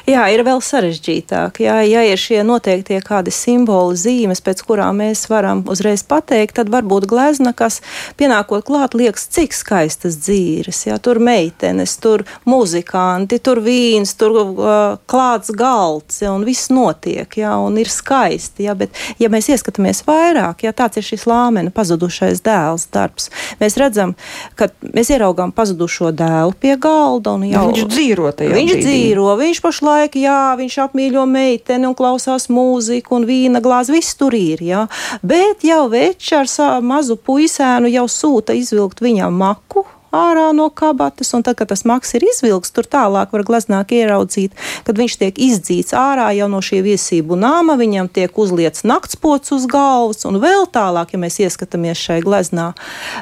Jā, 0.07 0.21
ir 0.31 0.39
vēl 0.47 0.61
sarežģītāk. 0.63 1.57
Jā, 1.65 1.81
ja 1.83 1.99
ir 2.07 2.19
šie 2.21 2.39
noteiktie 2.47 3.01
kādi 3.03 3.27
simboli, 3.35 3.97
zīmes, 3.99 4.39
pēc 4.39 4.61
kurām 4.63 5.01
mēs 5.01 5.25
varam 5.27 5.65
uzreiz 5.67 5.99
pateikt, 6.07 6.55
tad 6.61 6.69
varbūt 6.71 7.03
glezna, 7.11 7.51
kas 7.51 7.81
pienākot 8.15 8.63
klāt, 8.69 8.95
liekas, 8.95 9.25
cik 9.35 9.51
skaistas 9.51 10.15
dzīves. 10.21 10.85
Jā, 10.87 10.95
tur 11.03 11.19
meitenes, 11.19 11.97
tur 11.99 12.23
muzikanti, 12.47 13.41
tur 13.43 13.59
vīns, 13.65 14.13
tur 14.15 14.37
uh, 14.37 14.95
klāts 15.11 15.51
galds, 15.51 16.21
jā, 16.23 16.31
un 16.31 16.47
viss 16.47 16.71
notiek, 16.71 17.27
jā, 17.41 17.57
un 17.59 17.75
ir 17.75 17.91
skaisti. 17.91 18.69
Jā, 18.69 18.77
bet, 18.79 18.95
ja 19.19 19.27
mēs 19.33 19.51
ieskatāmies 19.51 20.05
vairāk, 20.07 20.63
jā, 20.63 20.71
tāds 20.71 21.03
ir 21.03 21.07
šis 21.09 21.27
lāmena 21.27 21.75
pazudušais 21.75 22.45
dēls 22.47 22.87
darbs. 22.95 23.27
Mēs 23.59 23.75
redzam, 23.75 24.15
ka 24.55 24.71
mēs 24.87 25.11
ieraugām 25.11 25.51
pazudušo 25.51 26.15
dēlu 26.15 26.55
pie 26.55 26.79
galda, 26.79 27.35
jau 27.43 27.67
viņš 27.73 27.85
dzīvo 27.91 28.31
tajā. 28.39 28.55
Viņš 28.55 28.75
dzīvo, 28.87 29.29
viņš 29.43 29.63
pašlaik 29.67 29.96
laiku, 29.97 30.21
jā, 30.23 30.55
viņš 30.59 30.79
apmīļo 30.85 31.25
meiteni 31.29 31.89
un 31.89 31.97
klausās 31.97 32.47
mūziku 32.53 33.17
un 33.17 33.27
vīna 33.27 33.61
glāzi, 33.63 33.95
viss 33.97 34.17
tur 34.19 34.37
ir, 34.37 34.63
jā. 34.63 34.85
Bet 35.25 35.65
jau 35.67 35.85
večs 35.91 36.33
ar 36.61 36.81
mazu 36.85 37.17
puisēnu 37.17 37.91
jau 37.91 38.07
sūta 38.11 38.55
izvilkt 38.57 39.03
viņam 39.03 39.37
maku 39.43 39.85
ārā 40.15 40.49
no 40.55 40.69
kabatas, 40.69 41.33
un 41.35 41.43
tad, 41.43 41.57
kad 41.59 41.69
tas 41.71 41.83
maks 41.87 42.13
ir 42.17 42.25
izvilks, 42.27 42.71
tur 42.71 42.87
tālāk 42.87 43.33
var 43.35 43.43
gleznāk 43.47 43.91
ieraudzīt, 43.95 44.55
kad 44.87 44.97
viņš 44.99 45.17
tiek 45.21 45.39
izdzīts 45.47 45.95
ārā 45.97 46.29
jau 46.37 46.47
no 46.51 46.61
šī 46.63 46.81
viesību 46.85 47.37
nama, 47.39 47.77
viņam 47.79 48.09
tiek 48.13 48.37
uzliets 48.39 48.85
naktspots 48.87 49.53
uz 49.55 49.67
galvas, 49.69 50.23
un 50.29 50.39
vēl 50.43 50.67
tālāk, 50.73 51.13
ja 51.13 51.21
mēs 51.21 51.39
ieskatāmies 51.43 51.99
šai 51.99 52.19
gleznā, 52.25 52.71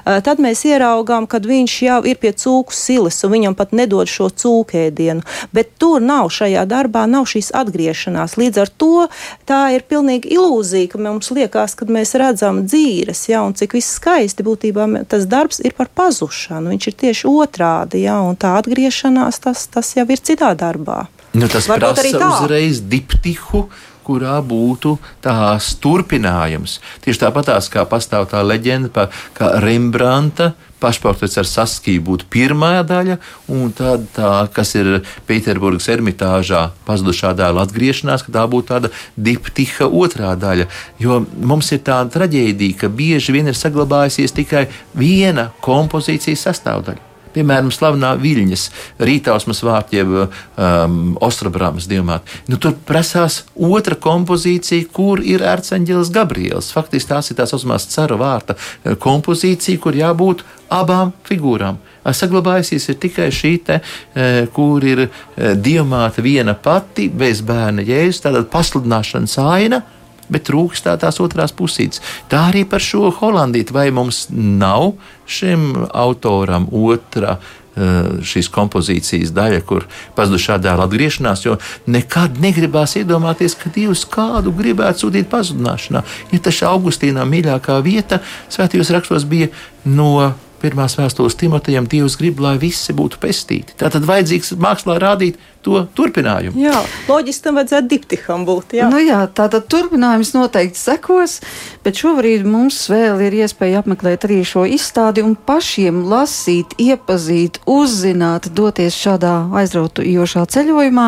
tad 0.06 0.42
mēs 0.44 0.66
ieraugām, 0.68 1.28
kad 1.32 1.48
viņš 1.48 1.78
jau 1.88 2.00
ir 2.06 2.20
pie 2.22 2.34
cūku 2.36 2.76
silas, 2.76 3.22
un 3.26 3.34
viņam 3.36 3.58
pat 3.58 3.74
nedod 3.76 4.10
šo 4.10 4.30
cūkēdienu, 4.30 5.26
bet 5.56 5.76
tur 5.82 6.04
nav 6.04 6.30
šajā 6.34 6.66
darbā, 6.70 7.06
nav 7.10 7.28
šīs 7.30 7.52
atgriešanās. 7.56 8.38
Līdz 8.40 8.62
ar 8.66 8.74
to 8.84 9.08
tā 9.50 9.62
ir 9.76 9.86
pilnīgi 9.90 10.36
ilūzija, 10.36 10.92
ka 10.92 11.02
mums 11.02 11.32
liekas, 11.34 11.76
kad 11.80 11.92
mēs 11.92 12.16
redzam 12.20 12.64
dzīves, 12.68 13.26
ja, 13.32 13.44
un 13.46 13.56
cik 13.58 13.78
viss 13.78 13.98
skaisti 14.00 14.46
būtībā 14.46 14.88
tas 15.10 15.26
darbs 15.30 15.62
ir 15.66 15.76
par 15.78 15.90
pazušanu. 15.96 16.75
Viņš 16.76 16.90
ir 16.92 16.96
tieši 17.00 17.28
otrādi, 17.32 18.04
ja, 18.04 18.20
un 18.20 18.36
tā 18.36 18.58
atgriešanās 18.60 19.40
tas, 19.40 19.64
tas 19.72 19.94
jau 19.96 20.04
ir 20.12 20.20
citā 20.20 20.52
darbā. 20.60 21.06
Nu, 21.32 21.48
tas 21.48 21.70
Varbūt 21.72 22.02
prasa 22.02 22.28
uzreiz 22.28 22.82
diptihu, 22.84 23.66
kurā 24.06 24.36
būtu 24.44 24.98
tās 25.24 25.72
turpinājums. 25.80 26.78
Tieši 27.06 27.24
tāpatās 27.24 27.72
kā 27.72 27.88
pastāv 27.90 28.28
tā 28.32 28.44
leģenda 28.44 28.92
par 28.94 29.16
Rembrandta 29.64 30.52
pašportrets 30.82 31.40
ar 31.42 31.50
saskiju 31.50 32.04
būtu 32.10 32.28
pirmā 32.34 32.74
daļa, 32.88 33.18
un 33.54 33.72
tad 33.76 34.08
tā, 34.16 34.34
kas 34.56 34.76
ir 34.80 34.92
Pēterburgas 35.30 35.90
ermitāžā 35.94 36.68
pazudušā 36.88 37.34
dēla 37.38 37.66
atgriešanās, 37.66 38.26
ka 38.26 38.36
tā 38.36 38.46
būtu 38.52 38.72
tāda 38.74 38.94
diptiha 39.16 39.90
otrā 39.90 40.36
daļa. 40.40 40.70
Jo 41.02 41.24
mums 41.36 41.72
ir 41.76 41.84
tāda 41.88 42.14
traģēdija, 42.20 42.80
ka 42.84 42.92
bieži 42.92 43.36
vien 43.36 43.52
ir 43.52 43.60
saglabājusies 43.60 44.36
tikai 44.36 44.68
viena 44.98 45.52
kompozīcijas 45.66 46.48
sastāvdaļa 46.50 47.05
piemēram, 47.36 47.72
slavenā 47.74 48.14
viļņas, 48.22 48.66
rītausmas 49.06 49.62
vārti, 49.66 50.00
jeb 50.02 50.14
um, 50.16 51.16
Ostrobrāmas 51.24 51.90
diamāti. 51.92 52.42
Nu, 52.52 52.60
tur 52.62 52.76
prasās 52.88 53.44
otra 53.56 53.98
kompozīcija, 54.00 54.90
kur 54.96 55.24
ir 55.24 55.46
ērceņģelis 55.46 56.14
Gabriels. 56.16 56.72
Faktiski 56.76 57.12
tās 57.14 57.32
ir 57.32 57.40
tās 57.40 57.56
osmās 57.58 57.88
cara 57.92 58.20
vārta 58.20 58.58
uh, 58.58 58.96
kompozīcija, 59.00 59.82
kur 59.84 59.98
jābūt 59.98 60.46
abām 60.74 61.14
figūrām. 61.28 61.82
Saglabājusies 62.06 62.90
tikai 63.02 63.32
šī, 63.34 63.54
te, 63.66 63.82
uh, 63.82 64.46
kur 64.56 64.86
ir 64.86 65.08
uh, 65.08 65.52
diamāta 65.56 66.24
viena 66.26 66.56
pati, 66.58 67.10
bez 67.10 67.44
bērna 67.46 67.86
jēzus, 67.86 68.24
tāda 68.26 68.46
pasludināšanas 68.50 69.38
aina 69.46 69.84
bet 70.30 70.48
trūkst 70.50 70.88
tā 70.88 70.96
tās 71.02 71.20
otrās 71.24 71.54
pusītes. 71.56 72.02
Tā 72.32 72.48
arī 72.52 72.66
par 72.70 72.84
šo 72.84 73.12
Holandīti, 73.20 73.76
vai 73.76 73.90
mums 73.96 74.26
nav 74.32 74.94
šim 75.30 75.72
autoram 75.94 76.68
otra 76.72 77.38
eh, 77.38 78.22
šīs 78.26 78.50
kompozīcijas 78.54 79.34
daļa, 79.36 79.62
kur 79.68 79.88
pazudušā 80.18 80.58
dēla 80.64 80.88
atgriešanās, 80.90 81.46
jo 81.48 81.58
nekad 81.92 82.40
negribās 82.44 82.96
iedomāties, 83.02 83.58
ka 83.60 83.74
Dievs 83.76 84.06
kādu 84.10 84.54
gribētu 84.56 85.06
sūtīt 85.06 85.30
pazudināšanā. 85.32 86.06
Ja 86.34 86.42
tas 86.48 86.64
Augustīnā 86.70 87.28
mīļākā 87.30 87.80
vieta 87.86 88.22
svētajos 88.54 88.94
rakstos 88.96 89.28
bija 89.30 89.52
no 89.86 90.34
pirmās 90.62 90.98
vēstules 91.00 91.38
Timotejam, 91.40 91.90
Dievs 91.90 92.18
grib, 92.20 92.40
lai 92.44 92.56
visi 92.62 92.96
būtu 92.96 93.20
pestīti. 93.22 93.76
Tā 93.80 93.92
tad 93.94 94.08
vajadzīgs 94.08 94.56
mākslā 94.62 94.98
rādīt 95.02 95.40
to 95.66 95.82
turpinājumu. 95.98 96.60
Jā, 96.62 96.78
loģiski 97.10 97.48
tam 97.48 97.58
vajadzētu 97.58 97.90
diptiham 97.90 98.46
būt. 98.46 98.76
Jā, 98.78 98.90
nu 98.92 99.00
jā 99.02 99.24
tā 99.34 99.48
tad 99.52 99.66
turpinājums 99.72 100.36
noteikti 100.36 100.78
sekos, 100.78 101.40
bet 101.86 101.98
šobrīd 101.98 102.46
mums 102.46 102.84
vēl 102.92 103.24
ir 103.26 103.38
iespēja 103.42 103.82
apmeklēt 103.82 104.28
arī 104.28 104.44
šo 104.46 104.68
izstādi 104.70 105.24
un 105.26 105.34
pašiem 105.34 106.04
lasīt, 106.12 106.78
iepazīt, 106.82 107.64
uzzināt, 107.66 108.52
doties 108.54 108.98
šādā 109.00 109.34
aizraujošā 109.62 110.46
ceļojumā. 110.54 111.08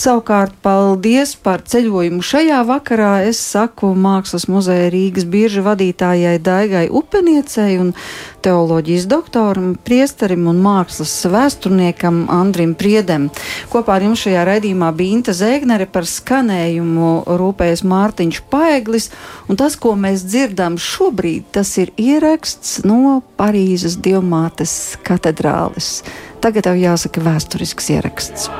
Savukārt, 0.00 0.56
paldies 0.64 1.36
par 1.36 1.66
ceļojumu 1.68 2.24
šajā 2.24 2.62
vakarā. 2.68 3.12
Es 3.28 3.42
saku 3.52 3.92
Mākslas 3.92 4.48
muzeja 4.48 4.88
Rīgas 4.92 5.28
bieža 5.28 5.64
vadītājai 5.66 6.38
Daigai 6.40 6.86
Upeniecei 6.88 7.76
un 7.82 7.92
teoloģijas 8.44 9.06
doktoram, 9.10 9.72
priesterim 9.84 10.48
un 10.50 10.60
mākslas 10.64 11.12
vēsturniekam 11.30 12.24
Andrim 12.32 12.74
Priedem. 12.78 13.28
Kopā 13.72 13.98
ar 13.98 14.06
jums 14.06 14.24
šajā 14.24 14.44
raidījumā 14.48 14.90
bija 14.96 15.18
Inta 15.18 15.34
Zēgnere 15.36 15.88
par 15.90 16.08
skanējumu 16.08 17.12
rūpējas 17.40 17.84
Mārtiņš 17.86 18.42
Paeglis, 18.52 19.10
un 19.48 19.60
tas, 19.60 19.78
ko 19.80 19.94
mēs 19.98 20.26
dzirdam 20.26 20.80
šobrīd, 20.80 21.50
tas 21.56 21.76
ir 21.82 21.94
ieraksts 22.00 22.80
no 22.88 23.20
Parīzes 23.40 24.00
Dievmātes 24.02 24.96
katedrāles. 25.06 26.00
Tagad 26.40 26.70
tev 26.70 26.80
jāsaka 26.80 27.22
vēsturisks 27.24 27.92
ieraksts. 27.94 28.50